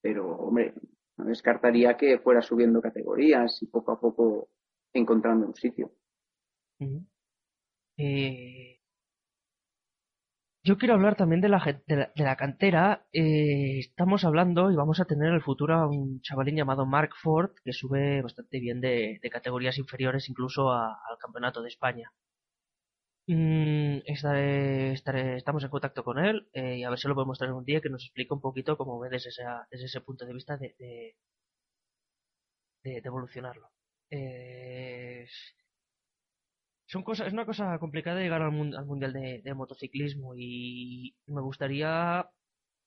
Pero, 0.00 0.26
hombre, 0.26 0.74
no 1.18 1.26
descartaría 1.26 1.96
que 1.96 2.18
fuera 2.18 2.40
subiendo 2.40 2.80
categorías 2.80 3.62
y 3.62 3.66
poco 3.66 3.92
a 3.92 4.00
poco 4.00 4.48
encontrando 4.92 5.46
un 5.46 5.54
sitio. 5.54 5.92
Eh, 7.98 8.59
yo 10.62 10.78
quiero 10.78 10.94
hablar 10.94 11.16
también 11.16 11.40
de 11.40 11.48
la, 11.48 11.82
de 11.86 12.10
la, 12.24 12.36
cantera. 12.36 13.06
Eh, 13.12 13.78
estamos 13.78 14.24
hablando 14.24 14.70
y 14.70 14.76
vamos 14.76 15.00
a 15.00 15.04
tener 15.06 15.28
en 15.28 15.34
el 15.34 15.42
futuro 15.42 15.74
a 15.74 15.86
un 15.88 16.20
chavalín 16.22 16.56
llamado 16.56 16.86
Mark 16.86 17.12
Ford 17.22 17.50
que 17.64 17.72
sube 17.72 18.22
bastante 18.22 18.60
bien 18.60 18.80
de, 18.80 19.18
categorías 19.32 19.78
inferiores 19.78 20.28
incluso 20.28 20.70
al 20.72 21.18
campeonato 21.20 21.62
de 21.62 21.68
España. 21.68 22.12
Mm, 23.26 24.00
estaré- 24.06 24.92
estaré- 24.92 25.36
estamos 25.36 25.62
en 25.64 25.70
contacto 25.70 26.02
con 26.04 26.18
él 26.18 26.48
eh, 26.52 26.78
y 26.78 26.84
a 26.84 26.90
ver 26.90 26.98
si 26.98 27.06
lo 27.08 27.14
podemos 27.14 27.38
traer 27.38 27.52
un 27.54 27.64
día 27.64 27.80
que 27.80 27.88
nos 27.90 28.04
explique 28.04 28.34
un 28.34 28.40
poquito 28.40 28.76
cómo 28.76 28.98
ve 29.00 29.08
desde, 29.10 29.30
ese 29.70 30.00
punto 30.00 30.26
de 30.26 30.34
vista 30.34 30.56
de, 30.56 30.74
de- 30.78 31.16
de 32.82 33.02
evolucionarlo. 33.04 33.70
Eh, 34.10 35.26
son 36.90 37.04
cosas, 37.04 37.28
es 37.28 37.32
una 37.32 37.46
cosa 37.46 37.78
complicada 37.78 38.20
llegar 38.20 38.42
al, 38.42 38.52
al 38.76 38.86
mundial 38.86 39.12
de, 39.12 39.54
motociclismo 39.54 40.34
y 40.36 41.16
me 41.26 41.40
gustaría 41.40 42.28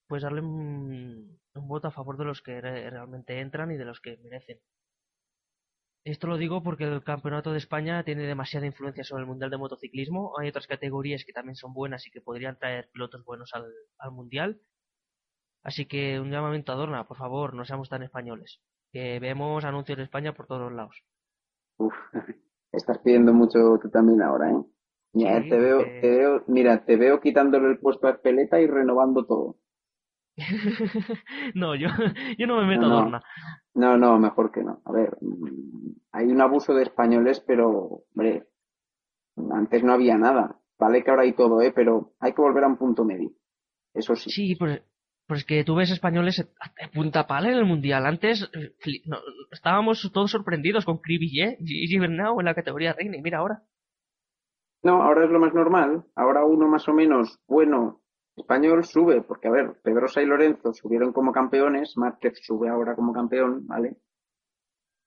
pues 0.07 0.23
darle 0.23 0.41
un, 0.41 1.39
un 1.55 1.67
voto 1.67 1.87
a 1.87 1.91
favor 1.91 2.17
de 2.17 2.25
los 2.25 2.41
que 2.41 2.59
re- 2.59 2.89
realmente 2.89 3.39
entran 3.39 3.71
y 3.71 3.77
de 3.77 3.85
los 3.85 4.01
que 4.01 4.17
merecen. 4.17 4.59
Esto 6.05 6.27
lo 6.27 6.37
digo 6.37 6.61
porque 6.61 6.83
el 6.83 7.01
campeonato 7.01 7.53
de 7.53 7.59
España 7.59 8.03
tiene 8.03 8.23
demasiada 8.23 8.65
influencia 8.65 9.05
sobre 9.05 9.21
el 9.21 9.27
mundial 9.27 9.49
de 9.49 9.57
motociclismo. 9.57 10.33
Hay 10.37 10.49
otras 10.49 10.67
categorías 10.67 11.23
que 11.23 11.31
también 11.31 11.55
son 11.55 11.73
buenas 11.73 12.05
y 12.05 12.11
que 12.11 12.19
podrían 12.19 12.57
traer 12.59 12.89
pilotos 12.91 13.23
buenos 13.23 13.53
al, 13.53 13.71
al 13.99 14.11
mundial. 14.11 14.59
Así 15.63 15.85
que 15.85 16.19
un 16.19 16.29
llamamiento 16.29 16.73
a 16.73 16.75
Dorna, 16.75 17.07
por 17.07 17.15
favor, 17.17 17.53
no 17.53 17.63
seamos 17.63 17.87
tan 17.87 18.03
españoles. 18.03 18.59
Que 18.91 19.21
vemos 19.21 19.63
anuncios 19.63 19.97
de 19.97 20.03
España 20.03 20.33
por 20.33 20.45
todos 20.45 20.73
lados. 20.73 21.01
Estás 22.73 22.97
pidiendo 22.99 23.33
mucho 23.33 23.77
tú 23.81 23.89
también 23.89 24.21
ahora, 24.21 24.51
¿eh? 24.51 24.61
Mira, 25.13 25.41
Sí, 25.43 25.49
te 25.49 25.57
veo, 25.59 25.77
porque- 25.77 26.01
te 26.01 26.09
veo, 26.17 26.43
mira, 26.47 26.85
te 26.85 26.95
veo 26.97 27.19
quitándole 27.21 27.69
el 27.69 27.79
puesto 27.79 28.07
a 28.07 28.11
Espeleta 28.11 28.59
y 28.59 28.67
renovando 28.67 29.25
todo. 29.25 29.57
no, 31.55 31.75
yo, 31.75 31.87
yo 32.37 32.47
no 32.47 32.57
me 32.57 32.65
meto 32.67 32.81
No, 32.81 32.87
a 32.87 32.89
no. 32.89 32.95
Dorna. 32.95 33.23
No, 33.75 33.97
no, 33.97 34.19
mejor 34.19 34.51
que 34.51 34.63
no. 34.63 34.81
A 34.85 34.91
ver, 34.91 35.17
hay 36.11 36.27
un 36.27 36.41
abuso 36.41 36.73
de 36.73 36.83
españoles, 36.83 37.43
pero, 37.45 38.03
hombre, 38.15 38.47
antes 39.51 39.83
no 39.83 39.93
había 39.93 40.17
nada. 40.17 40.59
Vale 40.79 41.03
que 41.03 41.09
ahora 41.11 41.23
hay 41.23 41.33
todo, 41.33 41.61
¿eh? 41.61 41.71
Pero 41.73 42.13
hay 42.19 42.33
que 42.33 42.41
volver 42.41 42.63
a 42.63 42.67
un 42.67 42.77
punto 42.77 43.05
medio. 43.05 43.31
Eso 43.93 44.15
sí. 44.15 44.29
Sí, 44.31 44.55
pues, 44.55 44.81
pues 45.27 45.45
que 45.45 45.63
tú 45.63 45.75
ves 45.75 45.91
españoles 45.91 46.47
a 46.59 46.87
punta 46.93 47.27
pala 47.27 47.49
en 47.49 47.57
el 47.57 47.65
mundial. 47.65 48.05
Antes 48.05 48.49
eh, 48.53 48.75
estábamos 49.51 50.09
todos 50.13 50.31
sorprendidos 50.31 50.85
con 50.85 50.97
Cribillet 50.97 51.57
y 51.59 51.97
Bernau 51.97 52.39
en 52.39 52.45
la 52.45 52.55
categoría 52.55 52.93
reina. 52.93 53.17
Y 53.17 53.21
mira 53.21 53.39
ahora. 53.39 53.63
No, 54.83 55.01
ahora 55.01 55.25
es 55.25 55.31
lo 55.31 55.39
más 55.39 55.53
normal. 55.53 56.03
Ahora 56.15 56.43
uno 56.45 56.67
más 56.67 56.87
o 56.89 56.93
menos 56.93 57.39
bueno 57.47 58.01
español 58.35 58.83
sube, 58.83 59.21
porque 59.21 59.47
a 59.47 59.51
ver, 59.51 59.79
Pedrosa 59.83 60.21
y 60.21 60.25
Lorenzo 60.25 60.73
subieron 60.73 61.13
como 61.13 61.31
campeones, 61.31 61.93
Márquez 61.97 62.39
sube 62.41 62.69
ahora 62.69 62.95
como 62.95 63.13
campeón, 63.13 63.65
¿vale? 63.67 63.97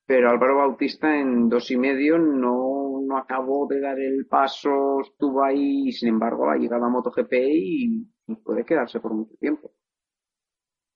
Pero 0.07 0.31
Álvaro 0.31 0.59
Bautista 0.59 1.19
en 1.19 1.49
dos 1.49 1.71
y 1.71 1.77
medio 1.77 2.19
no, 2.19 3.01
no 3.05 3.19
acabó 3.19 3.67
de 3.67 3.81
dar 3.81 3.99
el 3.99 4.27
paso, 4.27 5.01
estuvo 5.01 5.45
ahí 5.45 5.89
y 5.89 5.93
sin 5.93 6.11
embargo 6.11 6.49
ha 6.49 6.57
llegado 6.57 6.85
a 6.85 6.89
MotoGP 6.89 7.33
y, 7.33 8.07
y 8.29 8.37
puede 8.37 8.65
quedarse 8.65 9.01
por 9.01 9.13
mucho 9.13 9.35
tiempo. 9.39 9.73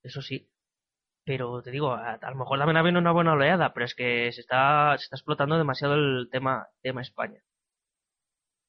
Eso 0.03 0.22
sí. 0.22 0.48
Pero 1.24 1.62
te 1.62 1.70
digo, 1.70 1.92
a, 1.92 2.14
a 2.14 2.30
lo 2.30 2.36
mejor 2.36 2.59
también 2.59 2.76
habido 2.76 2.98
una 2.98 3.12
buena 3.12 3.32
oleada, 3.34 3.72
pero 3.74 3.86
es 3.86 3.94
que 3.94 4.32
se 4.32 4.40
está, 4.40 4.96
se 4.98 5.05
está 5.05 5.16
explotando 5.16 5.59
demasiado 5.59 5.94
el 5.94 6.28
tema, 6.30 6.68
tema 6.82 7.03
España. 7.03 7.42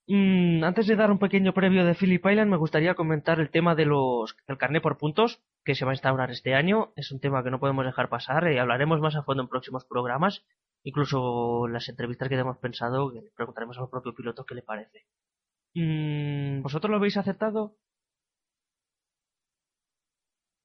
Mm, 0.07 0.63
antes 0.63 0.87
de 0.87 0.95
dar 0.95 1.11
un 1.11 1.19
pequeño 1.19 1.53
previo 1.53 1.85
de 1.85 1.95
Phillip 1.95 2.25
Island, 2.25 2.51
me 2.51 2.57
gustaría 2.57 2.95
comentar 2.95 3.39
el 3.39 3.49
tema 3.49 3.75
de 3.75 3.85
los, 3.85 4.35
del 4.47 4.57
carné 4.57 4.81
por 4.81 4.97
puntos 4.97 5.41
que 5.63 5.75
se 5.75 5.85
va 5.85 5.91
a 5.91 5.93
instaurar 5.93 6.31
este 6.31 6.53
año. 6.53 6.91
Es 6.95 7.11
un 7.11 7.19
tema 7.19 7.43
que 7.43 7.51
no 7.51 7.59
podemos 7.59 7.85
dejar 7.85 8.09
pasar 8.09 8.51
y 8.51 8.57
hablaremos 8.57 8.99
más 8.99 9.15
a 9.15 9.23
fondo 9.23 9.43
en 9.43 9.49
próximos 9.49 9.85
programas. 9.85 10.43
Incluso 10.83 11.67
las 11.67 11.87
entrevistas 11.87 12.27
que 12.29 12.35
hemos 12.35 12.57
pensado, 12.57 13.11
que 13.13 13.21
preguntaremos 13.35 13.77
al 13.77 13.89
propio 13.89 14.13
piloto 14.13 14.45
qué 14.45 14.55
le 14.55 14.63
parece. 14.63 15.05
Mm, 15.75 16.61
¿Vosotros 16.61 16.89
lo 16.91 16.97
habéis 16.97 17.17
aceptado? 17.17 17.77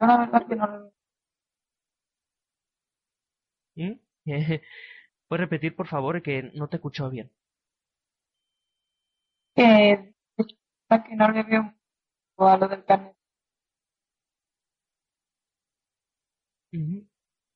Yo 0.00 0.06
la 0.06 0.16
verdad 0.16 0.46
que 0.48 0.56
no 0.56 0.66
lo. 0.66 0.92
¿Mm? 3.76 3.92
¿Puedes 5.28 5.40
repetir, 5.40 5.76
por 5.76 5.88
favor, 5.88 6.22
que 6.22 6.44
no 6.54 6.68
te 6.68 6.76
he 6.76 6.78
escuchado 6.78 7.10
bien? 7.10 7.30
Que, 9.56 9.66
que 11.04 11.16
no 11.16 11.28
le 11.34 11.42
veo 11.50 11.62
a 12.38 12.56
lo 12.58 12.68
del 12.68 12.84
carnet. 12.86 13.16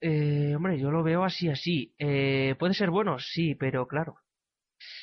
Eh, 0.03 0.55
hombre, 0.57 0.79
yo 0.79 0.91
lo 0.91 1.03
veo 1.03 1.25
así, 1.25 1.49
así. 1.49 1.95
Eh, 1.99 2.55
puede 2.59 2.75
ser 2.75 2.91
bueno, 2.91 3.19
sí, 3.19 3.55
pero 3.55 3.87
claro. 3.87 4.17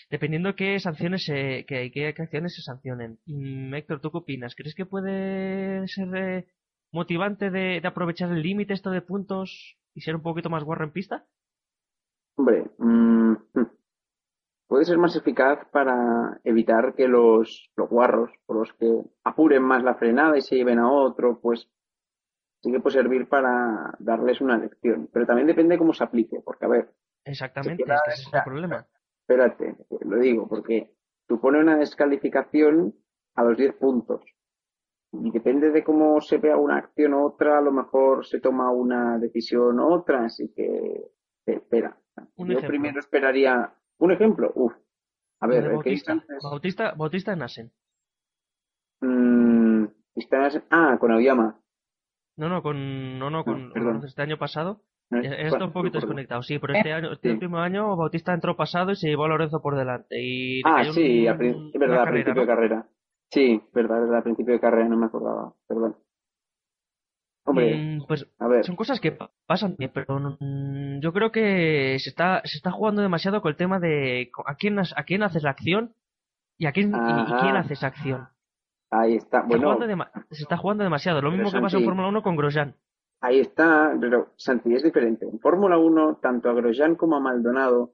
Dependiendo 0.10 0.56
qué 0.56 0.80
sanciones 0.80 1.26
se, 1.26 1.66
qué, 1.68 1.92
qué 1.92 2.08
acciones 2.10 2.56
se 2.56 2.62
sancionen. 2.62 3.20
Mm, 3.26 3.74
Héctor, 3.76 4.02
¿tú 4.02 4.12
qué 4.12 4.18
opinas? 4.20 4.56
¿Crees 4.56 4.76
que 4.76 4.86
puede 4.86 5.88
ser 5.88 6.08
eh, 6.16 6.48
motivante 6.98 7.50
de, 7.50 7.80
de 7.82 7.88
aprovechar 7.88 8.30
el 8.32 8.42
límite 8.42 8.74
esto 8.74 8.90
de 8.92 9.02
puntos 9.02 9.78
y 9.94 10.02
ser 10.02 10.16
un 10.16 10.22
poquito 10.22 10.50
más 10.50 10.64
guarro 10.64 10.86
en 10.86 10.92
pista? 10.92 11.26
Hombre, 12.36 12.70
mm, 12.78 13.34
puede 14.68 14.86
ser 14.86 14.98
más 14.98 15.16
eficaz 15.16 15.66
para 15.72 16.40
evitar 16.44 16.94
que 16.96 17.08
los, 17.08 17.70
los 17.76 17.90
guarros, 17.90 18.32
o 18.48 18.54
los 18.54 18.74
que 18.74 19.02
apuren 19.24 19.64
más 19.64 19.84
la 19.84 19.96
frenada 19.96 20.38
y 20.38 20.42
se 20.42 20.56
lleven 20.56 20.80
a 20.80 20.92
otro, 20.92 21.40
pues 21.40 21.70
sí 22.62 22.72
que 22.72 22.80
puede 22.80 22.96
servir 23.02 23.28
para 23.30 23.96
darles 24.00 24.42
una 24.42 24.58
lección. 24.58 25.10
Pero 25.12 25.26
también 25.26 25.48
depende 25.48 25.78
cómo 25.78 25.94
se 25.94 26.04
aplique, 26.04 26.42
porque 26.44 26.66
a 26.66 26.70
ver, 26.70 26.94
Exactamente, 27.26 27.84
queda 27.84 27.96
es 27.96 28.02
que 28.04 28.12
ese 28.12 28.22
es 28.24 28.34
el 28.34 28.44
problema. 28.44 28.88
espérate, 29.22 29.76
lo 30.02 30.18
digo, 30.20 30.48
porque 30.48 30.94
supone 31.28 31.60
una 31.60 31.78
descalificación 31.78 32.94
a 33.36 33.44
los 33.44 33.58
10 33.58 33.74
puntos. 33.76 34.22
Y 35.12 35.32
depende 35.32 35.72
de 35.72 35.84
cómo 35.84 36.20
se 36.22 36.38
vea 36.38 36.58
una 36.58 36.78
acción 36.78 37.14
u 37.14 37.26
otra, 37.26 37.60
a 37.60 37.62
lo 37.62 37.72
mejor 37.72 38.26
se 38.26 38.40
toma 38.40 38.72
una 38.72 39.18
decisión 39.18 39.80
u 39.80 39.94
otra, 39.94 40.26
así 40.26 40.52
que 40.54 40.66
eh, 40.66 41.12
espera. 41.46 41.98
Un 42.36 42.48
Yo 42.48 42.54
ejemplo. 42.54 42.70
primero 42.70 43.00
esperaría 43.00 43.74
un 44.00 44.12
ejemplo. 44.12 44.52
Uf. 44.56 44.74
A 45.40 45.48
ver, 45.48 45.72
Bautista, 45.72 46.14
antes, 46.14 46.44
Bautista, 46.44 46.94
Bautista 46.98 47.34
en 47.34 47.42
Asen. 47.42 47.72
mm, 49.02 49.86
ah, 50.72 50.98
con 51.00 51.12
Aoyama. 51.12 51.60
No, 52.36 52.50
no, 52.50 52.62
con, 52.62 53.20
no, 53.20 53.30
no, 53.30 53.44
con 53.44 53.72
este 54.04 54.22
año 54.22 54.38
pasado. 54.38 54.82
Está 55.10 55.64
un 55.64 55.72
poquito 55.72 56.00
desconectado, 56.00 56.44
sí, 56.44 56.60
pero 56.60 56.74
este 56.74 56.92
año, 56.92 57.14
este 57.14 57.32
último 57.32 57.60
año 57.60 57.96
Bautista 57.96 58.34
entró 58.34 58.58
pasado 58.58 58.92
y 58.92 58.96
se 58.96 59.08
llevó 59.08 59.26
a 59.26 59.30
Lorenzo 59.30 59.62
por 59.62 59.78
delante. 59.78 60.22
Y 60.22 60.62
ah, 60.66 60.84
sí, 60.84 61.26
es 61.26 61.38
verdad, 61.80 62.02
a 62.02 62.10
principio 62.12 62.42
de 62.42 62.48
carrera. 62.48 62.88
Sí, 63.32 63.62
verdad, 63.74 64.02
verdad, 64.02 64.20
a 64.20 64.24
principio 64.24 64.54
de 64.54 64.60
carrera 64.60 64.88
no 64.88 64.98
me 64.98 65.08
acordaba, 65.08 65.54
perdón. 65.68 65.98
Hombre, 67.46 67.76
mm, 67.76 68.06
pues 68.08 68.28
a 68.40 68.48
ver. 68.48 68.66
son 68.66 68.76
cosas 68.76 69.00
que 69.00 69.18
pasan, 69.46 69.78
pero 69.94 70.20
mm, 70.20 71.00
yo 71.00 71.14
creo 71.14 71.32
que 71.32 71.98
se 72.00 72.10
está, 72.10 72.42
se 72.44 72.58
está 72.58 72.72
jugando 72.72 73.02
demasiado 73.02 73.42
con 73.42 73.50
el 73.50 73.58
tema 73.58 73.80
de 73.80 74.32
a 74.46 74.56
quién, 74.56 74.80
a 74.80 75.04
quién 75.06 75.24
haces 75.24 75.44
la 75.44 75.52
acción 75.52 75.94
y 76.58 76.66
a 76.66 76.74
quién, 76.74 76.90
y, 76.90 76.92
quién 76.92 77.56
hace 77.56 77.74
esa 77.74 77.88
acción. 77.88 78.28
Ahí 78.90 79.16
está, 79.16 79.44
bueno. 79.44 79.78
se 80.32 80.44
está 80.44 80.58
jugando 80.58 80.84
demasiado, 80.84 81.22
lo 81.22 81.32
mismo 81.32 81.52
que 81.52 81.60
pasa 81.60 81.78
en 81.78 81.86
Fórmula 81.86 82.08
1 82.10 82.22
con 82.22 82.36
Grosjean. 82.36 82.76
Ahí 83.22 83.40
está, 83.40 83.96
pero 84.00 84.34
Santi, 84.36 84.74
es 84.74 84.84
diferente. 84.84 85.26
En 85.26 85.40
Fórmula 85.40 85.78
1, 85.78 86.20
tanto 86.22 86.50
a 86.50 86.54
Grosjean 86.54 86.96
como 86.96 87.16
a 87.16 87.20
Maldonado 87.20 87.94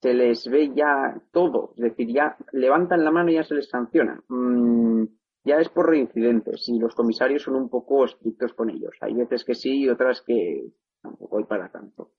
se 0.00 0.14
les 0.14 0.48
ve 0.48 0.72
ya 0.74 1.20
todo, 1.30 1.74
es 1.76 1.82
decir, 1.82 2.08
ya 2.08 2.36
levantan 2.52 3.04
la 3.04 3.10
mano 3.10 3.30
y 3.30 3.34
ya 3.34 3.44
se 3.44 3.54
les 3.54 3.68
sanciona. 3.68 4.22
Mm, 4.28 5.04
ya 5.44 5.56
es 5.56 5.68
por 5.68 5.88
reincidentes 5.88 6.68
y 6.68 6.78
los 6.78 6.94
comisarios 6.94 7.42
son 7.42 7.54
un 7.54 7.68
poco 7.68 8.04
estrictos 8.04 8.54
con 8.54 8.70
ellos. 8.70 8.96
Hay 9.00 9.14
veces 9.14 9.44
que 9.44 9.54
sí 9.54 9.82
y 9.82 9.88
otras 9.88 10.22
que 10.22 10.72
tampoco 11.02 11.38
hay 11.38 11.44
para 11.44 11.70
tanto. 11.70 12.12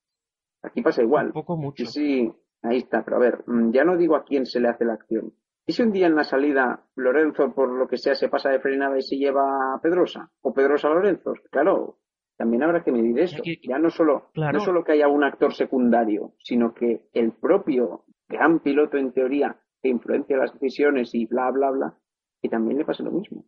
Aquí 0.62 0.82
pasa 0.82 1.02
igual. 1.02 1.28
Un 1.28 1.34
poco 1.34 1.58
mucho. 1.58 1.86
Sí, 1.86 2.32
ahí 2.62 2.78
está, 2.78 3.04
pero 3.04 3.18
a 3.18 3.20
ver, 3.20 3.44
mm, 3.48 3.72
ya 3.72 3.84
no 3.84 3.98
digo 3.98 4.16
a 4.16 4.24
quién 4.24 4.46
se 4.46 4.60
le 4.60 4.70
hace 4.70 4.86
la 4.86 4.94
acción. 4.94 5.34
¿Y 5.66 5.74
si 5.74 5.84
un 5.84 5.92
día 5.92 6.08
en 6.08 6.16
la 6.16 6.24
salida 6.24 6.86
Lorenzo, 6.96 7.54
por 7.54 7.72
lo 7.72 7.88
que 7.88 7.98
sea, 7.98 8.16
se 8.16 8.30
pasa 8.30 8.50
de 8.50 8.60
frenada 8.60 8.98
y 8.98 9.02
se 9.02 9.18
lleva 9.18 9.76
a 9.76 9.80
Pedrosa? 9.82 10.32
¿O 10.42 10.54
Pedrosa 10.54 10.88
a 10.88 10.94
Lorenzo? 10.94 11.34
Claro, 11.52 12.00
también 12.42 12.64
habrá 12.64 12.84
que 12.84 12.92
medir 12.92 13.20
eso. 13.20 13.44
Ya 13.62 13.78
no 13.78 13.92
solo, 13.92 14.32
no 14.34 14.60
solo 14.62 14.84
que 14.84 14.94
haya 14.94 15.08
un 15.08 15.24
actor 15.24 15.54
secundario, 15.54 16.34
sino 16.40 16.74
que 16.74 17.04
el 17.14 17.34
propio 17.34 18.06
gran 18.28 18.62
piloto 18.62 18.98
en 18.98 19.14
teoría 19.14 19.62
que 19.80 19.90
influencia 19.90 20.38
las 20.38 20.52
decisiones 20.54 21.14
y 21.14 21.28
bla, 21.28 21.52
bla, 21.52 21.70
bla, 21.70 22.00
y 22.42 22.50
también 22.50 22.80
le 22.80 22.86
pasa 22.86 23.04
lo 23.04 23.12
mismo. 23.12 23.46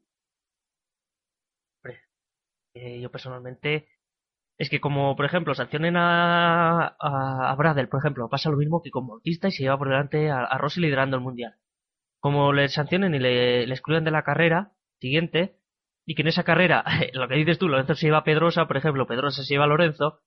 Eh, 2.76 3.02
yo 3.02 3.10
personalmente 3.10 3.88
es 4.60 4.70
que 4.70 4.80
como 4.80 5.16
por 5.16 5.26
ejemplo 5.26 5.56
sancionen 5.56 5.96
a, 5.98 6.96
a, 7.00 7.56
Bradel, 7.56 7.89
por 7.89 8.00
ejemplo, 8.00 8.30
pasa 8.30 8.52
lo 8.52 8.58
mismo 8.58 8.84
que 8.84 8.91
con 8.91 9.08
Bautista 9.08 9.48
y 9.48 9.52
se 9.52 9.64
lleva 9.64 9.80
por 9.80 9.89
delante 9.89 10.30
a, 10.30 10.44
a 10.44 10.58
Rossi 10.60 10.82
liderando 10.82 11.18
el 11.18 11.24
mundial. 11.24 11.56
Como 12.20 12.54
le 12.54 12.70
sancionen 12.70 13.16
y 13.16 13.20
le, 13.20 13.66
le 13.66 13.74
excluyen 13.74 14.04
de 14.04 14.12
la 14.12 14.24
carrera 14.24 14.72
siguiente, 15.00 15.58
y 16.06 16.16
que 16.16 16.22
en 16.24 16.28
esa 16.30 16.43
carrera, 16.43 16.84
lo 17.14 17.28
que 17.28 17.36
dices 17.36 17.60
tú, 17.60 17.68
Lorenzo 17.68 17.95
se 17.95 18.08
lleva 18.08 18.20
a 18.20 18.24
Pedrosa, 18.24 18.68
por 18.68 18.78
ejemplo, 18.78 19.08
Pedrosa 19.08 19.43
se 19.43 19.54
lleva 19.54 19.66
a 19.66 19.68
Lorenzo, 19.68 20.22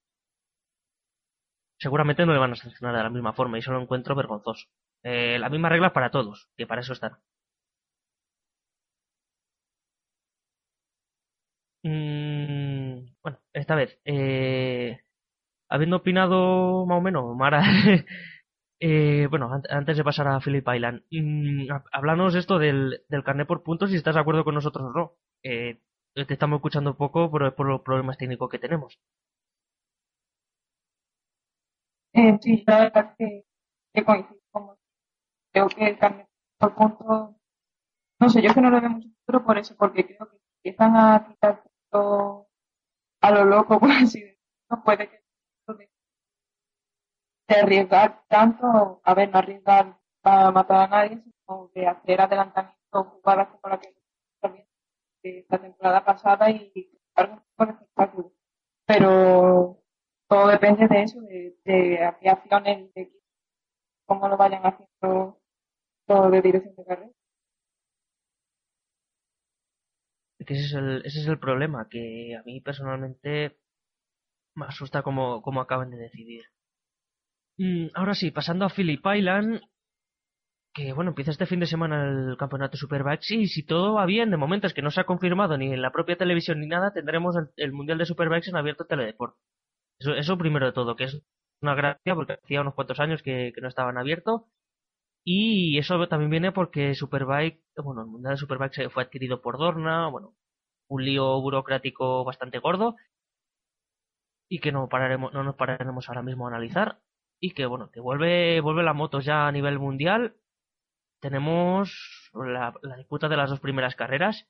seguramente 1.79 2.27
no 2.27 2.33
le 2.35 2.39
van 2.39 2.53
a 2.53 2.57
sancionar 2.57 2.95
de 2.97 3.03
la 3.03 3.11
misma 3.11 3.33
forma 3.33 3.57
y 3.57 3.61
eso 3.61 3.73
lo 3.73 3.81
encuentro 3.81 4.15
vergonzoso. 4.15 4.67
Eh, 5.03 5.39
las 5.39 5.51
mismas 5.51 5.73
reglas 5.73 5.93
para 5.93 6.11
todos, 6.11 6.49
que 6.57 6.67
para 6.67 6.81
eso 6.83 6.93
están. 6.93 7.13
Mm, 11.83 13.07
bueno, 13.23 13.39
esta 13.53 13.75
vez, 13.77 13.99
eh, 14.05 15.01
habiendo 15.71 15.99
opinado 15.99 16.87
más 16.87 16.99
o 16.99 17.03
menos, 17.03 17.37
Mara, 17.37 17.63
eh, 18.81 19.27
bueno, 19.31 19.51
antes 19.71 19.97
de 19.97 20.05
pasar 20.05 20.29
a 20.29 20.41
Philip 20.41 20.67
Island, 20.75 21.03
mm, 21.11 21.69
háblanos 21.93 22.35
esto 22.35 22.59
del, 22.59 23.03
del 23.09 23.25
carnet 23.25 23.47
por 23.49 23.63
puntos 23.63 23.91
si 23.91 23.97
estás 23.97 24.15
de 24.17 24.23
acuerdo 24.23 24.45
con 24.45 24.55
nosotros 24.55 24.87
o 24.87 24.99
no. 24.99 25.13
Eh, 25.51 25.79
te 26.15 26.35
estamos 26.35 26.59
escuchando 26.59 26.95
poco 26.95 27.31
por, 27.31 27.55
por 27.55 27.67
los 27.67 27.81
problemas 27.81 28.19
técnicos 28.19 28.51
que 28.51 28.59
tenemos. 28.59 28.99
Eh, 32.13 32.39
sí, 32.43 32.65
la 32.67 32.81
verdad 32.81 33.15
que, 33.19 33.45
que 33.95 34.05
coincido 34.05 34.41
con 34.51 34.77
Creo 35.53 35.69
que 35.69 35.87
el 35.89 35.99
por 36.59 36.75
puntos, 36.75 37.37
no 38.21 38.31
sé, 38.31 38.43
yo 38.43 38.55
que 38.55 38.61
no 38.63 38.71
lo 38.71 38.81
veo 38.81 38.91
mucho 38.91 39.09
futuro 39.21 39.45
por 39.47 39.59
eso, 39.59 39.77
porque 39.79 40.07
creo 40.07 40.31
que 40.31 40.39
empiezan 40.65 40.97
a 40.97 41.27
quitar 41.29 41.63
a 43.21 43.31
lo 43.31 43.45
loco, 43.45 43.79
por 43.81 43.91
así 43.91 44.21
decirlo, 44.23 44.83
puede 44.85 45.09
que 45.11 45.21
de 47.49 47.55
arriesgar 47.57 48.23
tanto, 48.29 49.01
a 49.03 49.15
ver, 49.15 49.29
no 49.31 49.39
arriesgar 49.39 49.99
para 50.23 50.51
matar 50.53 50.79
a 50.83 50.89
nadie, 50.89 51.23
sino 51.25 51.71
de 51.75 51.87
hacer 51.89 52.21
adelantamiento 52.21 53.05
jugadas 53.05 53.49
como 53.49 53.69
la 53.73 53.81
que 53.81 53.95
la 55.49 55.59
temporada 55.59 56.05
pasada 56.05 56.51
y 56.51 56.73
algo 57.15 57.43
por 57.57 57.71
espectáculo. 57.71 58.33
Pero 58.87 59.83
todo 60.29 60.49
depende 60.49 60.89
de 60.89 61.03
eso, 61.03 61.21
de, 61.21 61.57
de 61.65 62.31
acciones, 62.31 62.93
de 62.95 63.13
cómo 64.07 64.29
lo 64.29 64.37
vayan 64.37 64.63
haciendo 64.65 65.41
todo 66.07 66.31
de 66.31 66.43
dirección 66.43 66.75
de 66.77 66.85
carrera. 66.85 67.11
ese 70.53 70.65
es 70.67 70.73
el, 70.75 71.03
ese 71.05 71.21
es 71.21 71.27
el 71.27 71.39
problema, 71.39 71.89
que 71.89 72.37
a 72.37 72.43
mí 72.45 72.61
personalmente 72.61 73.57
me 74.55 74.67
asusta 74.67 75.03
como, 75.03 75.43
como 75.43 75.61
acaban 75.61 75.91
de 75.91 75.97
decidir. 75.97 76.45
Mm, 77.59 77.89
ahora 77.95 78.15
sí, 78.15 78.31
pasando 78.31 78.65
a 78.65 78.71
Philip 78.71 79.05
Island, 79.05 79.61
que 80.77 80.93
bueno, 80.93 81.11
empieza 81.11 81.31
este 81.31 81.47
fin 81.47 81.61
de 81.61 81.67
semana 81.67 82.05
el 82.05 82.37
campeonato 82.37 82.77
Superbikes 82.77 83.35
y 83.35 83.47
si 83.47 83.65
todo 83.65 83.95
va 83.95 84.05
bien, 84.05 84.31
de 84.31 84.37
momento 84.37 84.67
es 84.67 84.75
que 84.75 84.83
no 84.83 84.91
se 84.91 85.01
ha 85.01 85.05
confirmado 85.05 85.57
ni 85.57 85.73
en 85.73 85.81
la 85.81 85.91
propia 85.91 86.19
televisión 86.19 86.61
ni 86.61 86.67
nada, 86.67 86.93
tendremos 86.93 87.35
el, 87.57 87.73
Mundial 87.73 87.97
de 87.97 88.05
Superbikes 88.05 88.51
en 88.51 88.57
abierto 88.57 88.85
Teledeport. 88.85 89.37
Eso, 89.99 90.15
eso 90.15 90.37
primero 90.37 90.67
de 90.67 90.73
todo, 90.73 90.95
que 90.95 91.05
es 91.05 91.23
una 91.63 91.75
gracia 91.75 92.15
porque 92.15 92.35
hacía 92.35 92.61
unos 92.61 92.75
cuantos 92.75 93.01
años 93.01 93.23
que, 93.23 93.55
no 93.63 93.69
estaban 93.69 93.97
abiertos 93.97 94.43
y 95.25 95.79
eso 95.79 96.09
también 96.09 96.31
viene 96.31 96.53
porque 96.53 96.95
Superbike, 96.95 97.63
bueno, 97.79 98.03
el 98.03 98.09
Mundial 98.09 98.35
de 98.35 98.39
Superbike 98.39 98.91
fue 98.91 99.05
adquirido 99.05 99.41
por 99.41 99.59
Dorna, 99.59 100.09
bueno, 100.09 100.35
un 100.89 101.05
lío 101.05 101.41
burocrático 101.41 102.25
bastante 102.25 102.59
gordo 102.59 102.97
y 104.51 104.61
que 104.61 104.73
no 104.73 104.89
pararemos, 104.91 105.33
no 105.33 105.43
nos 105.43 105.57
pararemos 105.57 106.09
ahora 106.09 106.23
mismo 106.23 106.47
a 106.47 106.51
analizar 106.51 107.01
y 107.41 107.53
que 107.53 107.65
bueno, 107.65 107.91
que 107.91 108.01
vuelve, 108.01 108.61
vuelve 108.61 108.83
la 108.83 108.93
moto 108.93 109.21
ya 109.21 109.49
a 109.49 109.53
nivel 109.53 109.79
mundial 109.79 110.37
tenemos 111.21 112.31
la, 112.35 112.75
disputa 112.97 113.29
de 113.29 113.37
las 113.37 113.51
dos 113.51 113.61
primeras 113.61 113.95
carreras. 113.95 114.47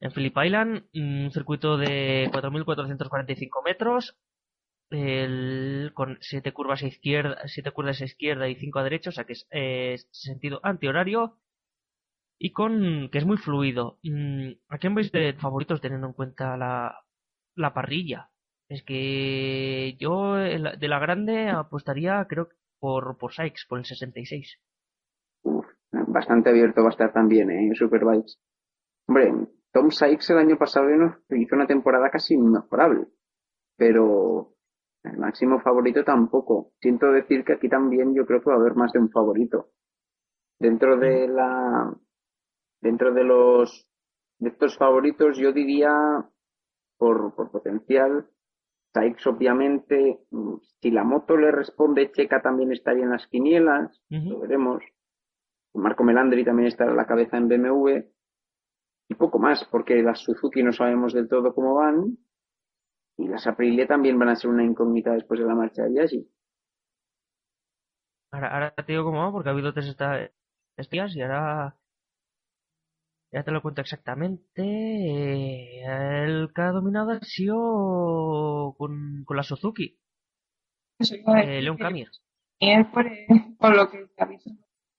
En 0.00 0.12
Phillip 0.12 0.36
Island, 0.44 0.84
un 0.94 1.30
circuito 1.32 1.76
de 1.76 2.30
4.445 2.32 3.64
metros, 3.64 4.16
el, 4.90 5.92
con 5.94 6.18
siete 6.20 6.52
curvas 6.52 6.82
a 6.82 6.86
izquierda, 6.86 7.36
siete 7.46 7.72
curvas 7.72 8.00
a 8.00 8.04
izquierda 8.04 8.48
y 8.48 8.56
cinco 8.56 8.78
a 8.78 8.84
derecha, 8.84 9.10
o 9.10 9.12
sea 9.12 9.24
que 9.24 9.34
es 9.50 10.08
sentido 10.12 10.60
antihorario 10.62 11.38
y 12.38 12.52
con 12.52 13.10
que 13.10 13.18
es 13.18 13.26
muy 13.26 13.36
fluido. 13.38 13.98
Mm, 14.02 14.52
¿A 14.68 14.78
quién 14.78 14.94
veis 14.94 15.12
de 15.12 15.34
favoritos 15.34 15.80
teniendo 15.80 16.06
en 16.06 16.12
cuenta 16.14 16.56
la, 16.56 17.04
la 17.54 17.74
parrilla? 17.74 18.30
Es 18.68 18.82
que 18.82 19.96
yo 19.98 20.34
de 20.34 20.88
la 20.88 20.98
grande 20.98 21.48
apostaría, 21.50 22.24
creo, 22.28 22.48
por, 22.78 23.18
por 23.18 23.32
Sykes, 23.32 23.66
por 23.68 23.78
el 23.78 23.84
66 23.86 24.60
bastante 26.10 26.50
abierto 26.50 26.82
va 26.82 26.88
a 26.88 26.90
estar 26.90 27.12
también 27.12 27.50
¿eh? 27.50 27.66
en 27.66 27.74
Superbikes. 27.74 28.38
Hombre, 29.06 29.32
Tom 29.72 29.90
Sykes 29.90 30.30
el 30.30 30.38
año 30.38 30.58
pasado 30.58 30.86
hizo 31.30 31.56
una 31.56 31.66
temporada 31.66 32.10
casi 32.10 32.34
inmejorable, 32.34 33.06
pero 33.76 34.54
el 35.04 35.18
máximo 35.18 35.60
favorito 35.60 36.04
tampoco. 36.04 36.72
Siento 36.80 37.10
decir 37.12 37.44
que 37.44 37.54
aquí 37.54 37.68
también 37.68 38.14
yo 38.14 38.26
creo 38.26 38.40
que 38.40 38.50
va 38.50 38.56
a 38.56 38.60
haber 38.60 38.74
más 38.74 38.92
de 38.92 39.00
un 39.00 39.10
favorito. 39.10 39.70
Dentro 40.58 40.96
de 40.96 41.28
la, 41.28 41.94
dentro 42.80 43.12
de 43.14 43.24
los, 43.24 43.88
de 44.38 44.48
estos 44.50 44.76
favoritos 44.76 45.38
yo 45.38 45.52
diría, 45.52 45.90
por, 46.98 47.34
por 47.34 47.50
potencial, 47.50 48.28
Sykes 48.94 49.28
obviamente, 49.28 50.20
si 50.80 50.90
la 50.90 51.04
moto 51.04 51.36
le 51.36 51.50
responde, 51.50 52.10
Checa 52.10 52.40
también 52.40 52.72
estaría 52.72 53.04
en 53.04 53.10
las 53.10 53.26
quinielas, 53.28 54.02
lo 54.08 54.40
veremos. 54.40 54.82
Marco 55.74 56.04
Melandri 56.04 56.44
también 56.44 56.68
está 56.68 56.84
a 56.84 56.94
la 56.94 57.06
cabeza 57.06 57.36
en 57.36 57.48
BMW 57.48 58.02
y 59.10 59.14
poco 59.14 59.38
más, 59.38 59.64
porque 59.70 60.02
las 60.02 60.20
Suzuki 60.20 60.62
no 60.62 60.72
sabemos 60.72 61.12
del 61.12 61.28
todo 61.28 61.54
cómo 61.54 61.74
van 61.74 62.18
y 63.16 63.28
las 63.28 63.46
Aprilia 63.46 63.86
también 63.86 64.18
van 64.18 64.28
a 64.28 64.36
ser 64.36 64.50
una 64.50 64.64
incógnita 64.64 65.12
después 65.12 65.40
de 65.40 65.46
la 65.46 65.54
marcha 65.54 65.84
de 65.84 65.94
Yagi. 65.94 66.28
Ahora, 68.30 68.52
ahora 68.52 68.74
te 68.74 68.92
digo 68.92 69.04
cómo 69.04 69.20
va, 69.20 69.32
porque 69.32 69.48
ha 69.48 69.52
habido 69.52 69.72
tres 69.72 69.96
días 70.90 71.16
y 71.16 71.22
ahora 71.22 71.76
ya 73.32 73.42
te 73.42 73.50
lo 73.50 73.62
cuento 73.62 73.80
exactamente. 73.80 74.62
El 75.82 76.52
que 76.54 76.62
ha 76.62 76.70
dominado 76.70 77.10
ha 77.12 77.20
sido 77.20 78.74
con, 78.78 79.24
con 79.24 79.36
la 79.36 79.42
Suzuki. 79.42 79.98
Eh, 81.00 81.62
León 81.62 81.76
Camia. 81.76 82.10
Y 82.58 82.72
es 82.72 82.86
por, 82.88 83.06
por 83.58 83.76
lo 83.76 83.90
que 83.90 84.06
ha 84.18 84.26
visto 84.26 84.50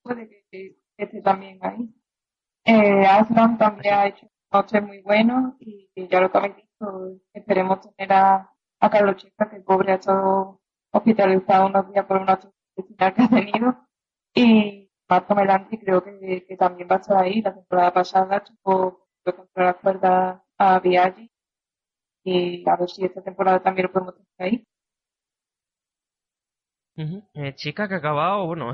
puede 0.10 0.43
que 0.51 0.76
esté 0.97 1.22
también 1.22 1.60
ahí. 1.62 1.93
Eh, 2.66 3.05
Aslan 3.05 3.57
también 3.57 3.93
ha 3.93 4.07
hecho 4.07 4.28
noche 4.51 4.82
muy 4.82 5.01
bueno 5.01 5.55
y 5.60 5.89
ya 6.07 6.22
lo 6.22 6.32
que 6.32 6.38
habéis 6.38 6.55
dicho, 6.55 7.20
esperemos 7.34 7.80
tener 7.82 8.14
a, 8.14 8.51
Carlos 8.80 9.18
Checa, 9.18 9.49
que 9.49 9.57
el 9.57 9.64
pobre 9.64 9.91
ha 9.91 9.95
estado 9.95 10.62
hospitalizado 10.91 11.68
unos 11.68 11.91
días 11.91 12.05
por 12.05 12.22
una 12.22 12.38
final 12.38 13.14
que 13.14 13.22
ha 13.22 13.30
tenido. 13.30 13.88
Y 14.34 14.89
Marco 15.10 15.36
Melanti 15.36 15.78
creo 15.78 16.03
que, 16.03 16.55
también 16.57 16.88
va 16.89 16.95
a 16.95 16.99
estar 16.99 17.18
ahí. 17.18 17.41
La 17.41 17.53
temporada 17.53 17.93
pasada 17.93 18.43
tuvo 18.43 19.07
contra 19.24 19.66
la 19.66 19.74
cuerda 19.74 20.43
a 20.57 20.80
Viaggi. 20.80 21.30
Y 22.24 22.68
a 22.70 22.76
ver 22.78 22.89
si 22.89 23.05
esta 23.05 23.22
temporada 23.22 23.62
también 23.62 23.88
lo 23.88 23.93
podemos 23.93 24.16
tener 24.16 24.66
ahí. 26.95 27.22
eh, 27.34 27.55
chica 27.55 27.88
que 27.88 27.95
ha 27.95 27.97
acabado, 27.97 28.45
bueno, 28.45 28.74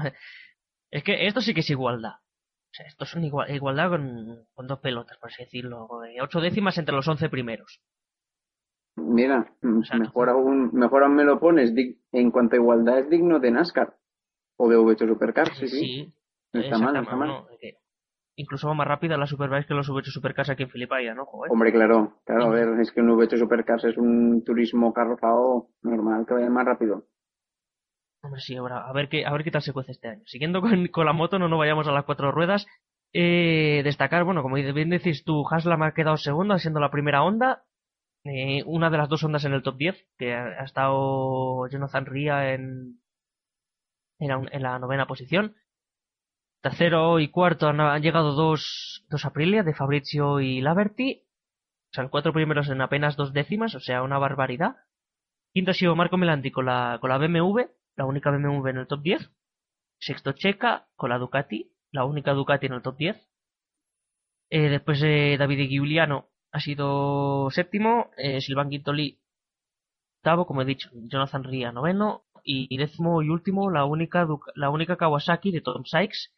es 0.96 1.04
que 1.04 1.28
esto 1.28 1.42
sí 1.42 1.54
que 1.54 1.60
es 1.60 1.70
igualdad. 1.70 2.14
O 2.14 2.72
sea, 2.72 2.86
esto 2.86 3.04
es 3.04 3.16
una 3.16 3.26
igualdad 3.54 3.90
con, 3.90 4.48
con, 4.54 4.68
dos 4.68 4.80
pelotas, 4.80 5.18
por 5.18 5.30
así 5.30 5.44
decirlo. 5.44 5.90
Ocho 6.22 6.40
décimas 6.40 6.78
entre 6.78 6.96
los 6.96 7.06
once 7.08 7.28
primeros. 7.28 7.82
Mira, 8.96 9.54
mejor 9.62 10.30
aún, 10.30 10.72
mejor 10.74 11.04
aún 11.04 11.16
me 11.16 11.26
lo 11.26 11.38
pones. 11.38 11.74
En 12.14 12.32
cuanto 12.32 12.56
a 12.56 12.60
igualdad, 12.60 13.00
es 13.00 13.10
digno 13.10 13.40
de 13.40 13.52
NASCAR 13.52 13.98
o 14.58 14.70
de 14.70 14.78
V8 14.78 15.06
Supercar, 15.06 15.54
sí, 15.54 15.68
sí. 15.68 15.80
sí 15.80 16.14
no 16.54 16.62
está 16.62 16.78
mal, 16.78 16.94
no 16.94 17.02
está 17.02 17.16
mal. 17.18 17.28
No, 17.28 17.48
incluso 18.38 18.70
va 18.70 18.74
más 18.74 18.88
rápida 18.88 19.18
la 19.18 19.28
Superbike 19.28 19.68
que 19.68 19.74
los 19.74 19.90
V8 19.90 20.06
Supercars 20.06 20.50
aquí 20.50 20.64
en 20.64 20.70
Filipaya, 20.70 21.14
¿no? 21.14 21.26
Joder. 21.26 21.52
Hombre, 21.52 21.74
claro, 21.74 22.22
claro, 22.24 22.46
a 22.46 22.50
ver, 22.50 22.80
es 22.80 22.94
que 22.94 23.02
un 23.02 23.10
V8 23.10 23.38
Supercars 23.38 23.84
es 23.84 23.98
un 23.98 24.46
turismo 24.46 24.94
carrozado 24.94 25.68
normal 25.82 26.26
que 26.26 26.36
vaya 26.36 26.50
más 26.50 26.66
rápido. 26.66 27.06
Hombre, 28.26 28.42
sí, 28.42 28.56
ahora, 28.56 28.88
a 28.88 28.92
ver 28.92 29.08
qué, 29.08 29.24
a 29.24 29.32
ver 29.32 29.44
qué 29.44 29.52
tal 29.52 29.62
se 29.62 29.72
cuece 29.72 29.92
este 29.92 30.08
año. 30.08 30.24
Siguiendo 30.26 30.60
con, 30.60 30.88
con 30.88 31.06
la 31.06 31.14
moto, 31.14 31.38
no 31.38 31.48
nos 31.48 31.60
vayamos 31.60 31.88
a 31.88 31.92
las 31.92 32.06
cuatro 32.06 32.32
ruedas. 32.32 32.66
Eh, 33.14 33.82
destacar, 33.84 34.24
bueno, 34.24 34.42
como 34.42 34.56
bien 34.56 34.90
decís 34.90 35.24
tú, 35.24 35.46
Haslam 35.48 35.84
ha 35.84 35.94
quedado 35.94 36.18
segunda, 36.18 36.58
siendo 36.58 36.80
la 36.80 36.90
primera 36.90 37.22
onda. 37.24 37.64
Eh, 38.24 38.64
una 38.66 38.90
de 38.90 38.98
las 38.98 39.10
dos 39.10 39.24
ondas 39.24 39.46
en 39.46 39.54
el 39.54 39.62
top 39.62 39.78
10, 39.78 40.08
que 40.18 40.34
ha, 40.34 40.64
estado 40.64 41.68
Jonathan 41.70 42.08
Ria 42.08 42.54
en, 42.54 43.00
en, 44.20 44.62
la 44.64 44.80
novena 44.80 45.06
posición. 45.06 45.56
Tercero 46.62 47.20
y 47.20 47.28
cuarto 47.28 47.68
han, 47.68 48.02
llegado 48.02 48.34
dos, 48.34 49.06
dos 49.08 49.24
Aprilia 49.26 49.62
de 49.62 49.76
Fabrizio 49.76 50.40
y 50.40 50.62
Laverty. 50.62 51.22
O 51.92 51.94
sea, 51.94 52.04
los 52.04 52.12
cuatro 52.12 52.34
primeros 52.34 52.70
en 52.70 52.82
apenas 52.82 53.16
dos 53.18 53.34
décimas, 53.34 53.76
o 53.76 53.80
sea, 53.80 54.02
una 54.02 54.18
barbaridad. 54.18 54.78
Quinto 55.54 55.72
ha 55.72 55.74
sido 55.76 55.96
Marco 55.96 56.18
Melanti 56.18 56.50
con 56.50 56.66
la, 56.66 56.98
con 57.00 57.12
la 57.12 57.20
BMW, 57.20 57.62
la 57.96 58.06
única 58.06 58.32
BMW 58.32 58.68
en 58.68 58.78
el 58.78 58.88
top 58.88 59.02
10. 59.02 59.32
Sexto 60.00 60.34
Checa 60.34 60.88
con 60.96 61.10
la 61.10 61.18
Ducati, 61.18 61.72
la 61.92 62.06
única 62.06 62.34
Ducati 62.34 62.68
en 62.68 62.74
el 62.74 62.82
top 62.82 62.98
10. 62.98 63.30
Eh, 64.50 64.70
después 64.70 65.02
eh, 65.04 65.38
David 65.38 65.70
Giuliano 65.70 66.30
ha 66.52 66.60
sido 66.60 67.50
séptimo, 67.52 68.12
eh, 68.18 68.42
Silvan 68.42 68.70
Quintoli 68.70 69.20
octavo, 70.18 70.46
como 70.48 70.62
he 70.62 70.66
dicho, 70.66 70.90
Jonathan 70.94 71.44
Ria 71.44 71.72
noveno 71.72 72.26
y 72.48 72.78
décimo 72.78 73.24
y 73.24 73.30
último 73.30 73.72
la 73.72 73.86
única 73.86 74.28
la 74.54 74.70
única 74.70 74.98
Kawasaki 74.98 75.52
de 75.52 75.62
Tom 75.62 75.84
Sykes 75.84 76.30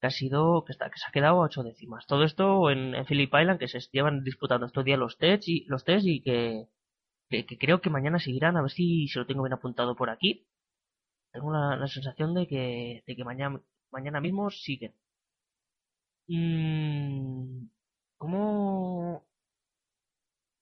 que 0.00 0.06
ha 0.06 0.10
sido 0.10 0.64
que, 0.64 0.72
está, 0.72 0.90
que 0.90 0.98
se 0.98 1.06
ha 1.08 1.12
quedado 1.12 1.42
a 1.42 1.46
ocho 1.46 1.62
décimas. 1.62 2.06
Todo 2.06 2.24
esto 2.24 2.70
en, 2.70 2.94
en 2.94 3.06
Phillip 3.06 3.32
Island 3.34 3.58
que 3.58 3.68
se 3.68 3.80
llevan 3.92 4.24
disputando 4.24 4.66
estos 4.66 4.84
días 4.84 4.98
los 4.98 5.16
test 5.18 5.48
y 5.48 5.64
los 5.66 5.84
test 5.84 6.06
y 6.06 6.22
que, 6.22 6.68
que, 7.28 7.58
creo 7.58 7.80
que 7.80 7.90
mañana 7.90 8.18
seguirán 8.18 8.56
a 8.56 8.62
ver 8.62 8.70
si 8.70 9.08
se 9.08 9.18
lo 9.18 9.26
tengo 9.26 9.42
bien 9.42 9.54
apuntado 9.54 9.96
por 9.96 10.10
aquí. 10.10 10.46
Tengo 11.32 11.52
la, 11.52 11.86
sensación 11.86 12.34
de 12.34 12.46
que, 12.46 13.04
de 13.06 13.16
que 13.16 13.24
mañana, 13.24 13.60
mañana 13.90 14.20
mismo 14.20 14.50
siguen. 14.50 14.94
Mm, 16.28 17.68
¿Cómo, 18.18 19.26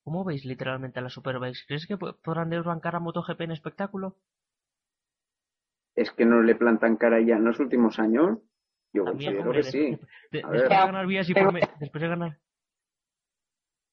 ¿Cómo 0.04 0.22
veis 0.24 0.44
literalmente 0.44 0.98
a 0.98 1.02
las 1.02 1.14
Superbikes? 1.14 1.64
¿Crees 1.66 1.86
que 1.86 1.96
podrán 1.96 2.50
desbancar 2.50 2.94
a 2.94 3.00
MotoGP 3.00 3.40
en 3.40 3.52
espectáculo? 3.52 4.16
Es 5.96 6.10
que 6.12 6.26
no 6.26 6.42
le 6.42 6.54
plantan 6.54 6.96
cara 6.96 7.20
ya 7.20 7.36
en 7.36 7.44
los 7.44 7.58
últimos 7.58 7.98
años. 7.98 8.38
Yo 8.92 9.04
considero 9.04 9.50
que 9.52 9.62
sí. 9.62 9.98
después 10.30 10.62
de 10.62 10.68
ganar 10.68 11.06
vías 11.06 11.28
y 11.28 11.34
después 11.34 12.02
de 12.02 12.08
ganar. 12.08 12.38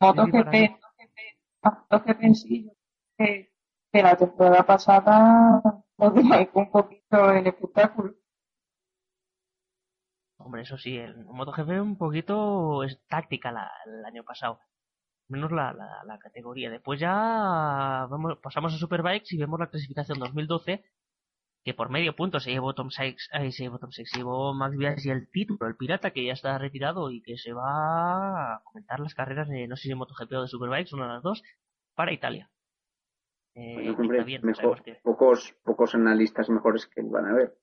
MotoGP, 0.01 0.80
MotoGP 1.63 2.22
en 2.22 2.36
sí, 2.36 2.72
que, 3.17 3.53
que 3.93 4.03
la 4.03 4.17
temporada 4.17 4.63
pasada 4.63 5.81
un 6.02 6.72
poquito 6.72 7.32
el 7.32 7.47
espectáculo. 7.47 8.16
Hombre, 10.38 10.64
eso 10.64 10.78
sí, 10.78 10.97
el 10.97 11.24
MotoGP 11.26 11.70
un 11.82 11.97
poquito 11.97 12.84
es 12.84 12.99
táctica 13.08 13.52
la, 13.52 13.72
el 13.86 14.04
año 14.06 14.24
pasado. 14.24 14.60
Menos 15.28 15.52
la, 15.52 15.72
la, 15.74 16.04
la, 16.06 16.20
categoría. 16.20 16.70
Después 16.70 16.99
ya 16.99 18.08
vamos, 18.10 18.38
pasamos 18.39 18.74
a 18.74 18.78
Superbikes 18.78 19.36
y 19.36 19.38
vemos 19.38 19.60
la 19.60 19.70
clasificación 19.70 20.20
2012 20.20 20.84
que 21.64 21.74
por 21.74 21.89
medio 21.89 22.16
punto 22.16 22.39
se 22.39 22.52
llevó 22.52 22.74
Tom 22.74 22.89
Sykes, 22.89 23.30
ahí 23.34 23.52
se 23.52 23.64
llevó 23.64 23.78
Tom 23.78 23.91
Sykes, 23.91 24.18
llevó 24.18 24.54
Max 24.54 24.76
Vias 24.78 25.06
y 25.06 25.10
el 25.12 25.30
título, 25.30 25.68
el 25.68 25.76
pirata 25.76 26.12
que 26.12 26.26
ya 26.26 26.34
está 26.34 26.58
retirado 26.58 27.12
y 27.12 27.22
que 27.22 27.38
se 27.38 27.54
va 27.54 28.56
a 28.56 28.64
comentar 28.64 28.99
las 28.99 29.14
carreras 29.14 29.47
de 29.47 29.68
no 29.68 29.76
sé 29.76 29.84
si 29.84 29.89
de 29.89 29.95
MotoGP 29.95 30.34
o 30.34 30.41
de 30.41 30.47
Superbikes, 30.47 30.95
una 30.95 31.08
de 31.08 31.14
las 31.14 31.24
dos, 31.24 31.43
para 31.95 32.14
Italia. 32.14 32.49
Eh, 33.56 33.95
bien, 34.26 34.41
mejor, 34.43 34.82
pocos, 35.04 35.56
pocos 35.64 35.95
analistas 35.95 36.49
mejores 36.49 36.88
que 36.88 37.02
van 37.02 37.26
a 37.26 37.34
ver 37.34 37.56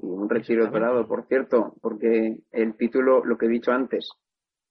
un 0.00 0.28
retiro 0.28 0.64
esperado, 0.64 1.06
por 1.06 1.26
cierto, 1.26 1.74
porque 1.80 2.40
el 2.50 2.76
título, 2.76 3.24
lo 3.24 3.36
que 3.36 3.46
he 3.46 3.48
dicho 3.48 3.72
antes, 3.72 4.10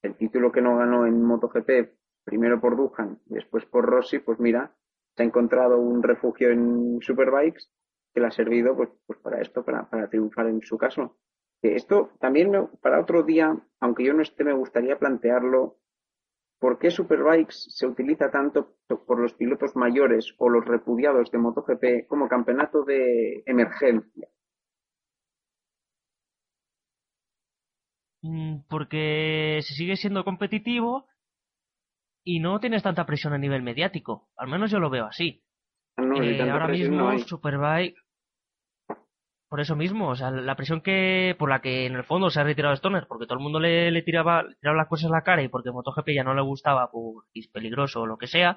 el 0.02 0.16
título 0.16 0.52
que 0.52 0.62
no 0.62 0.78
ganó 0.78 1.06
en 1.06 1.22
MotoGP, 1.22 1.94
primero 2.24 2.60
por 2.60 2.76
Duhan, 2.76 3.20
después 3.26 3.66
por 3.66 3.86
Rossi, 3.86 4.20
pues 4.20 4.40
mira, 4.40 4.76
se 5.16 5.24
ha 5.24 5.26
encontrado 5.26 5.78
un 5.78 6.02
refugio 6.02 6.50
en 6.50 7.00
Superbikes 7.02 7.70
que 8.14 8.22
le 8.22 8.28
ha 8.28 8.32
servido 8.32 8.76
pues, 8.76 8.90
pues 9.06 9.20
para 9.20 9.42
esto, 9.42 9.64
para, 9.64 9.90
para 9.90 10.10
triunfar 10.10 10.48
en 10.48 10.62
su 10.62 10.78
caso. 10.78 11.18
esto 11.62 12.12
también 12.20 12.52
para 12.82 13.00
otro 13.00 13.24
día, 13.24 13.56
aunque 13.80 14.04
yo 14.04 14.14
no 14.14 14.22
esté, 14.22 14.44
me 14.44 14.54
gustaría 14.54 14.98
plantearlo. 14.98 15.78
¿Por 16.62 16.78
qué 16.78 16.92
Superbikes 16.92 17.56
se 17.70 17.88
utiliza 17.88 18.30
tanto 18.30 18.76
por 19.08 19.20
los 19.20 19.34
pilotos 19.34 19.76
mayores 19.76 20.36
o 20.38 20.48
los 20.48 20.64
repudiados 20.64 21.32
de 21.32 21.40
MotoGP 21.40 22.08
como 22.08 22.30
campeonato 22.30 22.84
de 22.84 23.42
emergencia? 23.48 24.30
Mm, 28.22 28.60
porque 28.70 29.62
se 29.64 29.74
sigue 29.74 29.96
siendo 29.96 30.24
competitivo 30.24 31.08
y 32.24 32.40
no 32.40 32.60
tienes 32.60 32.84
tanta 32.84 33.08
presión 33.08 33.34
a 33.34 33.40
nivel 33.40 33.64
mediático. 33.64 34.30
Al 34.38 34.48
menos 34.48 34.70
yo 34.70 34.80
lo 34.80 34.92
veo 34.92 35.06
así. 35.06 35.44
Ah, 35.98 36.04
eh, 36.22 36.48
ahora 36.48 36.68
mismo 36.68 37.18
Superbike 37.18 37.96
por 39.52 39.60
eso 39.60 39.76
mismo, 39.76 40.08
o 40.08 40.16
sea, 40.16 40.32
la 40.32 40.56
presión 40.56 40.80
que 40.80 41.36
por 41.38 41.50
la 41.50 41.60
que 41.62 41.86
en 41.86 41.96
el 41.96 42.06
fondo 42.06 42.30
se 42.30 42.40
ha 42.40 42.46
retirado 42.46 42.74
Stoner, 42.74 43.06
porque 43.06 43.26
todo 43.26 43.38
el 43.38 43.44
mundo 43.44 43.60
le, 43.60 43.92
le 43.92 44.02
tiraba, 44.02 44.46
tiraba 44.62 44.78
las 44.78 44.88
cosas 44.88 45.12
a 45.12 45.16
la 45.16 45.24
cara 45.24 45.44
y 45.44 45.50
porque 45.50 45.72
MotoGP 45.72 46.08
ya 46.16 46.24
no 46.24 46.34
le 46.34 46.42
gustaba 46.42 46.90
por 46.90 47.26
es 47.34 47.50
peligroso 47.50 48.00
o 48.00 48.06
lo 48.08 48.18
que 48.18 48.28
sea, 48.28 48.56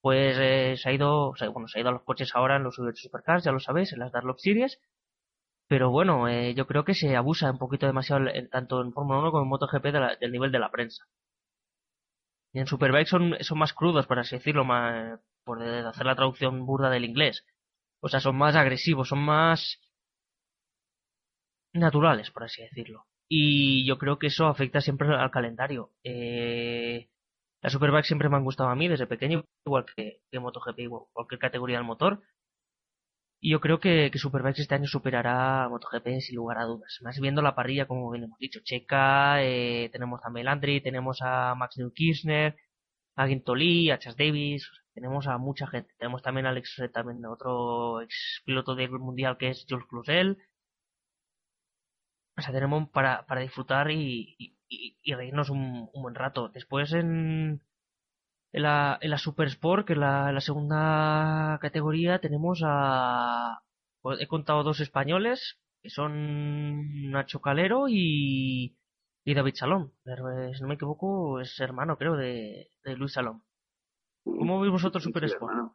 pues 0.00 0.38
eh, 0.40 0.76
se 0.78 0.88
ha 0.88 0.92
ido, 0.94 1.28
o 1.28 1.36
sea, 1.36 1.50
bueno, 1.50 1.68
se 1.68 1.78
ha 1.78 1.82
ido 1.82 1.90
a 1.90 1.92
los 1.92 2.04
coches 2.04 2.30
ahora 2.34 2.56
en 2.56 2.62
los 2.62 2.76
Supercars, 2.76 3.44
ya 3.44 3.52
lo 3.52 3.60
sabéis, 3.60 3.92
en 3.92 3.98
las 3.98 4.10
Darlock 4.10 4.38
Series, 4.38 4.80
pero 5.68 5.90
bueno, 5.90 6.26
eh, 6.26 6.54
yo 6.54 6.66
creo 6.66 6.84
que 6.84 6.94
se 6.94 7.14
abusa 7.14 7.50
un 7.50 7.58
poquito 7.58 7.86
demasiado 7.86 8.24
tanto 8.50 8.80
en 8.82 8.94
Fórmula 8.94 9.20
1 9.20 9.30
como 9.30 9.42
en 9.42 9.48
MotoGP 9.50 9.84
del 10.20 10.32
nivel 10.32 10.52
de 10.52 10.58
la 10.58 10.70
prensa. 10.70 11.04
Y 12.54 12.60
en 12.60 12.66
Superbike 12.66 13.08
son, 13.08 13.36
son 13.40 13.58
más 13.58 13.74
crudos, 13.74 14.06
por 14.06 14.18
así 14.18 14.36
decirlo, 14.36 14.64
más, 14.64 15.20
por 15.44 15.62
hacer 15.62 16.06
la 16.06 16.16
traducción 16.16 16.64
burda 16.64 16.88
del 16.88 17.04
inglés. 17.04 17.44
O 18.00 18.08
sea, 18.08 18.20
son 18.20 18.36
más 18.36 18.56
agresivos, 18.56 19.08
son 19.08 19.18
más 19.18 19.78
naturales, 21.72 22.30
por 22.30 22.44
así 22.44 22.62
decirlo. 22.62 23.06
Y 23.28 23.86
yo 23.86 23.98
creo 23.98 24.18
que 24.18 24.28
eso 24.28 24.46
afecta 24.46 24.80
siempre 24.80 25.14
al 25.14 25.30
calendario. 25.30 25.92
Eh, 26.02 27.08
las 27.62 27.72
Superbike 27.72 28.06
siempre 28.06 28.28
me 28.28 28.36
han 28.36 28.44
gustado 28.44 28.70
a 28.70 28.76
mí 28.76 28.88
desde 28.88 29.06
pequeño, 29.06 29.44
igual 29.66 29.84
que, 29.96 30.20
MotoGP, 30.32 30.78
igual, 30.80 31.04
cualquier 31.12 31.40
categoría 31.40 31.76
del 31.76 31.86
motor. 31.86 32.22
Y 33.40 33.50
yo 33.52 33.60
creo 33.60 33.78
que, 33.78 34.10
que 34.12 34.18
Superbikes 34.18 34.62
este 34.62 34.74
año 34.74 34.86
superará 34.86 35.64
a 35.64 35.68
MotoGP 35.68 36.20
sin 36.20 36.36
lugar 36.36 36.58
a 36.58 36.64
dudas. 36.64 36.98
Más 37.02 37.20
viendo 37.20 37.42
la 37.42 37.54
parrilla, 37.54 37.86
como 37.86 38.10
bien 38.10 38.24
hemos 38.24 38.38
dicho, 38.38 38.60
Checa, 38.64 39.42
eh, 39.42 39.90
tenemos 39.92 40.20
a 40.24 40.30
Melandri, 40.30 40.80
tenemos 40.80 41.20
a 41.22 41.54
Max 41.54 41.76
Kirchner, 41.94 42.56
a 43.16 43.26
Gintoli, 43.28 43.90
a 43.90 43.98
Chas 43.98 44.16
Davis, 44.16 44.68
tenemos 44.94 45.26
a 45.28 45.38
mucha 45.38 45.66
gente. 45.68 45.92
Tenemos 45.98 46.22
también 46.22 46.46
a 46.46 46.50
Alex, 46.50 46.82
también 46.92 47.24
otro 47.26 48.00
ex 48.02 48.42
piloto 48.44 48.74
del 48.74 48.90
mundial 48.90 49.36
que 49.38 49.50
es 49.50 49.66
Jules 49.68 49.86
Cluzel. 49.88 50.38
O 52.38 52.40
sea, 52.40 52.52
tenemos 52.52 52.88
para, 52.90 53.26
para 53.26 53.40
disfrutar 53.40 53.90
y, 53.90 54.36
y, 54.68 55.14
reírnos 55.14 55.50
un, 55.50 55.90
un 55.92 56.02
buen 56.02 56.14
rato. 56.14 56.50
Después 56.50 56.92
en, 56.92 57.62
en 58.52 58.62
la, 58.62 58.96
en 59.00 59.10
la 59.10 59.18
Super 59.18 59.48
Sport, 59.48 59.86
que 59.86 59.94
es 59.94 59.98
la, 59.98 60.30
la 60.30 60.40
segunda 60.40 61.58
categoría, 61.60 62.20
tenemos 62.20 62.62
a. 62.64 63.60
He 64.20 64.28
contado 64.28 64.62
dos 64.62 64.78
españoles, 64.78 65.58
que 65.82 65.90
son 65.90 67.10
Nacho 67.10 67.40
Calero 67.40 67.88
y, 67.88 68.78
y 69.24 69.34
David 69.34 69.54
Salón. 69.56 69.92
Eh, 70.06 70.54
si 70.54 70.62
no 70.62 70.68
me 70.68 70.74
equivoco, 70.74 71.40
es 71.40 71.58
hermano, 71.58 71.96
creo, 71.98 72.16
de, 72.16 72.70
de 72.84 72.96
Luis 72.96 73.12
Salón. 73.14 73.42
¿Cómo 74.24 74.60
veis 74.60 74.72
vosotros 74.72 75.02
Super 75.02 75.24
Sport? 75.24 75.72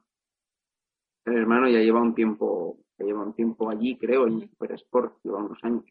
El 1.25 1.37
hermano 1.37 1.67
ya 1.67 1.79
lleva 1.79 2.01
un 2.01 2.15
tiempo, 2.15 2.77
ya 2.97 3.05
lleva 3.05 3.23
un 3.23 3.33
tiempo 3.33 3.69
allí, 3.69 3.97
creo, 3.97 4.27
en 4.27 4.49
Super 4.49 4.71
Sport, 4.73 5.17
lleva 5.23 5.39
unos 5.39 5.61
años. 5.63 5.83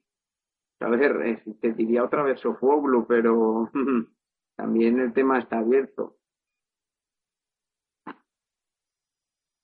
A 0.82 0.88
ver, 0.88 1.22
eh, 1.24 1.42
te 1.60 1.72
diría 1.72 2.04
otra 2.04 2.22
vez 2.22 2.40
Sofoglu, 2.40 3.06
pero 3.06 3.70
también 4.56 5.00
el 5.00 5.12
tema 5.12 5.38
está 5.38 5.58
abierto. 5.58 6.16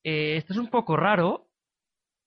Eh, 0.05 0.37
esto 0.37 0.53
es 0.53 0.59
un 0.59 0.71
poco 0.71 0.97
raro. 0.97 1.49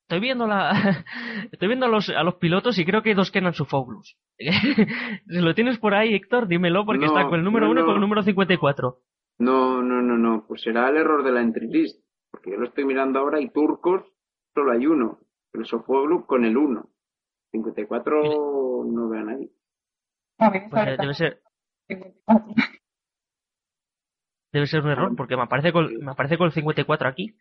Estoy 0.04 0.20
viendo 0.20 0.46
la, 0.46 0.72
estoy 1.52 1.68
viendo 1.70 1.86
a 1.86 1.89
los, 1.89 2.10
a 2.10 2.24
los 2.24 2.36
pilotos 2.36 2.78
y 2.78 2.86
creo 2.86 3.02
que 3.02 3.16
dos 3.16 3.32
Kenan 3.32 3.54
Sofoglus. 3.54 4.18
si 4.38 4.46
lo 5.26 5.56
tienes 5.56 5.80
por 5.80 5.94
ahí, 5.94 6.14
Héctor, 6.14 6.48
dímelo 6.48 6.86
porque 6.86 7.06
está 7.06 7.28
con 7.30 7.39
el 7.39 7.46
número 7.46 7.72
1 7.72 7.82
y 7.82 7.84
con 7.86 7.96
el 7.96 8.02
número 8.02 8.22
54. 8.22 8.98
No, 9.39 9.82
no, 9.82 10.02
no, 10.02 10.18
no. 10.18 10.46
Pues 10.48 10.62
será 10.62 10.89
el 10.89 10.98
error 10.98 11.24
de 11.24 11.32
la 11.32 11.42
entry 11.42 11.68
list. 11.68 12.04
Porque 12.30 12.52
yo 12.52 12.58
lo 12.58 12.66
estoy 12.66 12.86
mirando 12.86 13.20
ahora 13.20 13.39
y 13.39 13.50
turcos 13.50 14.04
solo 14.54 14.72
hay 14.72 14.86
uno. 14.86 15.20
El 15.54 15.66
Sofoglu 15.66 16.26
con 16.26 16.46
el 16.46 16.58
1. 16.58 16.89
54 17.52 18.86
no 18.86 19.10
veo 19.10 19.22
a 19.22 19.24
nadie. 19.24 19.52
Pues 20.70 20.97
debe 20.97 21.14
ser. 21.14 21.41
Debe 24.54 24.68
ser 24.68 24.82
un 24.82 24.89
error, 24.89 25.16
porque 25.16 25.38
me 25.38 25.43
aparece 25.43 25.72
con, 25.72 25.93
me 26.04 26.12
aparece 26.12 26.38
con 26.38 26.47
el 26.47 26.52
54 26.52 27.08
aquí. 27.08 27.38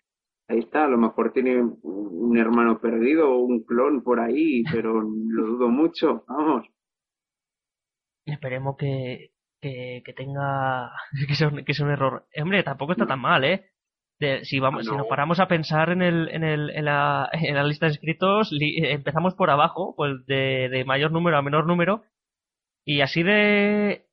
Ahí 0.49 0.61
está, 0.61 0.85
a 0.85 0.89
lo 0.89 0.97
mejor 0.97 1.33
tiene 1.33 1.61
un 1.61 2.37
hermano 2.39 2.81
perdido 2.81 3.33
o 3.33 3.39
un 3.39 3.65
clon 3.65 4.03
por 4.03 4.21
ahí, 4.21 4.63
pero 4.73 5.01
lo 5.01 5.47
dudo 5.47 5.69
mucho, 5.69 6.25
vamos. 6.29 6.67
Esperemos 8.25 8.77
que, 8.77 9.33
que, 9.61 10.03
que 10.05 10.13
tenga, 10.13 10.93
que 11.29 11.35
sea, 11.35 11.49
un, 11.49 11.65
que 11.65 11.75
sea 11.75 11.87
un 11.87 11.93
error. 11.93 12.27
Hombre, 12.41 12.63
tampoco 12.63 12.93
está 12.93 13.07
tan 13.07 13.21
mal, 13.21 13.45
¿eh? 13.45 13.71
Si 14.43 14.61
vamos, 14.61 14.85
si 14.85 14.95
nos 14.95 15.07
paramos 15.07 15.41
a 15.41 15.49
pensar 15.49 15.91
en 15.91 16.03
el, 16.03 16.29
en 16.29 16.45
el, 16.45 16.71
en 16.71 16.85
la, 16.85 17.29
en 17.33 17.55
la 17.55 17.65
lista 17.65 17.87
de 17.87 17.93
inscritos, 17.93 18.51
empezamos 18.61 19.35
por 19.35 19.51
abajo, 19.51 19.95
pues 19.97 20.25
de, 20.27 20.69
de 20.69 20.85
mayor 20.85 21.13
número 21.13 21.37
a 21.37 21.43
menor 21.43 21.67
número, 21.67 22.05
y 22.85 23.01
así 23.01 23.23
de, 23.23 24.07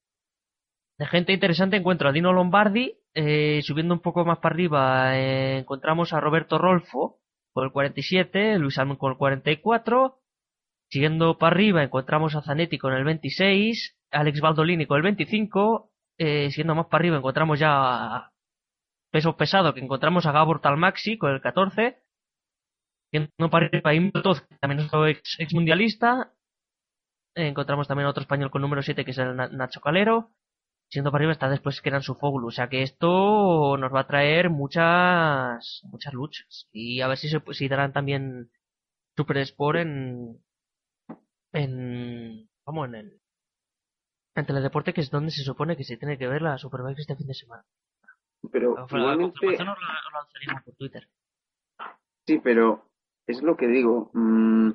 de 0.97 1.05
gente 1.07 1.33
interesante 1.33 1.77
encuentro 1.77 2.09
a 2.09 2.11
Dino 2.11 2.33
Lombardi, 2.33 2.97
eh, 3.13 3.61
subiendo 3.63 3.93
un 3.93 4.01
poco 4.01 4.25
más 4.25 4.39
para 4.39 4.53
arriba 4.53 5.17
eh, 5.17 5.57
encontramos 5.57 6.13
a 6.13 6.19
Roberto 6.19 6.57
Rolfo 6.57 7.19
con 7.53 7.65
el 7.65 7.71
47, 7.71 8.59
Luis 8.59 8.77
Almond 8.77 8.99
con 8.99 9.11
el 9.11 9.17
44, 9.17 10.19
siguiendo 10.89 11.37
para 11.37 11.55
arriba 11.55 11.83
encontramos 11.83 12.35
a 12.35 12.43
Zanetti 12.43 12.77
con 12.77 12.93
el 12.93 13.03
26, 13.03 13.97
Alex 14.11 14.39
Baldolini 14.39 14.85
con 14.85 14.97
el 14.97 15.03
25, 15.03 15.91
eh, 16.19 16.49
siguiendo 16.51 16.75
más 16.75 16.85
para 16.85 17.01
arriba 17.01 17.17
encontramos 17.17 17.59
ya 17.59 18.31
peso 19.17 19.35
pesado 19.35 19.73
que 19.73 19.79
encontramos 19.79 20.27
a 20.27 20.31
Gabor 20.31 20.61
Talmaxi 20.61 21.17
con 21.17 21.31
el 21.31 21.41
14, 21.41 21.97
siguiendo 23.09 23.49
para 23.49 23.65
arriba 23.65 23.91
también 24.61 24.77
nuestro 24.77 25.07
ex, 25.07 25.53
mundialista, 25.55 26.33
encontramos 27.33 27.87
también 27.87 28.05
a 28.05 28.11
otro 28.11 28.21
español 28.21 28.51
con 28.51 28.61
número 28.61 28.83
7 28.83 29.03
que 29.03 29.11
es 29.11 29.17
el 29.17 29.35
Nacho 29.35 29.81
Calero, 29.81 30.29
siendo 30.91 31.11
para 31.11 31.21
arriba 31.21 31.31
está 31.31 31.49
después 31.49 31.81
que 31.81 31.89
eran 31.89 32.03
su 32.03 32.13
Foglu. 32.13 32.49
O 32.49 32.51
sea 32.51 32.69
que 32.69 32.83
esto 32.83 33.75
nos 33.77 33.91
va 33.91 34.01
a 34.01 34.07
traer 34.07 34.51
muchas 34.51 35.81
muchas 35.85 36.13
luchas. 36.13 36.67
Y 36.71 37.01
a 37.01 37.07
ver 37.07 37.17
si 37.17 37.27
se 37.29 37.41
si 37.53 37.67
darán 37.67 37.93
también 37.93 38.51
Super 39.15 39.37
Sport 39.37 39.79
en 39.79 40.43
en 41.53 42.47
vamos 42.67 42.87
en 42.89 42.95
el 42.95 43.21
en 44.35 44.45
teledeporte 44.45 44.93
que 44.93 45.01
es 45.01 45.09
donde 45.09 45.31
se 45.31 45.43
supone 45.43 45.75
que 45.75 45.83
se 45.83 45.97
tiene 45.97 46.19
que 46.19 46.27
ver 46.27 46.43
la 46.43 46.59
Superbike 46.59 46.99
este 46.99 47.15
fin 47.15 47.27
de 47.27 47.33
semana. 47.33 47.65
Pero 48.51 48.75
igualmente... 48.89 49.39
por 50.63 50.75
Twitter. 50.75 51.07
Sí, 52.25 52.39
pero 52.39 52.89
es 53.25 53.41
lo 53.41 53.55
que 53.55 53.67
digo. 53.67 54.11
Mm, 54.13 54.71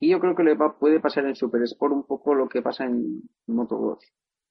y 0.00 0.10
yo 0.10 0.20
creo 0.20 0.34
que 0.34 0.42
le 0.42 0.54
va, 0.54 0.78
puede 0.78 1.00
pasar 1.00 1.26
en 1.26 1.36
Super 1.36 1.62
Sport 1.62 1.92
un 1.92 2.06
poco 2.06 2.34
lo 2.34 2.48
que 2.48 2.62
pasa 2.62 2.84
en 2.84 3.22
Moto 3.46 3.76
2 3.76 3.98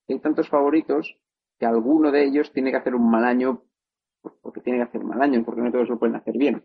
hay 0.08 0.18
tantos 0.20 0.48
favoritos 0.48 1.16
que 1.58 1.66
alguno 1.66 2.10
de 2.10 2.24
ellos 2.24 2.52
tiene 2.52 2.70
que 2.70 2.76
hacer 2.76 2.94
un 2.94 3.10
mal 3.10 3.24
año 3.24 3.62
porque 4.40 4.60
tiene 4.60 4.78
que 4.78 4.84
hacer 4.84 5.00
un 5.02 5.08
mal 5.08 5.22
año, 5.22 5.42
porque 5.44 5.62
no 5.62 5.72
todos 5.72 5.88
lo 5.88 5.98
pueden 5.98 6.14
hacer 6.14 6.38
bien. 6.38 6.62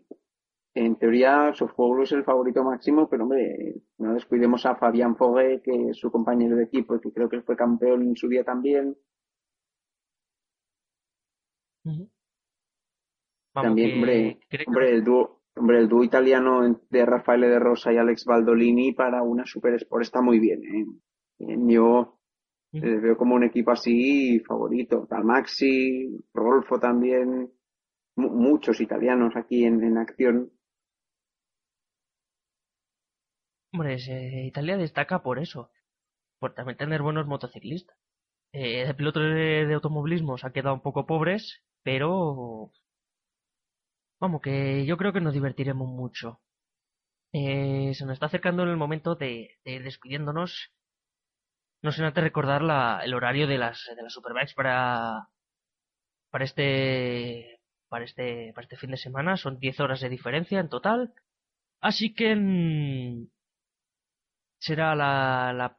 En 0.76 0.96
teoría, 0.96 1.54
Sofoglu 1.54 2.04
es 2.04 2.12
el 2.12 2.24
favorito 2.24 2.64
máximo, 2.64 3.10
pero 3.10 3.24
hombre, 3.24 3.82
no 3.98 4.14
descuidemos 4.14 4.64
a 4.68 4.76
Fabián 4.76 5.16
Foguet, 5.16 5.64
que 5.64 5.90
es 5.90 5.98
su 5.98 6.12
compañero 6.12 6.56
de 6.56 6.66
equipo 6.66 6.96
y 6.96 7.00
que 7.00 7.12
creo 7.12 7.30
que 7.30 7.42
fue 7.42 7.56
campeón 7.56 8.04
en 8.04 8.16
su 8.16 8.28
día 8.28 8.44
también. 8.44 8.96
También, 13.54 13.96
hombre, 13.96 14.40
hombre, 14.68 14.92
el 14.92 15.04
dúo, 15.04 15.42
hombre, 15.56 15.80
el 15.80 15.90
dúo 15.90 16.04
italiano 16.04 16.80
de 16.90 17.06
Rafael 17.06 17.42
de 17.42 17.60
Rosa 17.60 17.92
y 17.92 17.98
Alex 17.98 18.26
Baldolini 18.26 18.94
para 18.94 19.24
una 19.24 19.46
Super 19.46 19.74
Sport 19.76 20.04
está 20.04 20.22
muy 20.22 20.40
bien. 20.40 20.62
¿eh? 20.64 21.56
Yo 21.68 22.20
les 22.72 23.02
veo 23.02 23.18
como 23.18 23.36
un 23.36 23.44
equipo 23.44 23.72
así 23.72 24.40
favorito. 24.42 25.08
Maxi, 25.24 26.24
Rolfo 26.34 26.80
también, 26.80 27.52
muchos 28.16 28.82
italianos 28.82 29.36
aquí 29.36 29.64
en, 29.64 29.84
en 29.84 29.98
acción. 29.98 30.52
Hombre, 33.74 33.98
Italia 34.46 34.78
destaca 34.78 35.22
por 35.22 35.40
eso, 35.40 35.72
por 36.40 36.54
también 36.54 36.78
tener 36.78 37.02
buenos 37.02 37.28
motociclistas. 37.28 37.98
Eh, 38.54 38.88
de 38.88 38.94
pilotos 38.94 39.24
de, 39.24 39.74
automovilismo 39.74 40.38
se 40.38 40.48
ha 40.48 40.52
quedado 40.52 40.74
un 40.74 40.82
poco 40.82 41.06
pobres, 41.06 41.64
pero 41.88 42.70
vamos, 44.20 44.42
que 44.42 44.86
yo 44.86 44.98
creo 44.98 45.14
que 45.14 45.22
nos 45.22 45.34
divertiremos 45.34 45.88
mucho. 45.88 46.42
Eh, 47.32 47.94
se 47.96 48.06
nos 48.06 48.16
está 48.16 48.26
acercando 48.26 48.64
el 48.64 48.76
momento 48.76 49.16
de, 49.16 49.58
ir 49.64 49.84
despidiéndonos 49.84 50.74
no 51.82 51.92
sin 51.94 52.04
antes 52.04 52.24
recordar 52.24 52.62
el 53.06 53.14
horario 53.14 53.48
de 53.48 53.58
las, 53.58 53.82
de 53.96 54.04
las 54.04 54.12
Superbikes 54.12 54.54
para, 54.54 55.30
para 56.30 56.44
este, 56.44 57.62
para 57.88 58.04
este, 58.04 58.52
para 58.54 58.66
este 58.66 58.76
fin 58.78 58.92
de 58.92 58.98
semana. 58.98 59.38
Son 59.38 59.58
10 59.58 59.80
horas 59.80 60.02
de 60.02 60.10
diferencia 60.10 60.60
en 60.60 60.68
total. 60.68 61.14
Así 61.80 62.14
que 62.14 62.36
mm, 62.36 63.30
será 64.60 64.94
la, 64.94 65.54
la, 65.54 65.78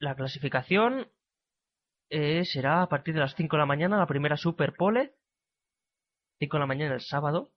la 0.00 0.16
clasificación 0.16 1.08
eh, 2.10 2.44
será 2.44 2.82
a 2.82 2.88
partir 2.88 3.14
de 3.14 3.20
las 3.20 3.34
5 3.36 3.56
de 3.56 3.60
la 3.60 3.66
mañana 3.66 3.98
la 3.98 4.06
primera 4.06 4.36
Superpole. 4.36 5.14
5 6.44 6.56
de 6.56 6.60
la 6.60 6.66
mañana 6.66 6.94
el 6.94 7.00
sábado. 7.00 7.52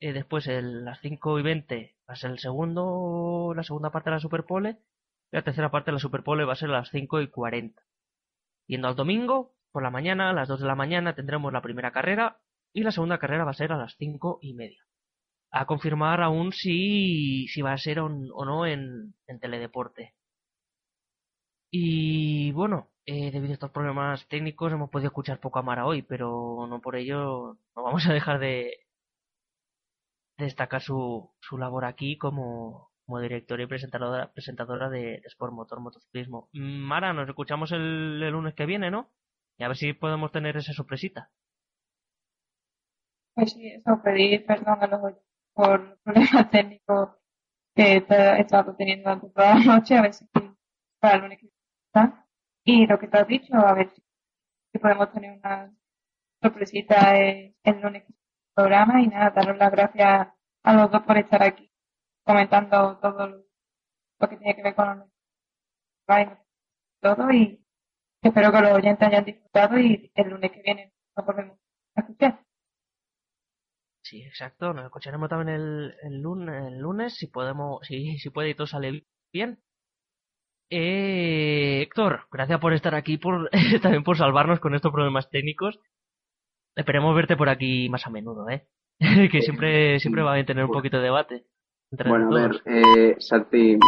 Eh, 0.00 0.12
después 0.12 0.48
a 0.48 0.60
las 0.60 1.00
5 1.00 1.38
y 1.38 1.42
20 1.42 1.96
va 2.08 2.14
a 2.14 2.16
ser 2.16 2.30
el 2.30 2.38
segundo, 2.38 3.52
la 3.54 3.62
segunda 3.62 3.90
parte 3.90 4.10
de 4.10 4.16
la 4.16 4.20
Superpole 4.20 4.78
la 5.30 5.42
tercera 5.42 5.70
parte 5.70 5.90
de 5.90 5.94
la 5.94 6.00
Superpole 6.00 6.44
va 6.44 6.54
a 6.54 6.56
ser 6.56 6.70
a 6.70 6.78
las 6.78 6.90
5 6.90 7.20
y 7.20 7.28
40. 7.28 7.80
Yendo 8.66 8.88
al 8.88 8.96
domingo, 8.96 9.54
por 9.70 9.82
la 9.82 9.90
mañana, 9.90 10.30
a 10.30 10.32
las 10.32 10.48
2 10.48 10.60
de 10.60 10.66
la 10.66 10.74
mañana, 10.74 11.14
tendremos 11.14 11.52
la 11.52 11.62
primera 11.62 11.92
carrera 11.92 12.40
y 12.72 12.82
la 12.82 12.90
segunda 12.90 13.18
carrera 13.18 13.44
va 13.44 13.52
a 13.52 13.54
ser 13.54 13.72
a 13.72 13.76
las 13.76 13.94
5 13.96 14.40
y 14.42 14.54
media. 14.54 14.84
A 15.52 15.66
confirmar 15.66 16.22
aún 16.22 16.52
si, 16.52 17.46
si 17.48 17.62
va 17.62 17.72
a 17.72 17.78
ser 17.78 18.00
o, 18.00 18.08
no 18.08 18.66
en, 18.66 19.14
en, 19.26 19.40
teledeporte. 19.40 20.14
Y 21.70 22.50
bueno, 22.52 22.89
eh, 23.06 23.30
debido 23.30 23.52
a 23.52 23.54
estos 23.54 23.70
problemas 23.70 24.26
técnicos 24.28 24.72
hemos 24.72 24.90
podido 24.90 25.08
escuchar 25.08 25.40
poco 25.40 25.58
a 25.58 25.62
Mara 25.62 25.86
hoy, 25.86 26.02
pero 26.02 26.66
no 26.68 26.80
por 26.80 26.96
ello 26.96 27.58
no 27.76 27.82
vamos 27.82 28.06
a 28.06 28.12
dejar 28.12 28.38
de, 28.38 28.86
destacar 30.40 30.80
su, 30.80 31.30
su 31.40 31.58
labor 31.58 31.84
aquí 31.84 32.18
como, 32.18 32.90
como 33.06 33.20
directora 33.20 33.62
y 33.62 33.66
presentadora, 33.66 34.32
presentadora 34.32 34.88
de, 34.88 35.22
Sport 35.24 35.52
Motor 35.52 35.80
Motociclismo. 35.80 36.48
Mara, 36.52 37.12
nos 37.12 37.28
escuchamos 37.28 37.72
el, 37.72 38.28
lunes 38.30 38.54
que 38.54 38.66
viene, 38.66 38.90
¿no? 38.90 39.10
Y 39.58 39.64
a 39.64 39.68
ver 39.68 39.76
si 39.76 39.92
podemos 39.92 40.32
tener 40.32 40.56
esa 40.56 40.72
sorpresita. 40.72 41.30
Pues 43.34 43.52
sí, 43.52 43.68
eso, 43.68 44.02
pedir 44.02 44.44
perdón 44.44 44.82
a 44.82 44.86
los 44.86 45.14
por 45.54 45.98
problemas 46.02 46.50
técnicos 46.50 47.10
que 47.74 47.96
he 47.96 48.40
estado 48.40 48.74
teniendo 48.76 49.10
durante 49.10 49.30
toda 49.30 49.54
la 49.54 49.64
noche, 49.64 49.96
a 49.96 50.02
ver 50.02 50.14
si 50.14 50.26
para 51.00 51.16
el 51.16 51.22
lunes 51.22 51.38
que 51.38 51.46
viene 51.94 52.29
Y 52.64 52.86
lo 52.86 52.98
que 52.98 53.08
te 53.08 53.18
has 53.18 53.26
dicho, 53.26 53.54
a 53.54 53.74
ver 53.74 53.90
si, 53.90 54.02
podemos 54.78 55.12
tener 55.12 55.38
una 55.38 55.72
sorpresita 56.42 57.16
el, 57.16 57.54
lunes 57.82 58.04
programa 58.54 59.00
y 59.00 59.08
nada, 59.08 59.30
daros 59.30 59.56
las 59.56 59.70
gracias 59.70 60.28
a 60.62 60.74
los 60.74 60.90
dos 60.90 61.02
por 61.02 61.16
estar 61.18 61.42
aquí 61.42 61.70
comentando 62.24 62.98
todo 62.98 63.26
lo 63.26 64.28
que 64.28 64.36
tiene 64.36 64.54
que 64.54 64.62
ver 64.62 64.74
con 64.74 65.10
todo 67.00 67.30
y 67.30 67.64
espero 68.22 68.52
que 68.52 68.60
los 68.60 68.72
oyentes 68.72 69.08
hayan 69.08 69.24
disfrutado 69.24 69.78
y 69.78 70.10
el 70.14 70.28
lunes 70.28 70.50
que 70.50 70.62
viene 70.62 70.92
nos 71.16 71.26
volvemos 71.26 71.58
a 71.94 72.00
escuchar. 72.00 72.44
Sí, 74.02 74.22
exacto. 74.22 74.72
Nos 74.74 74.84
escucharemos 74.84 75.28
también 75.28 75.56
el, 75.56 75.94
el, 76.02 76.20
lunes, 76.20 76.66
el 76.66 76.78
lunes 76.78 77.14
si 77.14 77.28
podemos, 77.28 77.86
si, 77.86 78.18
si 78.18 78.30
puede 78.30 78.50
y 78.50 78.54
todo 78.54 78.66
sale 78.66 79.06
bien. 79.32 79.62
Eh, 80.70 81.82
Héctor, 81.82 82.28
gracias 82.30 82.60
por 82.60 82.72
estar 82.72 82.94
aquí, 82.94 83.18
por 83.18 83.50
también 83.82 84.04
por 84.04 84.16
salvarnos 84.16 84.60
con 84.60 84.74
estos 84.74 84.92
problemas 84.92 85.28
técnicos. 85.28 85.80
Esperemos 86.76 87.14
verte 87.14 87.36
por 87.36 87.48
aquí 87.48 87.88
más 87.88 88.06
a 88.06 88.10
menudo, 88.10 88.48
¿eh? 88.48 88.68
que 89.32 89.42
siempre, 89.42 89.98
siempre 89.98 90.22
va 90.22 90.36
a 90.36 90.44
tener 90.44 90.64
un 90.64 90.70
poquito 90.70 90.98
de 90.98 91.02
debate. 91.02 91.44
bueno, 92.06 92.28
a 92.36 92.40
ver, 92.40 92.62
eh, 92.66 93.16
Santi, 93.18 93.78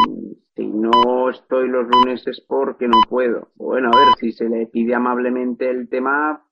si 0.57 0.66
no 0.66 1.30
estoy 1.30 1.68
los 1.68 1.87
lunes 1.87 2.26
es 2.26 2.41
porque 2.41 2.89
no 2.89 3.01
puedo. 3.09 3.53
Bueno, 3.55 3.91
a 3.93 3.97
ver, 3.97 4.09
si 4.18 4.33
se 4.33 4.49
le 4.49 4.66
pide 4.66 4.95
amablemente 4.97 5.70
el 5.70 5.89
tema, 5.89 6.45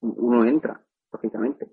uno 0.00 0.44
entra, 0.44 0.84
lógicamente. 1.12 1.68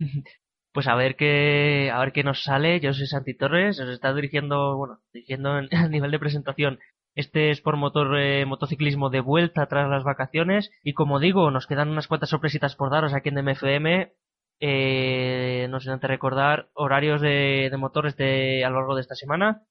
Pues 0.74 0.88
a 0.88 0.94
ver 0.94 1.16
qué, 1.16 1.90
a 1.90 2.00
ver 2.00 2.12
qué 2.12 2.22
nos 2.22 2.42
sale. 2.42 2.80
Yo 2.80 2.92
soy 2.92 3.06
Santi 3.06 3.34
Torres, 3.34 3.80
os 3.80 3.88
está 3.88 4.12
dirigiendo, 4.12 4.76
bueno, 4.76 5.00
dirigiendo 5.12 5.50
a 5.72 5.88
nivel 5.88 6.10
de 6.10 6.18
presentación 6.18 6.78
este 7.14 7.50
es 7.50 7.60
por 7.60 7.76
motor 7.76 8.18
eh, 8.18 8.44
motociclismo 8.44 9.08
de 9.08 9.20
vuelta 9.20 9.66
tras 9.66 9.88
las 9.88 10.04
vacaciones. 10.04 10.70
Y 10.82 10.94
como 10.94 11.20
digo, 11.20 11.50
nos 11.50 11.66
quedan 11.66 11.90
unas 11.90 12.08
cuantas 12.08 12.30
sorpresitas 12.30 12.74
por 12.76 12.90
daros 12.90 13.14
aquí 13.14 13.28
en 13.28 13.36
DMFM. 13.36 14.12
Eh, 14.60 15.66
no 15.70 15.80
sé 15.80 15.90
antes 15.90 16.08
recordar 16.08 16.70
horarios 16.74 17.20
de, 17.20 17.70
motores 17.78 18.16
de, 18.16 18.64
a 18.64 18.70
lo 18.70 18.76
largo 18.78 18.94
de 18.96 19.02
esta 19.02 19.14
semana. 19.14 19.62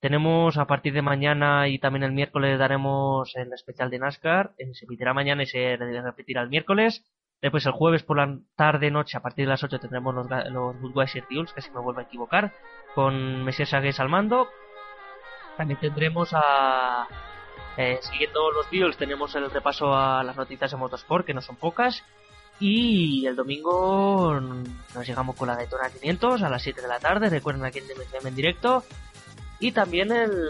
Tenemos 0.00 0.58
a 0.58 0.66
partir 0.66 0.92
de 0.92 1.02
mañana 1.02 1.68
y 1.68 1.78
también 1.78 2.02
el 2.02 2.12
miércoles 2.12 2.58
daremos 2.58 3.34
el 3.36 3.52
especial 3.52 3.90
de 3.90 3.98
NASCAR. 4.00 4.52
Eh, 4.58 4.74
se 4.74 4.84
emitirá 4.84 5.14
mañana 5.14 5.44
y 5.44 5.46
se 5.46 5.76
repetirá 5.76 6.42
el 6.42 6.50
miércoles. 6.50 7.04
Después 7.42 7.66
el 7.66 7.72
jueves 7.72 8.04
por 8.04 8.18
la 8.18 8.38
tarde 8.54 8.92
noche 8.92 9.16
a 9.16 9.20
partir 9.20 9.46
de 9.46 9.50
las 9.50 9.64
8 9.64 9.80
tendremos 9.80 10.14
los, 10.14 10.28
los 10.50 10.80
Budweiser 10.80 11.24
Duels, 11.28 11.52
que 11.52 11.60
si 11.60 11.70
me 11.72 11.80
vuelvo 11.80 11.98
a 11.98 12.04
equivocar, 12.04 12.52
con 12.94 13.44
Messias 13.44 13.74
Agues 13.74 13.98
al 13.98 14.08
mando. 14.08 14.48
También 15.56 15.80
tendremos 15.80 16.30
a... 16.32 17.08
Eh, 17.76 17.98
siguiendo 18.02 18.50
los 18.52 18.70
videos 18.70 18.96
tenemos 18.96 19.34
el 19.34 19.50
repaso 19.50 19.92
a 19.94 20.22
las 20.22 20.36
noticias 20.36 20.70
de 20.70 20.76
Motorsport, 20.76 21.26
que 21.26 21.34
no 21.34 21.40
son 21.40 21.56
pocas. 21.56 22.04
Y 22.60 23.26
el 23.26 23.34
domingo 23.34 24.38
nos 24.40 25.06
llegamos 25.06 25.34
con 25.34 25.48
la 25.48 25.56
Daytona 25.56 25.90
500 25.90 26.42
a 26.42 26.48
las 26.48 26.62
7 26.62 26.80
de 26.80 26.86
la 26.86 27.00
tarde. 27.00 27.28
Recuerden 27.28 27.64
aquí 27.64 27.80
en 27.80 27.88
DMCM 27.88 28.28
en 28.28 28.36
directo. 28.36 28.84
Y 29.58 29.72
también 29.72 30.12
el, 30.12 30.48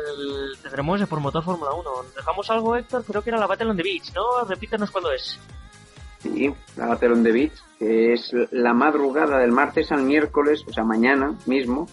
tendremos 0.62 1.00
el 1.00 1.06
por 1.06 1.20
Fórmula 1.42 1.72
1. 1.72 1.90
Dejamos 2.16 2.50
algo, 2.50 2.76
Héctor, 2.76 3.02
creo 3.04 3.22
que 3.22 3.30
era 3.30 3.38
la 3.38 3.46
Battle 3.46 3.70
on 3.70 3.76
the 3.78 3.82
Beach, 3.82 4.12
¿no? 4.14 4.44
Repítenos 4.44 4.90
cuándo 4.90 5.10
es. 5.10 5.38
Sí, 6.22 6.52
la 6.76 6.86
Battle 6.86 7.12
on 7.12 7.22
the 7.24 7.32
Beach, 7.32 7.52
que 7.78 8.12
es 8.12 8.32
la 8.52 8.72
madrugada 8.72 9.38
del 9.38 9.50
martes 9.50 9.90
al 9.90 10.02
miércoles, 10.02 10.64
o 10.68 10.72
sea, 10.72 10.84
mañana 10.84 11.36
mismo, 11.46 11.88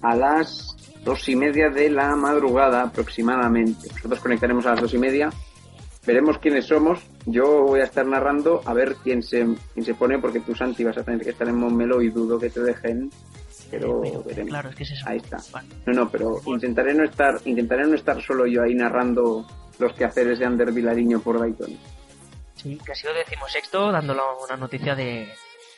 a 0.00 0.16
las 0.16 0.76
dos 1.04 1.28
y 1.28 1.36
media 1.36 1.68
de 1.68 1.90
la 1.90 2.16
madrugada 2.16 2.82
aproximadamente. 2.82 3.88
Nosotros 3.94 4.20
conectaremos 4.20 4.64
a 4.66 4.70
las 4.70 4.80
dos 4.80 4.94
y 4.94 4.98
media, 4.98 5.30
veremos 6.06 6.38
quiénes 6.38 6.66
somos. 6.66 7.00
Yo 7.26 7.64
voy 7.64 7.80
a 7.80 7.84
estar 7.84 8.06
narrando 8.06 8.62
a 8.64 8.72
ver 8.72 8.96
quién 9.02 9.22
se, 9.22 9.46
quién 9.74 9.84
se 9.84 9.94
pone, 9.94 10.18
porque 10.18 10.40
tú, 10.40 10.54
Santi, 10.54 10.84
vas 10.84 10.96
a 10.96 11.02
tener 11.02 11.20
que 11.20 11.30
estar 11.30 11.48
en 11.48 11.56
Montmeló 11.56 12.00
y 12.00 12.10
dudo 12.10 12.38
que 12.38 12.50
te 12.50 12.62
dejen. 12.62 13.10
Pero 13.70 14.00
veremos. 14.24 14.50
Claro, 14.50 14.68
es 14.70 14.76
que 14.76 14.84
es 14.84 14.92
eso. 14.92 15.04
Ahí 15.08 15.16
está. 15.16 15.38
No, 15.86 15.92
no, 15.92 16.08
pero 16.08 16.40
intentaré 16.46 16.94
no 16.94 17.04
estar, 17.04 17.40
intentaré 17.44 17.84
no 17.86 17.94
estar 17.94 18.22
solo 18.22 18.46
yo 18.46 18.62
ahí 18.62 18.74
narrando 18.74 19.44
los 19.78 19.92
quehaceres 19.92 20.38
de 20.38 20.46
Ander 20.46 20.72
Vilariño 20.72 21.20
por 21.20 21.40
Dayton. 21.40 21.76
Sí, 22.56 22.78
que 22.84 22.92
ha 22.92 22.94
sido 22.94 23.14
decimosexto, 23.14 23.92
dándole 23.92 24.20
una 24.48 24.56
noticia 24.56 24.94
de, 24.94 25.28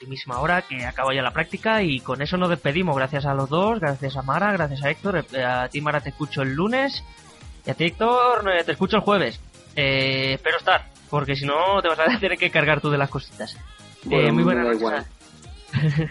misma 0.06 0.40
hora 0.40 0.62
que 0.62 0.84
acabo 0.84 1.12
ya 1.12 1.22
la 1.22 1.32
práctica 1.32 1.82
y 1.82 2.00
con 2.00 2.22
eso 2.22 2.36
nos 2.36 2.50
despedimos. 2.50 2.96
Gracias 2.96 3.26
a 3.26 3.34
los 3.34 3.48
dos, 3.48 3.80
gracias 3.80 4.16
a 4.16 4.22
Mara, 4.22 4.52
gracias 4.52 4.84
a 4.84 4.90
Héctor. 4.90 5.24
Eh, 5.32 5.44
a 5.44 5.68
ti 5.68 5.80
Mara 5.80 6.00
te 6.00 6.10
escucho 6.10 6.42
el 6.42 6.54
lunes 6.54 7.02
y 7.66 7.70
a 7.70 7.74
ti 7.74 7.84
Héctor 7.84 8.48
eh, 8.52 8.64
te 8.64 8.72
escucho 8.72 8.96
el 8.96 9.02
jueves. 9.02 9.40
Eh, 9.74 10.34
espero 10.34 10.58
estar, 10.58 10.86
porque 11.10 11.36
si 11.36 11.46
no 11.46 11.82
te 11.82 11.88
vas 11.88 11.98
a 11.98 12.04
tener 12.20 12.38
que 12.38 12.50
cargar 12.50 12.80
tú 12.80 12.90
de 12.90 12.98
las 12.98 13.10
cositas. 13.10 13.56
muy 14.04 14.44
buenas 14.44 14.78
noches. 14.80 15.06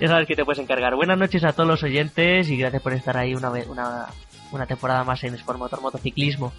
ya 0.00 0.08
sabes 0.08 0.26
que 0.26 0.36
te 0.36 0.44
puedes 0.44 0.62
encargar. 0.62 0.94
Buenas 0.94 1.18
noches 1.18 1.44
a 1.44 1.52
todos 1.52 1.68
los 1.68 1.82
oyentes 1.82 2.48
y 2.48 2.56
gracias 2.56 2.82
por 2.82 2.92
estar 2.94 3.16
ahí 3.16 3.34
una, 3.34 3.50
una, 3.50 4.06
una 4.52 4.66
temporada 4.66 5.04
más 5.04 5.22
en 5.24 5.34
Sport 5.34 5.58
Motor 5.58 5.82
Motociclismo. 5.82 6.52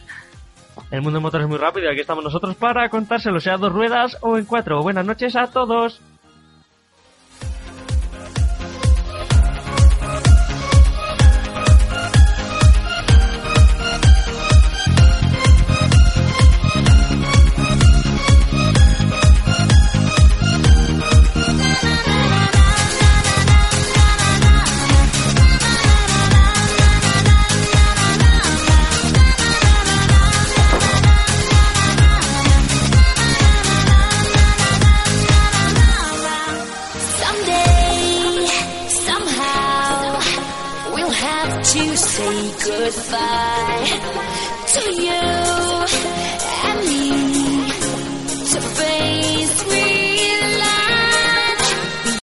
El 0.92 1.02
mundo 1.02 1.20
de 1.20 1.24
motor 1.24 1.42
es 1.42 1.48
muy 1.48 1.58
rápido 1.58 1.88
y 1.88 1.92
aquí 1.92 2.02
estamos 2.02 2.24
nosotros 2.24 2.56
para 2.56 2.90
contárselo, 2.90 3.40
sea 3.40 3.58
dos 3.58 3.72
ruedas 3.72 4.18
o 4.22 4.38
en 4.38 4.46
cuatro. 4.46 4.82
Buenas 4.82 5.06
noches 5.06 5.36
a 5.36 5.48
todos. 5.48 6.02